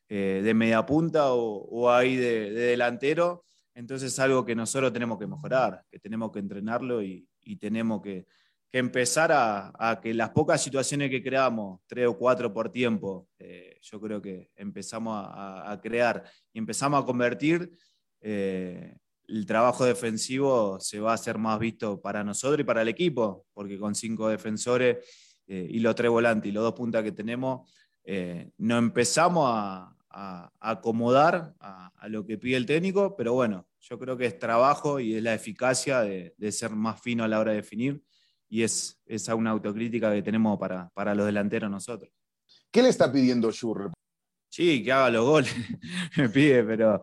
de 0.10 0.54
media 0.54 0.86
punta 0.86 1.34
o, 1.34 1.90
ahí 1.90 2.16
de, 2.16 2.52
de, 2.52 2.62
delantero. 2.68 3.46
Entonces 3.74 4.14
es 4.14 4.20
algo 4.20 4.46
que 4.46 4.56
nosotros 4.56 4.94
tenemos 4.94 5.18
que 5.18 5.26
mejorar, 5.26 5.84
que 5.90 6.00
tenemos 6.00 6.32
que 6.32 6.40
entrenarlo 6.40 7.02
y 7.02 7.28
tenemos 7.60 8.02
que, 8.02 8.28
que 8.74 8.80
empezar 8.80 9.32
a, 9.32 9.72
a, 9.78 10.02
que 10.02 10.16
las 10.16 10.32
pocas 10.32 10.60
situaciones 10.60 11.12
que 11.12 11.22
creamos, 11.22 11.82
tres 11.86 12.08
o 12.08 12.18
cuatro 12.18 12.52
por 12.52 12.72
tiempo, 12.72 13.28
eh, 13.38 13.78
yo 13.80 14.02
creo 14.02 14.20
que 14.20 14.50
empezamos 14.56 15.16
a, 15.16 15.72
a, 15.72 15.80
crear 15.80 16.24
y 16.52 16.58
empezamos 16.58 17.04
a 17.04 17.06
convertir, 17.06 17.72
eh, 18.20 18.98
el 19.28 19.46
trabajo 19.46 19.86
defensivo 19.86 20.80
se 20.80 21.00
va 21.00 21.12
a 21.12 21.14
hacer 21.14 21.38
más 21.38 21.60
visto 21.60 22.02
para 22.02 22.24
nosotros 22.24 22.62
y 22.62 22.64
para 22.64 22.82
el 22.82 22.88
equipo, 22.88 23.46
porque 23.54 23.78
con 23.78 23.94
cinco 23.94 24.28
defensores 24.28 24.98
eh, 25.46 25.68
y 25.70 25.78
los 25.78 25.94
tres 25.94 26.10
volantes 26.10 26.50
y 26.50 26.52
los 26.52 26.64
dos 26.64 26.74
puntas 26.74 27.04
que 27.04 27.12
tenemos, 27.12 27.72
eh, 28.04 28.50
no 28.58 28.80
empezamos 28.80 29.52
a, 29.54 29.96
a 30.10 30.52
acomodar 30.60 31.54
a, 31.60 31.92
lo 32.08 32.26
que 32.26 32.40
pide 32.40 32.58
el 32.58 32.66
técnico, 32.66 33.16
pero 33.16 33.34
bueno, 33.34 33.68
yo 33.80 34.00
creo 34.00 34.18
que 34.18 34.26
es 34.26 34.40
trabajo 34.40 35.00
y 35.00 35.14
es 35.14 35.22
la 35.22 35.36
eficacia 35.36 36.02
de, 36.02 36.34
de 36.36 36.52
ser 36.52 36.72
más 36.72 37.00
fino 37.00 37.24
a 37.24 37.28
la 37.28 37.40
hora 37.40 37.52
de 37.52 37.58
definir 37.58 38.02
y 38.54 38.62
es 38.62 39.02
esa 39.08 39.34
una 39.34 39.50
autocrítica 39.50 40.14
que 40.14 40.22
tenemos 40.22 40.60
para, 40.60 40.88
para 40.94 41.16
los 41.16 41.26
delanteros 41.26 41.72
nosotros. 41.72 42.12
¿Qué 42.72 42.84
le 42.84 42.90
está 42.90 43.12
pidiendo 43.12 43.52
Schurrer? 43.52 43.90
Sí, 44.48 44.84
que 44.84 44.92
haga 44.92 45.10
los 45.10 45.26
goles, 45.26 45.56
me 46.18 46.30
pide, 46.30 46.64
pero, 46.64 47.02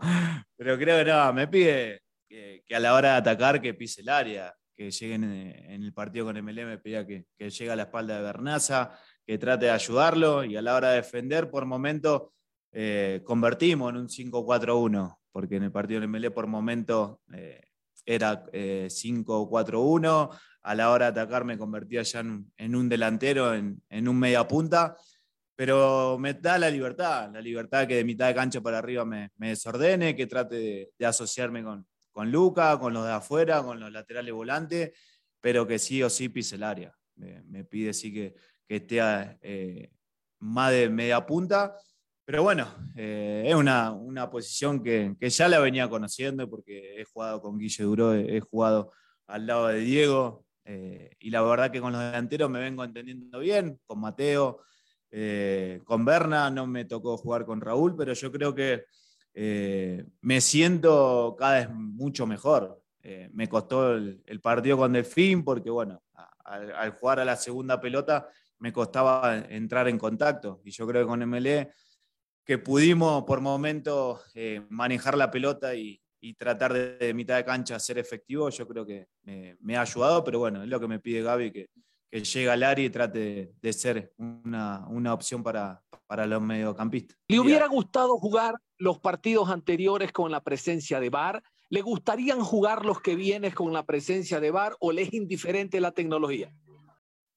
pero 0.56 0.78
creo 0.78 1.04
que 1.04 1.10
no, 1.10 1.32
me 1.32 1.48
pide 1.48 2.02
que, 2.28 2.62
que, 2.64 2.76
a 2.76 2.78
la 2.78 2.94
hora 2.94 3.10
de 3.10 3.16
atacar 3.16 3.60
que 3.60 3.74
pise 3.74 4.02
el 4.02 4.10
área, 4.10 4.54
que 4.76 4.92
lleguen 4.92 5.24
en, 5.24 5.72
en 5.72 5.82
el 5.82 5.92
partido 5.92 6.26
con 6.26 6.36
MLM, 6.36 6.66
me 6.66 6.78
pedía 6.78 7.04
que, 7.04 7.24
que 7.36 7.50
llegue 7.50 7.72
a 7.72 7.74
la 7.74 7.82
espalda 7.82 8.18
de 8.18 8.22
Bernaza, 8.22 8.96
que 9.26 9.36
trate 9.36 9.64
de 9.64 9.72
ayudarlo 9.72 10.44
y 10.44 10.56
a 10.56 10.62
la 10.62 10.76
hora 10.76 10.90
de 10.90 10.96
defender, 10.98 11.50
por 11.50 11.66
momento 11.66 12.32
eh, 12.70 13.22
convertimos 13.24 13.90
en 13.90 13.96
un 13.96 14.06
5-4-1, 14.06 15.18
porque 15.32 15.56
en 15.56 15.64
el 15.64 15.72
partido 15.72 16.00
de 16.00 16.06
MLE 16.06 16.30
por 16.30 16.46
momento 16.46 17.22
eh, 17.32 17.60
era 18.06 18.44
eh, 18.52 18.86
5-4-1, 18.88 20.30
a 20.62 20.74
la 20.74 20.90
hora 20.90 21.10
de 21.10 21.20
atacar 21.20 21.44
me 21.44 21.58
convertía 21.58 22.02
ya 22.02 22.20
en, 22.20 22.74
un 22.74 22.88
delantero, 22.88 23.54
en, 23.54 23.82
en, 23.88 24.08
un 24.08 24.18
media 24.18 24.46
punta, 24.46 24.96
pero 25.56 26.16
me 26.18 26.34
da 26.34 26.58
la 26.58 26.70
libertad, 26.70 27.30
la 27.32 27.40
libertad 27.40 27.86
que 27.86 27.96
de 27.96 28.04
mitad 28.04 28.28
de 28.28 28.34
cancha 28.34 28.60
para 28.60 28.78
arriba 28.78 29.04
me, 29.04 29.30
desordene, 29.36 30.16
que 30.16 30.26
trate 30.26 30.90
de, 30.98 31.06
asociarme 31.06 31.62
con, 31.62 31.86
con 32.12 32.30
Luca, 32.30 32.78
con 32.78 32.94
los 32.94 33.04
de 33.04 33.12
afuera, 33.12 33.62
con 33.62 33.78
los 33.78 33.92
laterales 33.92 34.32
volantes, 34.32 34.92
pero 35.40 35.66
que 35.66 35.78
sí 35.78 36.02
o 36.02 36.10
sí 36.10 36.28
pise 36.28 36.56
el 36.56 36.62
área. 36.62 36.94
Me, 37.14 37.64
pide 37.64 37.92
sí 37.92 38.12
que, 38.12 38.34
que 38.66 38.76
esté 38.76 39.00
eh, 39.42 39.90
más 40.38 40.72
de 40.72 40.88
media 40.88 41.26
punta. 41.26 41.76
Pero 42.24 42.42
bueno, 42.42 42.66
eh, 42.96 43.44
es 43.46 43.54
una, 43.54 43.92
una 43.92 44.30
posición 44.30 44.82
que, 44.82 45.14
que, 45.20 45.28
ya 45.28 45.48
la 45.48 45.58
venía 45.58 45.90
conociendo 45.90 46.48
porque 46.48 47.00
he 47.00 47.04
jugado 47.04 47.42
con 47.42 47.58
Guille 47.58 47.84
Duró, 47.84 48.14
he, 48.14 48.36
he 48.36 48.40
jugado 48.40 48.92
al 49.26 49.46
lado 49.46 49.68
de 49.68 49.80
Diego 49.80 50.46
eh, 50.72 51.10
y 51.18 51.30
la 51.30 51.42
verdad 51.42 51.72
que 51.72 51.80
con 51.80 51.92
los 51.92 52.00
delanteros 52.00 52.48
me 52.48 52.60
vengo 52.60 52.84
entendiendo 52.84 53.40
bien, 53.40 53.80
con 53.86 53.98
Mateo, 53.98 54.60
eh, 55.10 55.80
con 55.84 56.04
Berna, 56.04 56.48
no 56.48 56.68
me 56.68 56.84
tocó 56.84 57.16
jugar 57.16 57.44
con 57.44 57.60
Raúl, 57.60 57.96
pero 57.96 58.12
yo 58.12 58.30
creo 58.30 58.54
que 58.54 58.84
eh, 59.34 60.04
me 60.20 60.40
siento 60.40 61.34
cada 61.36 61.58
vez 61.58 61.70
mucho 61.70 62.24
mejor. 62.24 62.80
me 63.32 63.48
costó 63.48 63.94
el, 63.96 64.40
partido 64.40 64.76
con 64.76 64.92
Delfín 64.92 65.42
porque 65.42 65.70
bueno, 65.70 66.00
al, 66.44 66.90
jugar 66.92 67.18
a 67.18 67.24
la 67.24 67.34
segunda 67.34 67.80
pelota 67.80 68.28
me 68.60 68.72
costaba 68.72 69.38
entrar 69.38 69.88
en 69.88 69.98
contacto 69.98 70.60
y 70.64 70.70
yo 70.70 70.86
creo 70.86 71.02
que 71.02 71.08
con 71.08 71.28
MLE 71.28 71.72
que 72.44 72.58
pudimos 72.58 73.24
por 73.24 73.40
momento 73.40 74.20
eh, 74.34 74.62
manejar 74.68 75.16
la 75.16 75.32
pelota 75.32 75.74
y, 75.74 76.00
y 76.20 76.34
tratar 76.34 76.72
de, 76.72 76.98
de, 76.98 77.14
mitad 77.14 77.36
de 77.36 77.44
cancha 77.44 77.78
ser 77.78 77.98
efectivo, 77.98 78.50
yo 78.50 78.68
creo 78.68 78.84
que 78.84 79.08
me, 79.22 79.56
me, 79.60 79.76
ha 79.76 79.82
ayudado, 79.82 80.22
pero 80.22 80.38
bueno, 80.38 80.62
es 80.62 80.68
lo 80.68 80.78
que 80.78 80.88
me 80.88 81.00
pide 81.00 81.22
Gaby, 81.22 81.50
que, 81.50 81.70
que 82.10 82.22
llegue 82.22 82.50
al 82.50 82.62
área 82.62 82.84
y 82.84 82.90
trate 82.90 83.18
de, 83.18 83.54
de 83.60 83.72
ser 83.72 84.12
una, 84.18 84.86
una, 84.88 85.14
opción 85.14 85.42
para, 85.42 85.82
para 86.06 86.26
los 86.26 86.42
mediocampistas. 86.42 87.16
¿Le 87.28 87.40
hubiera 87.40 87.66
gustado 87.68 88.18
jugar 88.18 88.56
los 88.78 88.98
partidos 88.98 89.48
anteriores 89.48 90.12
con 90.12 90.30
la 90.30 90.42
presencia 90.42 91.00
de 91.00 91.08
VAR? 91.08 91.42
¿Le 91.70 91.82
gustarían 91.82 92.40
jugar 92.40 92.84
los 92.84 93.00
que 93.00 93.14
vienes 93.14 93.54
con 93.54 93.72
la 93.72 93.86
presencia 93.86 94.40
de 94.40 94.50
VAR 94.50 94.76
o 94.80 94.92
le 94.92 95.02
es 95.02 95.14
indiferente 95.14 95.80
la 95.80 95.92
tecnología? 95.92 96.52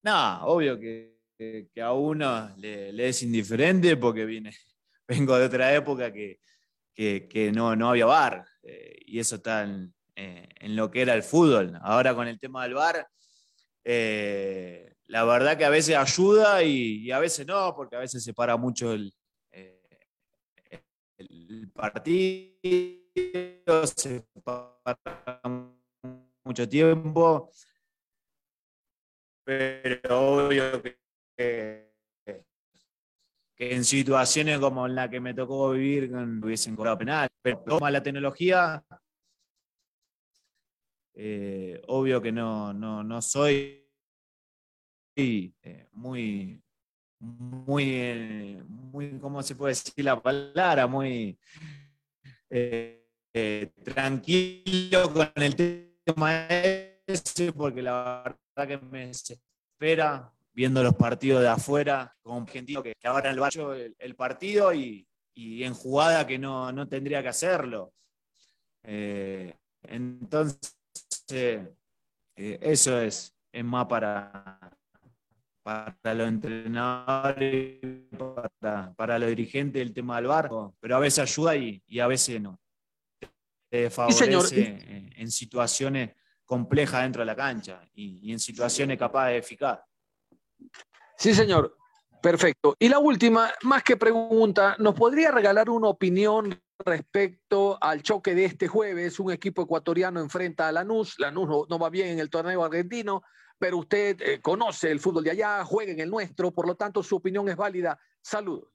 No, 0.04 0.46
obvio 0.46 0.78
que, 0.80 1.20
que, 1.38 1.70
que 1.74 1.82
a 1.82 1.94
uno 1.94 2.54
le, 2.58 2.92
le, 2.92 3.10
es 3.10 3.24
indiferente 3.24 3.96
porque 3.96 4.26
viene, 4.26 4.52
vengo 5.08 5.38
de 5.38 5.46
otra 5.46 5.74
época 5.74 6.12
que, 6.12 6.40
que, 6.94 7.28
que 7.30 7.52
no, 7.52 7.76
no, 7.76 7.90
había 7.90 8.06
bar 8.06 8.46
eh, 8.64 8.96
y 9.06 9.20
eso 9.20 9.36
está 9.36 9.64
en, 9.64 9.94
eh, 10.16 10.48
en, 10.60 10.76
lo 10.76 10.90
que 10.90 11.02
era 11.02 11.14
el 11.14 11.24
fútbol. 11.24 11.78
Ahora 11.82 12.16
con 12.16 12.28
el 12.28 12.40
tema 12.40 12.64
del 12.64 12.74
bar, 12.76 13.08
eh, 13.84 14.96
la 15.08 15.26
verdad 15.26 15.58
que 15.58 15.66
a 15.66 15.70
veces 15.70 15.96
ayuda 15.96 16.64
y, 16.64 17.06
y, 17.06 17.12
a 17.12 17.20
veces 17.20 17.46
no, 17.46 17.76
porque 17.76 17.96
a 17.96 18.00
veces 18.00 18.24
se 18.24 18.34
para 18.34 18.58
mucho 18.58 18.94
el, 18.94 19.14
eh, 19.52 19.82
el 21.18 21.70
partido, 21.74 22.58
se 23.88 24.26
para 24.44 25.42
mucho 26.44 26.68
tiempo, 26.70 27.52
pero 29.44 30.46
obvio 30.46 30.82
que 31.38 31.93
que 33.56 33.76
en 33.76 33.84
situaciones 33.84 34.60
como 34.60 34.88
la 34.88 35.10
que 35.10 35.20
me 35.20 35.34
tocó 35.34 35.72
vivir 35.72 36.12
hubiesen 36.14 36.76
cobrado 36.76 36.98
penal. 36.98 37.28
Pero 37.42 37.60
toma 37.66 37.92
la 37.92 38.02
tecnología, 38.02 38.84
eh, 41.16 41.82
obvio 41.88 42.22
que 42.22 42.32
no, 42.32 42.74
no, 42.74 43.04
no 43.04 43.22
soy 43.22 43.88
eh, 45.16 45.88
muy, 45.92 46.62
muy, 47.20 47.84
eh, 47.94 48.64
muy, 48.68 49.20
¿cómo 49.20 49.44
se 49.44 49.56
puede 49.56 49.72
decir 49.72 50.06
la 50.06 50.20
palabra? 50.20 50.88
Muy 50.88 51.38
tranquilo 53.84 55.14
con 55.14 55.32
el 55.36 55.56
tema 56.04 56.48
ese, 56.48 57.52
porque 57.52 57.82
la 57.82 58.38
verdad 58.56 58.80
que 58.80 58.86
me 58.86 59.08
desespera 59.08 60.34
viendo 60.54 60.84
los 60.84 60.96
partidos 60.96 61.42
de 61.42 61.48
afuera, 61.50 62.16
con 62.22 62.44
argentino 62.44 62.84
que, 62.84 62.96
que 62.96 63.08
ahora 63.08 63.30
el 63.32 63.40
Valle 63.40 63.86
el, 63.86 63.96
el 63.98 64.16
partido 64.16 64.74
y, 64.74 65.08
y, 65.34 65.64
en 65.64 65.74
jugada 65.74 66.26
que 66.28 66.38
no, 66.38 66.72
no 66.72 66.88
tendría 66.88 67.22
que 67.22 67.30
hacerlo. 67.30 67.94
Eh, 68.84 69.56
entonces, 69.84 70.76
eh, 71.30 71.74
eso 72.36 73.02
es, 73.02 73.36
es 73.52 73.64
más 73.64 73.88
para, 73.88 74.60
para 75.64 76.14
los 76.14 76.28
entrenadores, 76.28 77.80
para, 78.60 78.94
para 78.94 79.20
los 79.20 79.30
dirigentes 79.30 79.82
el 79.82 79.94
tema 79.94 80.18
del 80.18 80.28
barco, 80.28 80.76
pero 80.80 80.98
a 80.98 81.00
veces 81.00 81.20
ayuda 81.20 81.56
y, 81.56 81.82
y 81.88 82.00
a 82.00 82.08
veces 82.08 82.40
no. 82.40 82.60
Te 83.70 83.90
favorece 83.90 84.48
sí, 84.48 84.62
en, 84.62 85.14
en, 85.16 85.32
situaciones 85.32 86.12
complejas 86.46 87.02
dentro 87.02 87.22
de 87.22 87.26
la 87.26 87.36
cancha 87.36 87.82
y, 87.96 88.20
y 88.22 88.32
en 88.32 88.40
situaciones 88.40 89.00
capaz 89.00 89.30
de 89.30 89.38
eficaz. 89.38 89.80
Sí, 91.18 91.34
señor. 91.34 91.78
Perfecto. 92.24 92.78
Y 92.80 92.88
la 92.88 93.00
última, 93.00 93.52
más 93.64 93.84
que 93.84 93.98
pregunta, 93.98 94.78
¿nos 94.80 94.96
podría 94.96 95.30
regalar 95.30 95.70
una 95.70 95.90
opinión 95.90 96.58
respecto 96.86 97.78
al 97.82 98.02
choque 98.02 98.34
de 98.34 98.46
este 98.46 98.70
jueves? 98.70 99.20
Un 99.20 99.34
equipo 99.34 99.64
ecuatoriano 99.64 100.22
enfrenta 100.22 100.70
a 100.70 100.72
Lanús. 100.72 101.16
Lanús 101.20 101.50
no, 101.50 101.66
no 101.70 101.78
va 101.78 101.90
bien 101.90 102.08
en 102.08 102.20
el 102.20 102.30
torneo 102.30 102.64
argentino, 102.64 103.24
pero 103.60 103.80
usted 103.80 104.22
eh, 104.22 104.42
conoce 104.42 104.90
el 104.90 105.02
fútbol 105.02 105.26
de 105.26 105.32
allá, 105.32 105.66
juega 105.66 105.92
en 105.92 106.00
el 106.00 106.10
nuestro, 106.10 106.52
por 106.52 106.66
lo 106.66 106.76
tanto 106.76 107.04
su 107.04 107.18
opinión 107.18 107.50
es 107.50 107.58
válida. 107.58 108.00
Saludos. 108.22 108.70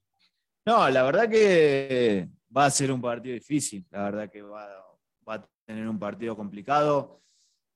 No, 0.63 0.87
la 0.87 1.01
verdad 1.01 1.27
que 1.27 2.29
va 2.55 2.65
a 2.65 2.69
ser 2.69 2.91
un 2.91 3.01
partido 3.01 3.33
difícil. 3.33 3.83
La 3.89 4.03
verdad 4.03 4.29
que 4.29 4.43
va, 4.43 4.67
a 5.25 5.49
tener 5.65 5.87
un 5.87 5.97
partido 5.97 6.35
complicado. 6.35 7.21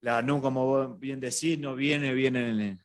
Lanús, 0.01 0.39
como 0.39 0.68
vos 0.68 0.99
bien 0.99 1.20
decís, 1.20 1.57
no 1.57 1.74
viene 1.74 2.14
bien 2.14 2.36
en 2.36 2.82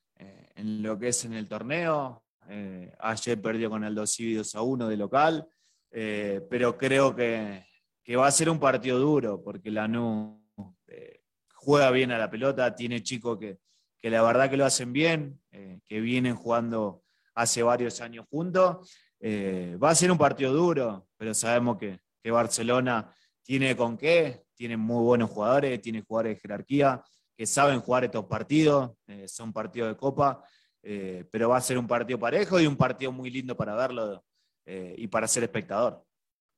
en 0.59 0.83
lo 0.83 0.99
que 0.99 1.09
es 1.09 1.25
en 1.25 1.35
el 1.35 1.49
torneo. 1.49 2.25
Eh, 2.49 2.93
ayer 2.99 3.41
perdió 3.41 3.71
con 3.71 3.85
el 3.85 3.95
2 3.95 4.21
y 4.21 4.35
2 4.35 4.55
a 4.55 4.63
1 4.63 4.89
de 4.89 4.97
local, 4.97 5.49
eh, 5.91 6.41
pero 6.51 6.77
creo 6.77 7.15
que, 7.15 7.65
que, 8.03 8.17
va 8.17 8.27
a 8.27 8.33
ser 8.33 8.51
un 8.51 8.59
partido 8.59 8.99
duro 8.99 9.43
porque 9.43 9.71
Lanús 9.71 10.41
eh, 10.87 11.21
juega 11.55 11.91
bien 11.91 12.11
a 12.11 12.19
la 12.19 12.31
pelota, 12.31 12.75
tiene 12.75 13.03
chicos 13.03 13.39
que, 13.39 13.59
que 13.99 14.11
la 14.11 14.23
verdad 14.23 14.51
que 14.51 14.57
lo 14.57 14.65
hacen 14.65 14.93
bien, 14.93 15.41
eh, 15.53 15.81
que 15.87 16.01
vienen 16.01 16.35
jugando 16.35 17.05
hace 17.35 17.63
varios 17.63 18.01
años 18.01 18.27
juntos. 18.29 18.91
Va 19.21 19.91
a 19.91 19.95
ser 19.95 20.11
un 20.13 20.19
partido 20.19 20.53
duro, 20.53 21.09
pero 21.17 21.35
sabemos 21.35 21.77
que, 21.77 21.99
que 22.23 22.31
Barcelona 22.31 23.13
tiene 23.43 23.77
con 23.77 23.97
qué, 23.97 24.45
tiene 24.55 24.77
muy 24.77 25.03
buenos 25.03 25.31
jugadores, 25.31 25.81
tiene 25.81 26.03
jugadores 26.03 26.37
de 26.37 26.41
jerarquía 26.41 27.03
que 27.39 27.47
saben 27.47 27.81
jugar 27.81 28.03
estos 28.03 28.25
partidos, 28.25 28.91
eh, 29.07 29.29
son 29.29 29.53
partidos 29.53 29.91
de 29.91 29.97
copa, 29.97 30.43
eh, 30.83 31.25
pero 31.31 31.51
va 31.51 31.59
a 31.59 31.61
ser 31.61 31.79
un 31.79 31.87
partido 31.87 32.19
parejo 32.19 32.59
y 32.59 32.67
un 32.67 32.77
partido 32.77 33.13
muy 33.13 33.31
lindo 33.31 33.57
para 33.57 33.77
verlo 33.77 34.25
eh, 34.67 34.97
y 34.99 35.07
para 35.07 35.29
ser 35.29 35.45
espectador. 35.45 36.05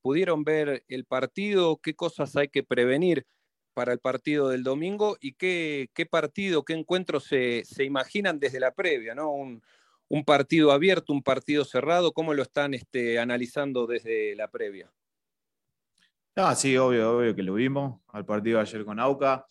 ¿Pudieron 0.01 0.43
ver 0.43 0.83
el 0.89 1.05
partido? 1.05 1.77
¿Qué 1.77 1.95
cosas 1.95 2.35
hay 2.35 2.49
que 2.49 2.63
prevenir 2.63 3.27
para 3.75 3.93
el 3.93 3.99
partido 3.99 4.49
del 4.49 4.63
domingo? 4.63 5.19
¿Y 5.21 5.35
qué, 5.35 5.91
qué 5.93 6.07
partido, 6.07 6.65
qué 6.65 6.73
encuentro 6.73 7.21
se, 7.21 7.63
se 7.67 7.85
imaginan 7.85 8.41
desde 8.41 8.59
la 8.59 8.73
previa? 8.73 9.15
¿no? 9.15 9.31
Un, 9.31 9.63
un 10.09 10.25
partido 10.25 10.73
abierto, 10.73 11.13
un 11.13 11.23
partido 11.23 11.67
cerrado, 11.67 12.13
¿cómo 12.13 12.33
lo 12.33 12.41
están 12.43 12.73
este, 12.73 13.19
analizando 13.19 13.87
desde 13.87 14.35
la 14.35 14.51
previa? 14.51 14.91
Ah, 16.37 16.55
sí, 16.55 16.75
obvio, 16.79 17.19
obvio 17.19 17.37
que 17.37 17.43
lo 17.43 17.53
vimos 17.53 18.01
al 18.09 18.25
partido 18.25 18.57
de 18.57 18.63
ayer 18.63 18.83
con 18.87 18.99
Auca. 18.99 19.45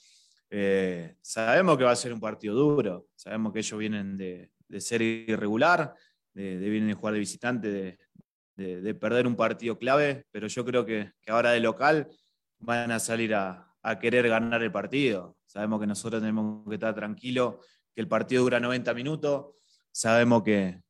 Eh, 0.52 1.16
sabemos 1.22 1.78
que 1.78 1.84
va 1.84 1.92
a 1.92 1.96
ser 1.96 2.12
un 2.12 2.20
partido 2.20 2.56
duro, 2.56 3.08
sabemos 3.16 3.54
que 3.54 3.60
ellos 3.60 3.80
vienen 3.80 4.18
de, 4.18 4.52
ser 4.80 5.02
irregular, 5.02 5.94
de, 6.34 6.58
vienen 6.58 6.88
de 6.88 6.94
jugar 6.96 7.14
de 7.14 7.20
visitante, 7.20 8.00
de, 8.56 8.96
perder 8.96 9.28
un 9.28 9.36
partido 9.36 9.78
clave, 9.78 10.26
pero 10.32 10.48
yo 10.48 10.66
creo 10.66 10.86
que, 10.86 11.14
ahora 11.28 11.52
de 11.52 11.60
local 11.60 12.10
van 12.58 12.92
a 12.92 13.00
salir 13.00 13.36
a, 13.36 13.66
querer 14.02 14.28
ganar 14.28 14.62
el 14.62 14.72
partido. 14.72 15.38
Sabemos 15.46 15.80
que 15.80 15.88
nosotros 15.88 16.22
tenemos 16.22 16.68
que 16.68 16.76
estar 16.76 16.94
tranquilos, 16.94 17.56
que 17.96 18.02
el 18.02 18.08
partido 18.08 18.44
dura 18.44 18.60
90 18.60 18.94
minutos, 18.94 19.56
sabemos 19.92 20.44
que, 20.44 20.82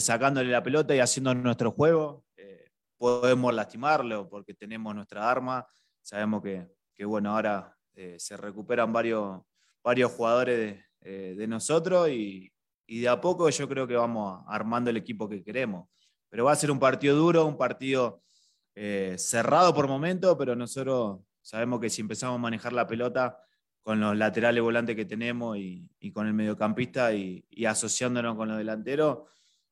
sacándole 0.00 0.50
la 0.50 0.62
pelota 0.62 0.94
y 0.94 1.00
haciendo 1.00 1.34
nuestro 1.34 1.70
juego 1.70 2.24
eh, 2.36 2.70
podemos 2.98 3.54
lastimarlo 3.54 4.28
porque 4.28 4.54
tenemos 4.54 4.94
nuestra 4.94 5.30
arma. 5.30 5.66
Sabemos 6.02 6.42
que, 6.42 7.04
bueno, 7.04 7.34
ahora 7.34 7.77
eh, 7.98 8.16
se 8.18 8.36
recuperan 8.36 8.92
varios, 8.92 9.40
varios 9.82 10.12
jugadores 10.12 10.56
de, 10.58 10.84
eh, 11.42 11.46
nosotros 11.48 12.08
y, 12.10 12.52
de 12.86 13.08
a 13.08 13.20
poco 13.20 13.50
yo 13.50 13.68
creo 13.68 13.86
que 13.86 13.96
vamos 13.96 14.42
armando 14.46 14.90
el 14.90 14.96
equipo 14.96 15.28
que 15.28 15.42
queremos. 15.42 15.88
Pero 16.30 16.44
va 16.44 16.52
a 16.52 16.56
ser 16.56 16.70
un 16.70 16.78
partido 16.78 17.16
duro, 17.16 17.44
un 17.44 17.56
partido 17.56 18.22
cerrado 19.16 19.74
por 19.74 19.88
momento, 19.88 20.38
pero 20.38 20.54
nosotros 20.54 21.18
sabemos 21.42 21.80
que 21.80 21.90
si 21.90 22.00
empezamos 22.00 22.36
a 22.36 22.38
manejar 22.38 22.72
la 22.72 22.86
pelota 22.86 23.36
con 23.88 24.00
los 24.00 24.14
laterales 24.16 24.62
volantes 24.62 24.94
que 24.94 25.06
tenemos 25.06 25.56
y, 25.56 25.88
con 26.12 26.26
el 26.26 26.34
mediocampista 26.34 27.14
y, 27.14 27.42
asociándonos 27.66 28.36
con 28.36 28.46
los 28.46 28.58
delanteros, 28.58 29.20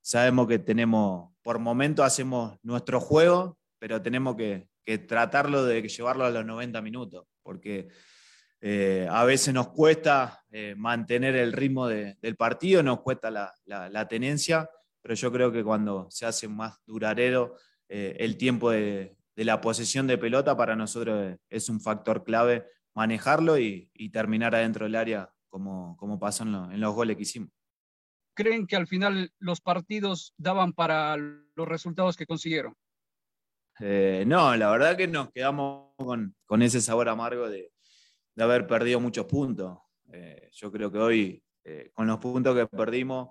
sabemos 0.01 0.47
que 0.49 0.59
tenemos, 0.59 1.35
por 1.43 1.59
momento 1.59 2.03
hacemos 2.03 2.57
nuestro 2.63 2.99
juego, 2.99 3.59
pero 3.79 4.01
tenemos 4.01 4.35
que, 4.35 4.69
tratarlo 5.07 5.65
de 5.65 5.83
llevarlo 5.83 6.25
a 6.25 6.31
los 6.31 6.47
90 6.47 6.81
minutos, 6.81 7.27
porque 7.43 7.89
eh, 8.61 9.07
a 9.11 9.25
veces 9.25 9.53
nos 9.53 9.69
cuesta 9.69 10.45
eh, 10.51 10.75
mantener 10.77 11.37
el 11.37 11.53
ritmo 11.53 11.87
del 11.87 12.37
partido, 12.37 12.83
nos 12.83 13.01
cuesta 13.01 13.31
la, 13.31 14.09
tenencia, 14.09 14.69
pero 15.03 15.15
yo 15.15 15.31
creo 15.31 15.53
que 15.53 15.63
cuando 15.63 16.11
se 16.11 16.27
hace 16.27 16.49
más 16.49 16.79
duradero 16.87 17.57
eh, 17.89 18.17
el 18.19 18.37
tiempo 18.37 18.71
de, 18.71 19.17
de, 19.37 19.45
la 19.45 19.61
posesión 19.61 20.07
de 20.07 20.19
pelota, 20.19 20.57
para 20.57 20.75
nosotros 20.75 21.37
es 21.49 21.69
un 21.69 21.81
factor 21.81 22.25
clave 22.25 22.67
manejarlo 22.95 23.59
y, 23.59 23.91
terminar 24.11 24.55
adentro 24.55 24.87
del 24.87 24.95
área 24.95 25.31
como, 25.49 25.97
como 25.99 26.19
pasó 26.19 26.45
en, 26.45 26.81
los 26.81 26.95
goles 26.95 27.17
que 27.17 27.23
hicimos. 27.23 27.51
¿Creen 28.35 28.67
que 28.67 28.77
al 28.77 28.87
final 28.87 29.33
los 29.39 29.61
partidos 29.61 30.35
daban 30.39 30.73
para 30.73 31.17
los 31.17 31.69
resultados 31.69 32.17
que 32.17 32.27
consiguieron? 32.27 32.75
Eh, 33.81 34.25
no, 34.27 34.57
la 34.57 34.71
verdad 34.71 34.97
que 34.97 35.07
nos 35.07 35.31
quedamos 35.31 35.93
con, 35.97 36.35
con 36.47 36.63
ese 36.63 36.81
sabor 36.81 37.11
amargo 37.11 37.49
de, 37.49 37.71
de, 38.37 38.45
haber 38.45 38.67
perdido 38.67 39.01
muchos 39.01 39.27
puntos. 39.27 39.79
Eh, 40.13 40.49
yo 40.53 40.71
creo 40.71 40.93
que 40.93 40.99
hoy, 40.99 41.43
eh, 41.65 41.91
con 41.93 42.07
los 42.07 42.19
puntos 42.19 42.55
que 42.55 42.67
perdimos, 42.67 43.31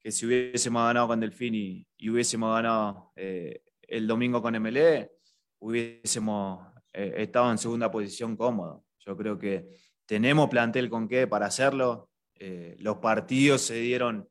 que 0.00 0.10
si 0.10 0.24
hubiésemos 0.24 0.86
ganado 0.86 1.08
con 1.08 1.20
Delfín 1.20 1.54
y, 1.54 1.86
hubiésemos 2.08 2.54
ganado 2.54 3.12
el 3.16 4.06
domingo 4.06 4.40
con 4.40 4.54
MLE, 4.54 5.10
hubiésemos 5.58 6.66
estado 6.92 7.50
en 7.50 7.58
segunda 7.58 7.90
posición 7.90 8.36
cómodo. 8.36 8.84
Yo 8.98 9.16
creo 9.16 9.38
que 9.38 9.68
tenemos 10.06 10.48
plantel 10.48 10.88
con 10.88 11.08
qué 11.08 11.26
para 11.26 11.46
hacerlo. 11.46 12.10
Eh, 12.36 12.76
los 12.78 12.98
partidos 12.98 13.62
se 13.62 13.74
dieron, 13.76 14.28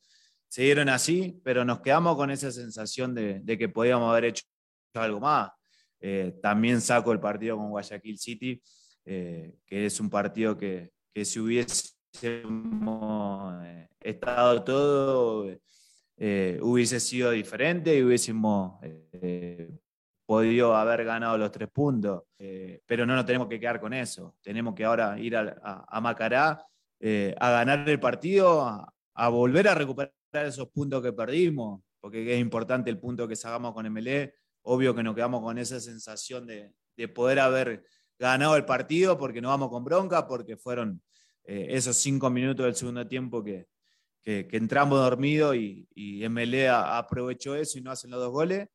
se 0.47 0.63
dieron 0.63 0.89
así, 0.89 1.39
pero 1.43 1.65
nos 1.65 1.81
quedamos 1.81 2.15
con 2.15 2.31
esa 2.31 2.51
sensación 2.51 3.13
de, 3.13 3.57
que 3.57 3.69
podíamos 3.69 4.09
haber 4.11 4.25
hecho 4.25 4.43
algo 4.93 5.19
más. 5.19 5.51
Eh, 5.99 6.37
también 6.41 6.81
saco 6.81 7.11
el 7.11 7.19
partido 7.19 7.57
con 7.57 7.69
Guayaquil 7.69 8.17
City, 8.17 8.61
eh, 9.05 9.57
que 9.65 9.85
es 9.85 9.99
un 9.99 10.09
partido 10.09 10.57
que, 10.57 10.91
que 11.13 11.25
si 11.25 11.39
hubiésemos 11.39 11.93
estado 13.99 14.63
todo, 14.63 15.57
hubiese 16.61 16.99
sido 16.99 17.31
diferente 17.31 17.97
y 17.97 18.03
hubiésemos 18.03 18.79
podido 20.25 20.75
haber 20.75 21.03
ganado 21.03 21.37
los 21.37 21.51
tres 21.51 21.69
puntos, 21.69 22.23
eh, 22.39 22.81
pero 22.85 23.05
no 23.05 23.15
nos 23.15 23.25
tenemos 23.25 23.47
que 23.47 23.59
quedar 23.59 23.79
con 23.79 23.93
eso. 23.93 24.35
Tenemos 24.41 24.73
que 24.73 24.85
ahora 24.85 25.19
ir 25.19 25.35
a, 25.35 26.01
Macará 26.01 26.65
eh, 26.99 27.35
a 27.39 27.51
ganar 27.51 27.87
el 27.87 27.99
partido, 27.99 28.61
a, 29.13 29.29
volver 29.29 29.67
a 29.67 29.75
recuperar 29.75 30.13
esos 30.31 30.69
puntos 30.69 31.03
que 31.03 31.13
perdimos, 31.13 31.81
porque 31.99 32.33
es 32.33 32.39
importante 32.39 32.89
el 32.89 32.99
punto 32.99 33.27
que 33.27 33.35
sacamos 33.35 33.73
con 33.73 33.85
MLE. 33.91 34.33
Obvio 34.63 34.95
que 34.95 35.03
nos 35.03 35.13
quedamos 35.13 35.41
con 35.41 35.57
esa 35.57 35.79
sensación 35.79 36.47
de, 36.47 36.73
poder 37.09 37.39
haber 37.39 37.83
ganado 38.31 38.55
el 38.55 38.65
partido 38.65 39.17
porque 39.17 39.41
no 39.41 39.49
vamos 39.49 39.69
con 39.69 39.83
bronca, 39.83 40.27
porque 40.27 40.57
fueron 40.57 41.01
eh, 41.43 41.67
esos 41.69 41.97
cinco 41.97 42.29
minutos 42.29 42.65
del 42.65 42.75
segundo 42.75 43.07
tiempo 43.07 43.43
que, 43.43 43.67
entramos 44.25 44.99
dormidos 44.99 45.57
y, 45.57 45.85
y 45.93 46.27
MLE 46.29 46.69
aprovechó 46.69 47.55
eso 47.55 47.77
y 47.77 47.81
no 47.81 47.91
hacen 47.91 48.09
los 48.09 48.21
dos 48.21 48.31
goles. 48.31 48.69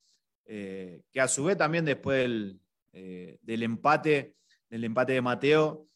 Eh, 0.44 1.02
que 1.10 1.20
a 1.20 1.28
su 1.28 1.44
vez 1.44 1.56
también 1.56 1.86
después 1.86 2.18
del, 2.18 2.60
eh, 2.92 3.38
empate, 3.46 4.36
del 4.68 4.84
empate 4.84 5.14
de 5.14 5.22
Mateo, 5.22 5.86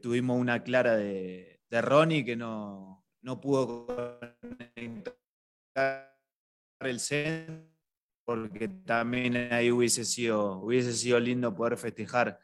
tuvimos 0.00 0.40
una 0.40 0.62
clara 0.62 0.96
de, 0.96 1.60
de 1.68 1.82
Ronnie 1.82 2.24
que 2.24 2.34
no, 2.34 3.04
no 3.20 3.40
pudo 3.40 3.86
conectar 3.86 5.16
el 6.80 6.98
centro, 6.98 7.66
porque 8.24 8.68
también 8.68 9.36
ahí 9.52 9.70
hubiese 9.70 10.04
sido, 10.04 10.58
hubiese 10.60 10.92
sido 10.92 11.20
lindo 11.20 11.54
poder 11.54 11.76
festejar, 11.76 12.40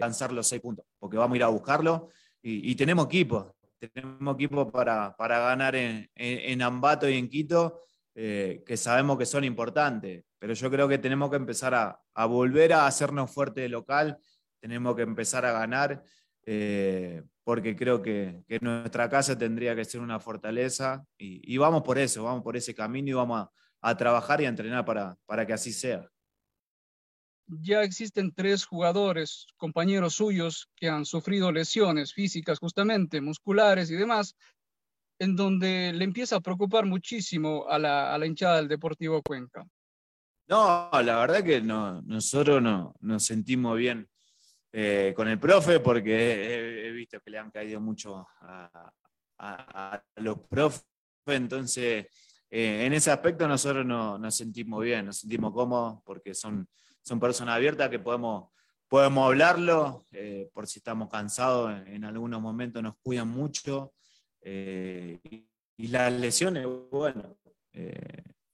lanzar 0.00 0.32
los 0.32 0.46
seis 0.46 0.62
puntos, 0.62 0.86
porque 0.98 1.16
vamos 1.16 1.34
a 1.34 1.36
ir 1.36 1.42
a 1.42 1.48
buscarlo. 1.48 2.10
Y, 2.42 2.74
tenemos 2.74 3.06
equipo, 3.06 3.56
tenemos 3.92 4.34
equipo 4.34 4.70
para, 4.70 5.16
para 5.16 5.38
ganar 5.40 5.74
en, 5.74 6.08
en, 6.14 6.62
Ambato 6.62 7.08
y 7.08 7.18
en 7.18 7.28
Quito, 7.28 7.80
que 8.14 8.76
sabemos 8.76 9.18
que 9.18 9.26
son 9.26 9.44
importantes. 9.44 10.24
Pero 10.44 10.52
yo 10.52 10.70
creo 10.70 10.86
que 10.86 10.98
tenemos 10.98 11.30
que 11.30 11.36
empezar 11.36 11.74
a, 11.74 12.26
volver 12.26 12.74
a 12.74 12.86
hacernos 12.86 13.30
fuerte 13.30 13.62
de 13.62 13.70
local, 13.70 14.18
tenemos 14.60 14.94
que 14.94 15.00
empezar 15.00 15.46
a 15.46 15.52
ganar, 15.52 16.04
eh, 16.44 17.22
porque 17.44 17.74
creo 17.74 18.02
que, 18.02 18.44
nuestra 18.60 19.08
casa 19.08 19.38
tendría 19.38 19.74
que 19.74 19.86
ser 19.86 20.02
una 20.02 20.20
fortaleza. 20.20 21.02
Y, 21.16 21.56
vamos 21.56 21.82
por 21.82 21.96
eso, 21.96 22.24
vamos 22.24 22.42
por 22.42 22.58
ese 22.58 22.74
camino 22.74 23.08
y 23.08 23.12
vamos 23.14 23.48
a, 23.80 23.96
trabajar 23.96 24.42
y 24.42 24.44
a 24.44 24.50
entrenar 24.50 24.84
para, 24.84 25.16
para 25.24 25.46
que 25.46 25.54
así 25.54 25.72
sea. 25.72 26.06
Ya 27.46 27.82
existen 27.82 28.32
tres 28.34 28.64
jugadores, 28.64 29.46
compañeros 29.56 30.14
suyos, 30.14 30.70
que 30.76 30.88
han 30.88 31.04
sufrido 31.04 31.52
lesiones 31.52 32.14
físicas 32.14 32.58
justamente, 32.58 33.20
musculares 33.20 33.90
y 33.90 33.96
demás, 33.96 34.36
en 35.18 35.36
donde 35.36 35.92
le 35.92 36.04
empieza 36.04 36.36
a 36.36 36.40
preocupar 36.40 36.86
muchísimo 36.86 37.66
a 37.68 37.78
la, 37.78 38.14
a 38.14 38.18
la 38.18 38.26
hinchada 38.26 38.56
del 38.56 38.68
Deportivo 38.68 39.22
Cuenca. 39.22 39.64
No, 40.46 40.90
la 40.92 41.16
verdad 41.16 41.42
que 41.42 41.60
no, 41.60 42.02
nosotros 42.02 42.60
no, 42.60 42.94
nos 43.00 43.24
sentimos 43.24 43.78
bien 43.78 44.08
eh, 44.72 45.14
con 45.16 45.28
el 45.28 45.38
profe 45.38 45.80
porque 45.80 46.88
he, 46.88 46.90
visto 46.90 47.20
que 47.20 47.30
le 47.30 47.38
han 47.38 47.50
caído 47.50 47.80
mucho 47.80 48.26
a, 48.40 50.02
los 50.16 50.40
profes, 50.48 50.84
entonces 51.26 52.06
eh, 52.50 52.84
en 52.84 52.92
ese 52.92 53.10
aspecto 53.10 53.48
nosotros 53.48 53.86
no, 53.86 54.18
nos 54.18 54.34
sentimos 54.36 54.82
bien, 54.82 55.06
nos 55.06 55.18
sentimos 55.18 55.52
cómodos 55.52 56.00
porque 56.04 56.34
son, 56.34 56.68
son 57.04 57.20
personas 57.20 57.54
abiertas 57.54 57.88
que 57.88 58.00
podemos, 58.00 58.50
podemos 58.88 59.26
hablarlo, 59.26 60.04
eh, 60.10 60.50
por 60.52 60.66
si 60.66 60.80
estamos 60.80 61.08
cansados 61.08 61.72
en, 61.86 62.04
algunos 62.04 62.40
momentos 62.40 62.82
nos 62.82 62.96
cuidan 62.96 63.28
mucho 63.28 63.92
y, 64.44 65.46
y, 65.76 65.88
las 65.88 66.12
lesiones, 66.12 66.66
bueno 66.90 67.36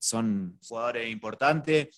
son 0.00 0.58
jugadores 0.66 1.10
importantes 1.10 1.88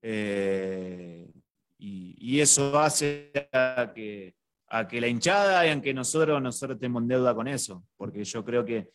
eh, 0.00 1.30
y, 1.78 2.40
eso 2.40 2.78
hace 2.78 3.30
a 3.52 3.92
que, 3.94 4.36
a 4.68 4.86
que 4.86 5.00
la 5.00 5.08
hinchada 5.08 5.66
y 5.66 5.70
aunque 5.70 5.92
nosotros, 5.92 6.40
nosotros 6.40 6.78
tenemos 6.78 7.06
deuda 7.06 7.34
con 7.34 7.48
eso, 7.48 7.84
porque 7.96 8.24
yo 8.24 8.44
creo 8.44 8.64
que 8.64 8.90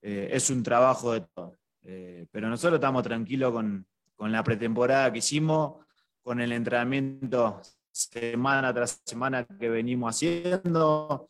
eh, 0.00 0.30
es 0.32 0.50
un 0.50 0.62
trabajo 0.62 1.12
de 1.12 1.20
todos. 1.34 1.58
Eh, 1.84 2.26
pero 2.30 2.48
nosotros 2.48 2.78
estamos 2.78 3.02
tranquilos 3.02 3.52
con, 3.52 3.86
con 4.16 4.32
la 4.32 4.42
pretemporada 4.42 5.12
que 5.12 5.18
hicimos, 5.18 5.84
con 6.22 6.40
el 6.40 6.52
entrenamiento 6.52 7.60
semana 7.90 8.72
tras 8.72 9.02
semana 9.04 9.44
que 9.44 9.68
venimos 9.68 10.14
haciendo. 10.14 11.28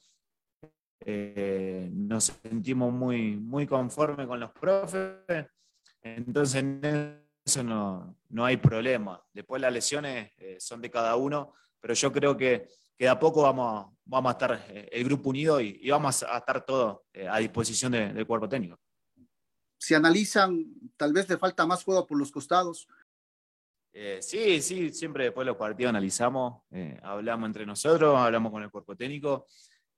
eh, 1.04 1.90
nos 1.92 2.24
sentimos 2.24 2.92
muy, 2.92 3.36
muy 3.36 3.66
conformes 3.66 4.26
con 4.26 4.38
los 4.38 4.52
profes, 4.52 5.46
entonces 6.00 6.62
en 6.62 7.24
eso 7.44 7.62
no, 7.62 8.16
no 8.28 8.44
hay 8.44 8.56
problema. 8.56 9.20
Después 9.32 9.60
las 9.60 9.72
lesiones 9.72 10.30
eh, 10.38 10.56
son 10.60 10.80
de 10.80 10.90
cada 10.90 11.16
uno, 11.16 11.54
pero 11.80 11.94
yo 11.94 12.12
creo 12.12 12.36
que, 12.36 12.68
que 12.96 13.08
a 13.08 13.18
poco 13.18 13.42
vamos, 13.42 13.92
vamos 14.04 14.30
a 14.30 14.32
estar 14.32 14.64
eh, 14.68 14.88
el 14.92 15.04
grupo 15.04 15.30
unido 15.30 15.60
y, 15.60 15.80
y 15.82 15.90
vamos 15.90 16.22
a 16.22 16.38
estar 16.38 16.64
todos 16.64 17.00
a 17.28 17.38
disposición 17.38 17.92
de, 17.92 18.12
del 18.12 18.26
cuerpo 18.26 18.48
técnico. 18.48 18.78
Si 19.78 19.94
analizan, 19.94 20.64
tal 20.96 21.12
vez 21.12 21.28
le 21.28 21.36
falta 21.36 21.66
más 21.66 21.82
juego 21.82 22.06
por 22.06 22.16
los 22.16 22.30
costados. 22.30 22.86
Eh, 23.94 24.20
sí, 24.22 24.62
sí, 24.62 24.90
siempre 24.90 25.24
después 25.24 25.44
de 25.44 25.50
los 25.50 25.58
partidos 25.58 25.90
analizamos, 25.90 26.62
eh, 26.70 26.98
hablamos 27.02 27.46
entre 27.46 27.66
nosotros, 27.66 28.16
hablamos 28.16 28.50
con 28.50 28.62
el 28.62 28.70
cuerpo 28.70 28.96
técnico. 28.96 29.46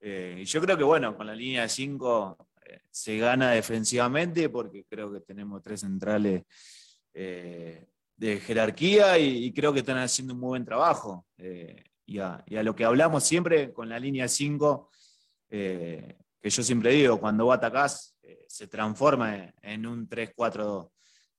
Eh, 0.01 0.39
y 0.41 0.45
yo 0.45 0.61
creo 0.61 0.77
que, 0.77 0.83
bueno, 0.83 1.15
con 1.15 1.25
la 1.25 1.35
línea 1.35 1.63
de 1.63 1.69
5 1.69 2.49
se 2.89 3.17
gana 3.17 3.51
defensivamente 3.51 4.49
porque 4.49 4.83
creo 4.85 5.13
que 5.13 5.21
tenemos 5.21 5.61
tres 5.61 5.81
centrales 5.81 6.43
de 7.13 8.39
jerarquía 8.39 9.17
y, 9.17 9.45
y, 9.45 9.53
creo 9.53 9.71
que 9.71 9.79
están 9.79 9.97
haciendo 9.97 10.33
un 10.33 10.39
muy 10.41 10.49
buen 10.49 10.65
trabajo. 10.65 11.25
Y 12.05 12.19
a, 12.19 12.43
y, 12.45 12.55
a, 12.57 12.63
lo 12.63 12.75
que 12.75 12.83
hablamos 12.83 13.23
siempre 13.23 13.71
con 13.71 13.87
la 13.87 13.99
línea 13.99 14.27
5, 14.27 14.89
que 15.47 16.17
yo 16.41 16.63
siempre 16.63 16.91
digo, 16.91 17.19
cuando 17.19 17.45
vos 17.45 17.55
atacás, 17.55 18.17
se 18.47 18.67
transforma 18.67 19.53
en 19.61 19.85
un 19.85 20.09
3-4-2. 20.09 20.89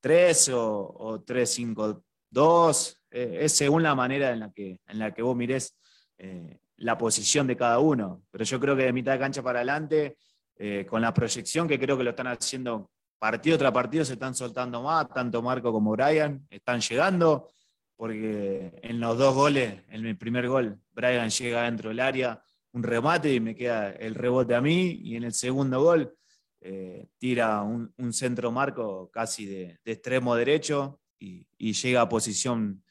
3 0.00 0.48
o, 0.50 0.94
o 0.98 1.24
3-5 1.24 2.05
dos, 2.30 3.00
eh, 3.10 3.38
es 3.42 3.52
según 3.52 3.82
la 3.82 3.94
manera 3.94 4.30
en 4.30 4.40
la 4.40 4.52
que, 4.52 4.80
en 4.86 4.98
la 4.98 5.12
que 5.14 5.22
vos 5.22 5.36
mires 5.36 5.76
eh, 6.18 6.58
la 6.76 6.98
posición 6.98 7.46
de 7.46 7.56
cada 7.56 7.78
uno. 7.78 8.22
Pero 8.30 8.44
yo 8.44 8.60
creo 8.60 8.76
que 8.76 8.84
de 8.84 8.92
mitad 8.92 9.12
de 9.12 9.18
cancha 9.18 9.42
para 9.42 9.60
adelante, 9.60 10.18
eh, 10.58 10.86
con 10.88 11.00
la 11.00 11.14
proyección 11.14 11.66
que 11.66 11.78
creo 11.78 11.96
que 11.96 12.04
lo 12.04 12.10
están 12.10 12.26
haciendo 12.26 12.90
partido 13.18 13.56
tras 13.56 13.72
partido, 13.72 14.04
se 14.04 14.14
están 14.14 14.34
soltando 14.34 14.82
más, 14.82 15.08
tanto 15.08 15.40
Marco 15.40 15.72
como 15.72 15.92
Brian, 15.92 16.46
están 16.50 16.80
llegando, 16.80 17.48
porque 17.96 18.78
en 18.82 19.00
los 19.00 19.16
dos 19.16 19.34
goles, 19.34 19.82
en 19.88 20.04
el 20.04 20.18
primer 20.18 20.48
gol, 20.48 20.78
Brian 20.92 21.30
llega 21.30 21.62
dentro 21.62 21.88
del 21.88 22.00
área, 22.00 22.42
un 22.72 22.82
remate 22.82 23.32
y 23.32 23.40
me 23.40 23.54
queda 23.54 23.92
el 23.92 24.14
rebote 24.14 24.54
a 24.54 24.60
mí, 24.60 25.00
y 25.02 25.16
en 25.16 25.24
el 25.24 25.32
segundo 25.32 25.82
gol 25.82 26.14
tira 27.18 27.62
un, 27.62 28.12
centro 28.12 28.50
marco 28.50 29.08
casi 29.10 29.46
de 29.46 29.78
extremo 29.84 30.34
derecho, 30.34 31.00
y, 31.18 31.72
llega 31.72 32.00
a 32.00 32.08
posición 32.08 32.82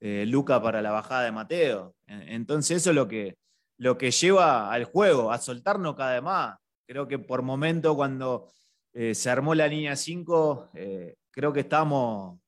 eh, 0.00 0.24
Luca 0.26 0.60
para 0.62 0.82
la 0.82 0.90
bajada 0.90 1.24
de 1.24 1.32
Mateo. 1.32 1.96
Entonces 2.06 2.78
eso 2.78 2.90
es 2.90 2.96
lo 2.96 3.08
que, 3.08 3.36
lo 3.78 3.96
que 3.96 4.10
lleva 4.10 4.72
al 4.72 4.84
juego, 4.84 5.32
a 5.32 5.38
soltarnos 5.38 5.94
cada 5.94 6.14
vez 6.14 6.22
más. 6.22 6.58
Creo 6.86 7.08
que 7.08 7.18
por 7.18 7.42
momento 7.42 7.94
cuando 7.94 8.50
eh, 8.92 9.14
se 9.14 9.30
armó 9.30 9.54
la 9.54 9.66
línea 9.66 9.96
5, 9.96 10.70
eh, 10.74 11.16
creo 11.30 11.52
que 11.52 11.60
estamos 11.60 12.38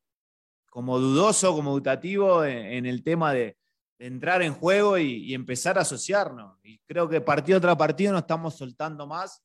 como 0.70 0.98
dudoso, 0.98 1.54
como 1.54 1.72
dubitativo 1.72 2.44
en, 2.44 2.84
el 2.84 3.02
tema 3.02 3.32
de, 3.32 3.56
entrar 3.98 4.42
en 4.42 4.52
juego 4.52 4.98
y, 4.98 5.32
empezar 5.32 5.78
a 5.78 5.82
asociarnos. 5.82 6.58
Y 6.62 6.78
creo 6.80 7.08
que 7.08 7.22
partido 7.22 7.58
tras 7.58 7.76
partido 7.76 8.12
nos 8.12 8.22
estamos 8.22 8.54
soltando 8.56 9.06
más. 9.06 9.42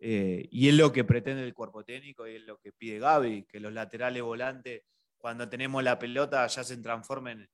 Y 0.00 0.68
es 0.68 0.74
lo 0.74 0.90
que 0.90 1.04
pretende 1.04 1.44
el 1.44 1.54
cuerpo 1.54 1.84
técnico 1.84 2.26
y 2.26 2.34
es 2.34 2.42
lo 2.42 2.58
que 2.58 2.72
pide 2.72 2.98
Gaby, 2.98 3.44
que 3.44 3.60
los 3.60 3.72
laterales 3.72 4.20
volantes 4.20 4.82
cuando 5.22 5.48
tenemos 5.48 5.84
la 5.84 5.96
pelota 5.96 6.44
ya 6.48 6.64
se 6.64 6.76
transformen 6.78 7.48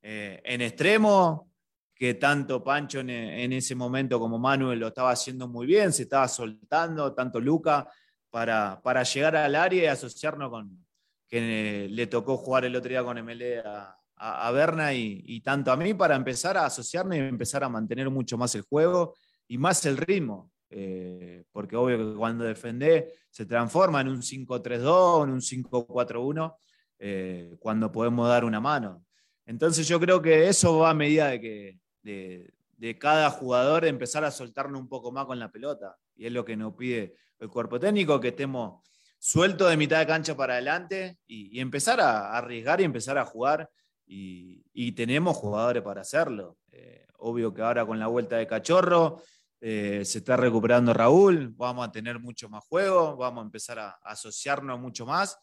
eh, 0.00 0.40
en 0.42 0.62
extremo, 0.62 1.52
que 1.94 2.14
tanto 2.14 2.64
Pancho 2.64 3.00
en, 3.00 3.52
ese 3.52 3.74
momento 3.74 4.18
como 4.18 4.38
Manuel 4.38 4.78
lo 4.78 4.88
estaba 4.88 5.10
haciendo 5.10 5.46
muy 5.46 5.66
bien, 5.66 5.92
se 5.92 6.04
estaba 6.04 6.26
soltando, 6.28 7.12
tanto 7.12 7.38
Luca, 7.38 7.86
para, 8.30 8.80
para 8.82 9.02
llegar 9.02 9.36
al 9.36 9.54
área 9.54 9.82
y 9.82 9.86
asociarnos 9.86 10.48
con 10.48 10.86
que 11.28 11.88
le 11.90 12.06
tocó 12.06 12.38
jugar 12.38 12.64
el 12.64 12.74
otro 12.74 12.88
día 12.88 13.04
con 13.04 13.22
MLE 13.22 13.58
a, 13.58 13.94
a, 14.16 14.48
a 14.48 14.50
Berna 14.50 14.94
y, 14.94 15.22
y, 15.26 15.42
tanto 15.42 15.70
a 15.70 15.76
mí 15.76 15.92
para 15.92 16.16
empezar 16.16 16.56
a 16.56 16.64
asociarnos 16.64 17.18
y 17.18 17.20
empezar 17.20 17.62
a 17.62 17.68
mantener 17.68 18.08
mucho 18.08 18.38
más 18.38 18.54
el 18.54 18.62
juego 18.62 19.14
y 19.46 19.58
más 19.58 19.84
el 19.84 19.98
ritmo. 19.98 20.50
Eh, 20.70 21.44
porque 21.52 21.76
obvio 21.76 21.98
que 21.98 22.16
cuando 22.16 22.44
defendés 22.44 23.12
se 23.28 23.44
transforma 23.44 24.00
en 24.00 24.08
un 24.08 24.22
5-3-2, 24.22 25.24
en 25.24 25.30
un 25.30 25.40
5-4-1 25.40 26.56
eh, 27.02 27.56
cuando 27.58 27.90
podemos 27.90 28.28
dar 28.28 28.44
una 28.44 28.60
mano. 28.60 29.02
Entonces 29.46 29.88
yo 29.88 29.98
creo 29.98 30.20
que 30.20 30.48
eso 30.48 30.78
va 30.78 30.90
a 30.90 30.94
medida 30.94 31.28
de 31.28 31.40
que 31.40 31.78
de, 32.02 32.98
cada 32.98 33.30
jugador 33.30 33.86
empezar 33.86 34.22
a 34.24 34.30
soltarnos 34.30 34.80
un 34.80 34.88
poco 34.88 35.10
más 35.10 35.24
con 35.24 35.38
la 35.38 35.50
pelota. 35.50 35.96
Y 36.14 36.26
es 36.26 36.32
lo 36.32 36.44
que 36.44 36.56
nos 36.56 36.74
pide 36.74 37.14
el 37.38 37.48
cuerpo 37.48 37.80
técnico, 37.80 38.20
que 38.20 38.28
estemos 38.28 38.86
sueltos 39.18 39.70
de 39.70 39.76
mitad 39.78 39.98
de 39.98 40.06
cancha 40.06 40.36
para 40.36 40.54
adelante 40.54 41.18
y, 41.26 41.56
y 41.56 41.60
empezar 41.60 42.00
a, 42.00 42.36
arriesgar 42.36 42.82
y 42.82 42.84
empezar 42.84 43.16
a 43.16 43.24
jugar. 43.24 43.70
Y, 44.06 44.92
tenemos 44.92 45.36
jugadores 45.36 45.82
para 45.82 46.02
hacerlo. 46.02 46.58
Eh, 46.72 47.06
obvio 47.18 47.54
que 47.54 47.62
ahora 47.62 47.86
con 47.86 47.98
la 47.98 48.08
vuelta 48.08 48.36
de 48.36 48.46
Cachorro 48.46 49.22
eh, 49.60 50.02
se 50.04 50.18
está 50.18 50.36
recuperando 50.36 50.92
Raúl, 50.92 51.54
vamos 51.56 51.86
a 51.86 51.92
tener 51.92 52.18
mucho 52.18 52.48
más 52.48 52.64
juego, 52.64 53.16
vamos 53.16 53.42
a 53.42 53.44
empezar 53.46 53.78
a 53.78 53.90
asociarnos 54.02 54.80
mucho 54.80 55.06
más. 55.06 55.38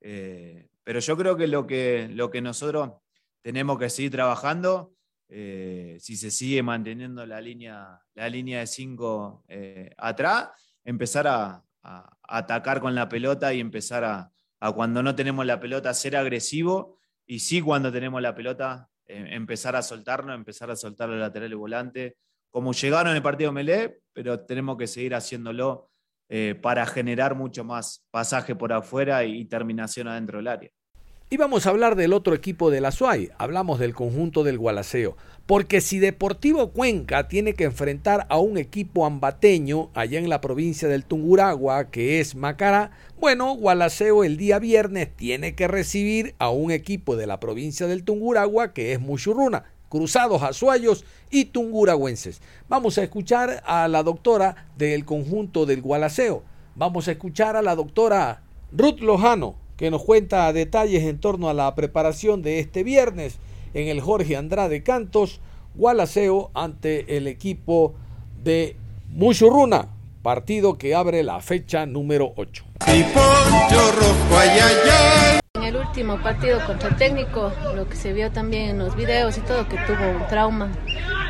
Eh, 0.00 0.68
pero 0.84 1.00
yo 1.00 1.16
creo 1.16 1.36
que 1.36 1.46
lo 1.46 1.66
que, 1.66 2.08
lo 2.10 2.30
que 2.30 2.40
nosotros 2.40 2.92
tenemos 3.42 3.78
que 3.78 3.90
seguir 3.90 4.12
trabajando, 4.12 4.94
eh, 5.28 5.98
si 6.00 6.16
se 6.16 6.30
sigue 6.30 6.62
manteniendo 6.62 7.26
la 7.26 7.40
línea, 7.40 8.00
la 8.14 8.28
línea 8.28 8.60
de 8.60 8.66
5 8.66 9.44
eh, 9.48 9.90
atrás, 9.98 10.50
empezar 10.84 11.26
a, 11.26 11.64
atacar 12.30 12.80
con 12.80 12.94
la 12.94 13.08
pelota 13.08 13.54
y 13.54 13.60
empezar 13.60 14.04
a, 14.04 14.30
a, 14.60 14.72
cuando 14.72 15.02
no 15.02 15.14
tenemos 15.14 15.46
la 15.46 15.58
pelota, 15.58 15.94
ser 15.94 16.16
agresivo 16.16 16.98
y 17.24 17.38
sí 17.38 17.62
cuando 17.62 17.92
tenemos 17.92 18.20
la 18.20 18.34
pelota, 18.34 18.88
eh, 19.06 19.28
empezar 19.30 19.74
a 19.76 19.82
soltarnos, 19.82 20.34
empezar 20.34 20.70
a 20.70 20.76
soltar 20.76 21.08
los 21.08 21.18
laterales 21.18 21.56
volantes, 21.56 22.14
como 22.50 22.72
llegaron 22.72 23.10
en 23.10 23.16
el 23.16 23.22
partido 23.22 23.52
Melé, 23.52 24.00
pero 24.12 24.40
tenemos 24.40 24.76
que 24.76 24.86
seguir 24.86 25.14
haciéndolo 25.14 25.90
eh, 26.28 26.54
para 26.60 26.84
generar 26.86 27.34
mucho 27.34 27.64
más 27.64 28.04
pasaje 28.10 28.54
por 28.54 28.72
afuera 28.72 29.24
y, 29.24 29.38
y, 29.38 29.44
terminación 29.46 30.08
adentro 30.08 30.38
del 30.38 30.48
área. 30.48 30.70
Y 31.30 31.36
vamos 31.36 31.66
a 31.66 31.70
hablar 31.70 31.94
del 31.94 32.12
otro 32.14 32.34
equipo 32.34 32.70
de 32.70 32.80
la 32.80 32.90
SUAY, 32.90 33.30
hablamos 33.36 33.78
del 33.78 33.94
conjunto 33.94 34.44
del 34.44 34.58
Gualaceo, 34.58 35.16
porque 35.44 35.82
si 35.82 35.98
Deportivo 35.98 36.70
Cuenca 36.70 37.28
tiene 37.28 37.52
que 37.52 37.64
enfrentar 37.64 38.26
a 38.30 38.38
un 38.38 38.56
equipo 38.56 39.04
ambateño 39.04 39.90
allá 39.94 40.18
en 40.18 40.30
la 40.30 40.40
provincia 40.40 40.88
del 40.88 41.04
Tunguragua, 41.04 41.90
que 41.90 42.20
es 42.20 42.34
Macará, 42.34 42.92
bueno, 43.20 43.54
Gualaceo 43.54 44.24
el 44.24 44.36
día 44.36 44.58
viernes 44.58 45.14
tiene 45.16 45.54
que 45.54 45.68
recibir 45.68 46.34
a 46.38 46.50
un 46.50 46.70
equipo 46.70 47.16
de 47.16 47.26
la 47.26 47.40
provincia 47.40 47.86
del 47.86 48.04
Tunguragua, 48.04 48.72
que 48.72 48.92
es 48.92 49.00
Muchurruna, 49.00 49.64
cruzados 49.88 50.42
azuayos 50.42 51.04
y 51.30 51.46
tunguragüenses. 51.46 52.40
Vamos 52.68 52.98
a 52.98 53.02
escuchar 53.02 53.62
a 53.66 53.88
la 53.88 54.02
doctora 54.02 54.68
del 54.76 55.04
conjunto 55.04 55.66
del 55.66 55.82
Gualaceo. 55.82 56.42
Vamos 56.74 57.08
a 57.08 57.12
escuchar 57.12 57.56
a 57.56 57.62
la 57.62 57.74
doctora 57.74 58.42
Ruth 58.72 59.00
Lojano, 59.00 59.56
que 59.76 59.90
nos 59.90 60.04
cuenta 60.04 60.52
detalles 60.52 61.04
en 61.04 61.18
torno 61.18 61.48
a 61.48 61.54
la 61.54 61.74
preparación 61.74 62.42
de 62.42 62.58
este 62.58 62.82
viernes 62.82 63.38
en 63.74 63.88
el 63.88 64.00
Jorge 64.00 64.36
Andrade 64.36 64.82
Cantos, 64.82 65.40
Gualaceo 65.74 66.50
ante 66.54 67.16
el 67.16 67.26
equipo 67.26 67.94
de 68.42 68.76
Muchurruna, 69.08 69.88
partido 70.22 70.76
que 70.78 70.94
abre 70.94 71.22
la 71.22 71.40
fecha 71.40 71.86
número 71.86 72.32
8. 72.36 72.64
En 72.86 73.04
el 75.68 75.76
último 75.76 76.18
partido 76.18 76.64
contra 76.66 76.88
el 76.88 76.96
técnico, 76.96 77.52
lo 77.74 77.88
que 77.88 77.96
se 77.96 78.12
vio 78.12 78.30
también 78.30 78.70
en 78.70 78.78
los 78.78 78.96
videos 78.96 79.36
y 79.38 79.40
todo, 79.40 79.68
que 79.68 79.76
tuvo 79.86 80.08
un 80.16 80.26
trauma 80.28 80.68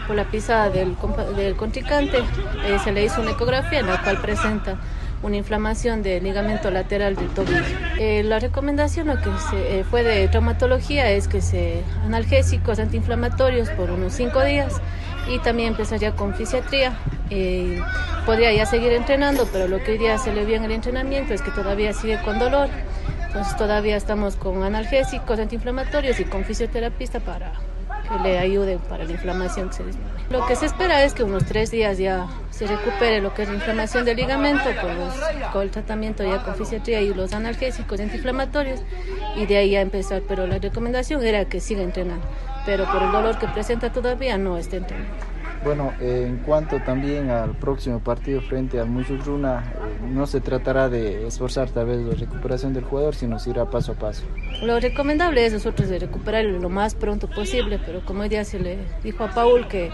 por 0.07 0.17
la 0.17 0.25
pisada 0.25 0.71
del, 0.71 0.97
del 1.37 1.57
contrincante, 1.57 2.19
eh, 2.19 2.79
se 2.83 2.93
le 2.93 3.05
hizo 3.05 3.21
una 3.21 3.33
ecografía 3.33 3.81
en 3.81 3.87
la 3.87 4.03
cual 4.03 4.19
presenta 4.21 4.79
una 5.23 5.37
inflamación 5.37 6.03
del 6.03 6.23
ligamento 6.23 6.71
lateral 6.71 7.17
del 7.17 7.29
tobillo. 7.29 7.63
Eh, 7.99 8.23
la 8.23 8.39
recomendación 8.39 9.09
lo 9.09 9.17
que 9.17 9.31
se, 9.51 9.81
eh, 9.81 9.85
fue 9.85 10.03
de 10.03 10.29
traumatología 10.29 11.11
es 11.11 11.27
que 11.27 11.41
se 11.41 11.83
analgésicos 12.05 12.79
antiinflamatorios 12.79 13.69
por 13.71 13.91
unos 13.91 14.13
cinco 14.13 14.45
días 14.45 14.81
y 15.29 15.39
también 15.41 15.71
empezaría 15.71 16.13
con 16.13 16.35
fisiatría. 16.35 16.97
Eh, 17.31 17.81
podría 18.25 18.53
ya 18.53 18.65
seguir 18.65 18.93
entrenando, 18.93 19.47
pero 19.53 19.69
lo 19.69 19.83
que 19.83 19.93
hoy 19.93 19.99
día 19.99 20.19
se 20.19 20.33
le 20.33 20.45
vio 20.45 20.57
en 20.57 20.65
el 20.65 20.73
entrenamiento 20.73 21.35
es 21.35 21.43
que 21.43 21.51
todavía 21.51 21.93
sigue 21.93 22.19
con 22.23 22.39
dolor. 22.39 22.69
Entonces 23.29 23.57
todavía 23.57 23.97
estamos 23.97 24.37
con 24.37 24.63
analgésicos 24.63 25.39
antiinflamatorios 25.39 26.19
y 26.19 26.25
con 26.25 26.45
fisioterapista 26.45 27.21
para 27.21 27.53
que 28.09 28.19
le 28.23 28.39
ayude 28.39 28.79
para 28.79 29.05
la 29.05 29.13
inflamación 29.13 29.69
que 29.69 29.75
se 29.75 29.85
disminuye. 29.85 30.15
Lo 30.31 30.47
que 30.47 30.57
se 30.57 30.67
espera 30.67 31.05
es 31.05 31.13
que 31.13 31.25
unos 31.25 31.45
tres 31.45 31.71
días 31.71 31.99
ya 31.99 32.27
se 32.51 32.67
recupere 32.67 33.21
lo 33.21 33.35
que 33.35 33.43
es 33.43 33.49
la 33.49 33.57
inflamación 33.57 34.07
del 34.07 34.17
ligamento 34.17 34.65
con, 34.81 35.53
con 35.53 35.63
el 35.63 35.71
tratamiento 35.71 36.25
ya 36.25 36.43
con 36.43 36.55
fisiatría 36.55 37.03
y 37.03 37.13
los 37.13 37.35
analgésicos 37.35 38.01
antiinflamatorios 38.01 38.81
y 39.37 39.45
de 39.45 39.59
ahí 39.59 39.71
ya 39.71 39.83
empezar. 39.83 40.23
Pero 40.27 40.47
la 40.47 40.59
recomendación 40.59 41.23
era 41.25 41.45
que 41.45 41.61
siga 41.61 41.83
entrenando, 41.83 42.27
pero 42.65 42.91
por 42.91 43.03
el 43.03 43.13
dolor 43.13 43.39
que 43.39 43.47
presenta 43.49 43.93
todavía 43.93 44.39
no 44.39 44.57
esté 44.57 44.79
entrenando. 44.79 45.38
Bueno, 45.65 45.93
eh, 46.01 46.25
en 46.29 46.39
cuanto 46.39 46.81
también 46.81 47.31
al 47.31 47.57
próximo 47.57 47.99
partido 47.99 48.41
frente 48.41 48.79
al 48.79 48.89
Muchukruna, 48.89 49.65
eh, 49.75 50.07
no 50.09 50.27
se 50.27 50.41
tratará 50.41 50.89
de 50.89 51.27
esforzar 51.27 51.69
tal 51.71 51.87
vez 51.87 51.99
la 51.99 52.15
recuperación 52.15 52.73
del 52.73 52.85
jugador, 52.85 53.15
sino 53.15 53.39
se 53.39 53.51
irá 53.51 53.69
paso 53.69 53.93
a 53.93 53.95
paso. 53.97 54.23
Lo 54.63 54.79
recomendable 54.79 55.45
es 55.45 55.53
nosotros 55.53 55.89
de 55.89 55.99
recuperarlo 55.99 56.59
lo 56.59 56.69
más 56.69 56.95
pronto 56.95 57.29
posible, 57.29 57.81
pero 57.85 58.05
como 58.05 58.23
día 58.25 58.45
se 58.45 58.61
le 58.61 58.79
dijo 59.03 59.25
a 59.25 59.31
Paul 59.31 59.67
que 59.69 59.91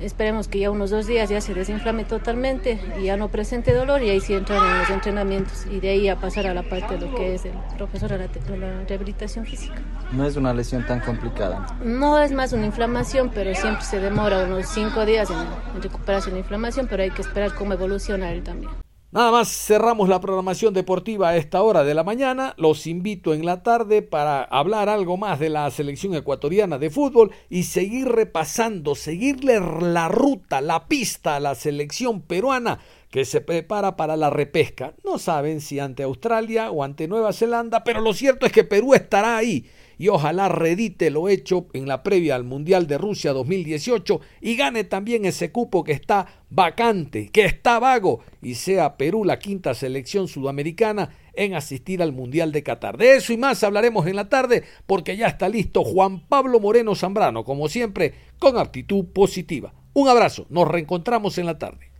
Esperemos 0.00 0.46
que 0.46 0.60
ya 0.60 0.70
unos 0.70 0.90
dos 0.90 1.06
días 1.06 1.28
ya 1.28 1.40
se 1.40 1.54
desinflame 1.54 2.04
totalmente 2.04 2.78
y 3.00 3.04
ya 3.04 3.16
no 3.16 3.28
presente 3.28 3.72
dolor 3.72 4.02
y 4.02 4.10
ahí 4.10 4.20
sí 4.20 4.34
entrar 4.34 4.64
en 4.64 4.78
los 4.78 4.90
entrenamientos 4.90 5.66
y 5.66 5.80
de 5.80 5.90
ahí 5.90 6.08
a 6.08 6.16
pasar 6.16 6.46
a 6.46 6.54
la 6.54 6.62
parte 6.62 6.96
de 6.96 7.06
lo 7.06 7.14
que 7.16 7.34
es 7.34 7.44
el 7.44 7.52
profesor 7.76 8.10
de 8.10 8.18
la, 8.56 8.84
rehabilitación 8.84 9.44
física. 9.44 9.82
No 10.12 10.24
es 10.24 10.36
una 10.36 10.54
lesión 10.54 10.86
tan 10.86 11.00
complicada. 11.00 11.78
No 11.82 12.18
es 12.18 12.32
más 12.32 12.52
una 12.52 12.66
inflamación, 12.66 13.30
pero 13.34 13.54
siempre 13.54 13.84
se 13.84 14.00
demora 14.00 14.44
unos 14.44 14.68
cinco 14.68 15.04
días 15.04 15.30
en, 15.30 15.38
en 15.74 15.82
recuperarse 15.82 16.30
la 16.30 16.38
inflamación, 16.38 16.86
pero 16.88 17.02
hay 17.02 17.10
que 17.10 17.22
esperar 17.22 17.54
cómo 17.54 17.72
evoluciona 17.72 18.30
él 18.30 18.42
también. 18.42 18.70
Nada 19.10 19.30
más 19.30 19.48
cerramos 19.48 20.10
la 20.10 20.20
programación 20.20 20.74
deportiva 20.74 21.30
a 21.30 21.36
esta 21.38 21.62
hora 21.62 21.82
de 21.82 21.94
la 21.94 22.04
mañana. 22.04 22.52
Los 22.58 22.86
invito 22.86 23.32
en 23.32 23.46
la 23.46 23.62
tarde 23.62 24.02
para 24.02 24.42
hablar 24.42 24.90
algo 24.90 25.16
más 25.16 25.40
de 25.40 25.48
la 25.48 25.70
selección 25.70 26.14
ecuatoriana 26.14 26.76
de 26.76 26.90
fútbol 26.90 27.32
y 27.48 27.62
seguir 27.62 28.08
repasando, 28.08 28.94
seguirle 28.94 29.60
la 29.80 30.08
ruta, 30.08 30.60
la 30.60 30.88
pista 30.88 31.36
a 31.36 31.40
la 31.40 31.54
selección 31.54 32.20
peruana 32.20 32.80
que 33.10 33.24
se 33.24 33.40
prepara 33.40 33.96
para 33.96 34.14
la 34.14 34.28
repesca. 34.28 34.92
No 35.02 35.18
saben 35.18 35.62
si 35.62 35.80
ante 35.80 36.02
Australia 36.02 36.70
o 36.70 36.84
ante 36.84 37.08
Nueva 37.08 37.32
Zelanda, 37.32 37.84
pero 37.84 38.02
lo 38.02 38.12
cierto 38.12 38.44
es 38.44 38.52
que 38.52 38.64
Perú 38.64 38.92
estará 38.92 39.38
ahí 39.38 39.64
y 39.98 40.08
ojalá 40.08 40.48
redite 40.48 41.10
lo 41.10 41.28
hecho 41.28 41.66
en 41.72 41.86
la 41.86 42.02
previa 42.02 42.36
al 42.36 42.44
Mundial 42.44 42.86
de 42.86 42.96
Rusia 42.96 43.32
2018 43.32 44.20
y 44.40 44.56
gane 44.56 44.84
también 44.84 45.24
ese 45.24 45.50
cupo 45.50 45.84
que 45.84 45.92
está 45.92 46.26
vacante, 46.48 47.28
que 47.30 47.44
está 47.44 47.78
vago 47.78 48.20
y 48.40 48.54
sea 48.54 48.96
Perú 48.96 49.24
la 49.24 49.38
quinta 49.38 49.74
selección 49.74 50.28
sudamericana 50.28 51.10
en 51.34 51.54
asistir 51.54 52.00
al 52.02 52.12
Mundial 52.12 52.52
de 52.52 52.62
Qatar. 52.62 52.96
De 52.96 53.16
eso 53.16 53.32
y 53.32 53.36
más 53.36 53.62
hablaremos 53.64 54.06
en 54.06 54.16
la 54.16 54.28
tarde 54.28 54.64
porque 54.86 55.16
ya 55.16 55.26
está 55.26 55.48
listo 55.48 55.84
Juan 55.84 56.26
Pablo 56.28 56.60
Moreno 56.60 56.94
Zambrano, 56.94 57.44
como 57.44 57.68
siempre, 57.68 58.14
con 58.38 58.56
actitud 58.56 59.06
positiva. 59.06 59.74
Un 59.94 60.08
abrazo, 60.08 60.46
nos 60.48 60.68
reencontramos 60.68 61.38
en 61.38 61.46
la 61.46 61.58
tarde. 61.58 61.90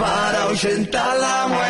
para 0.00 0.48
la 1.18 1.69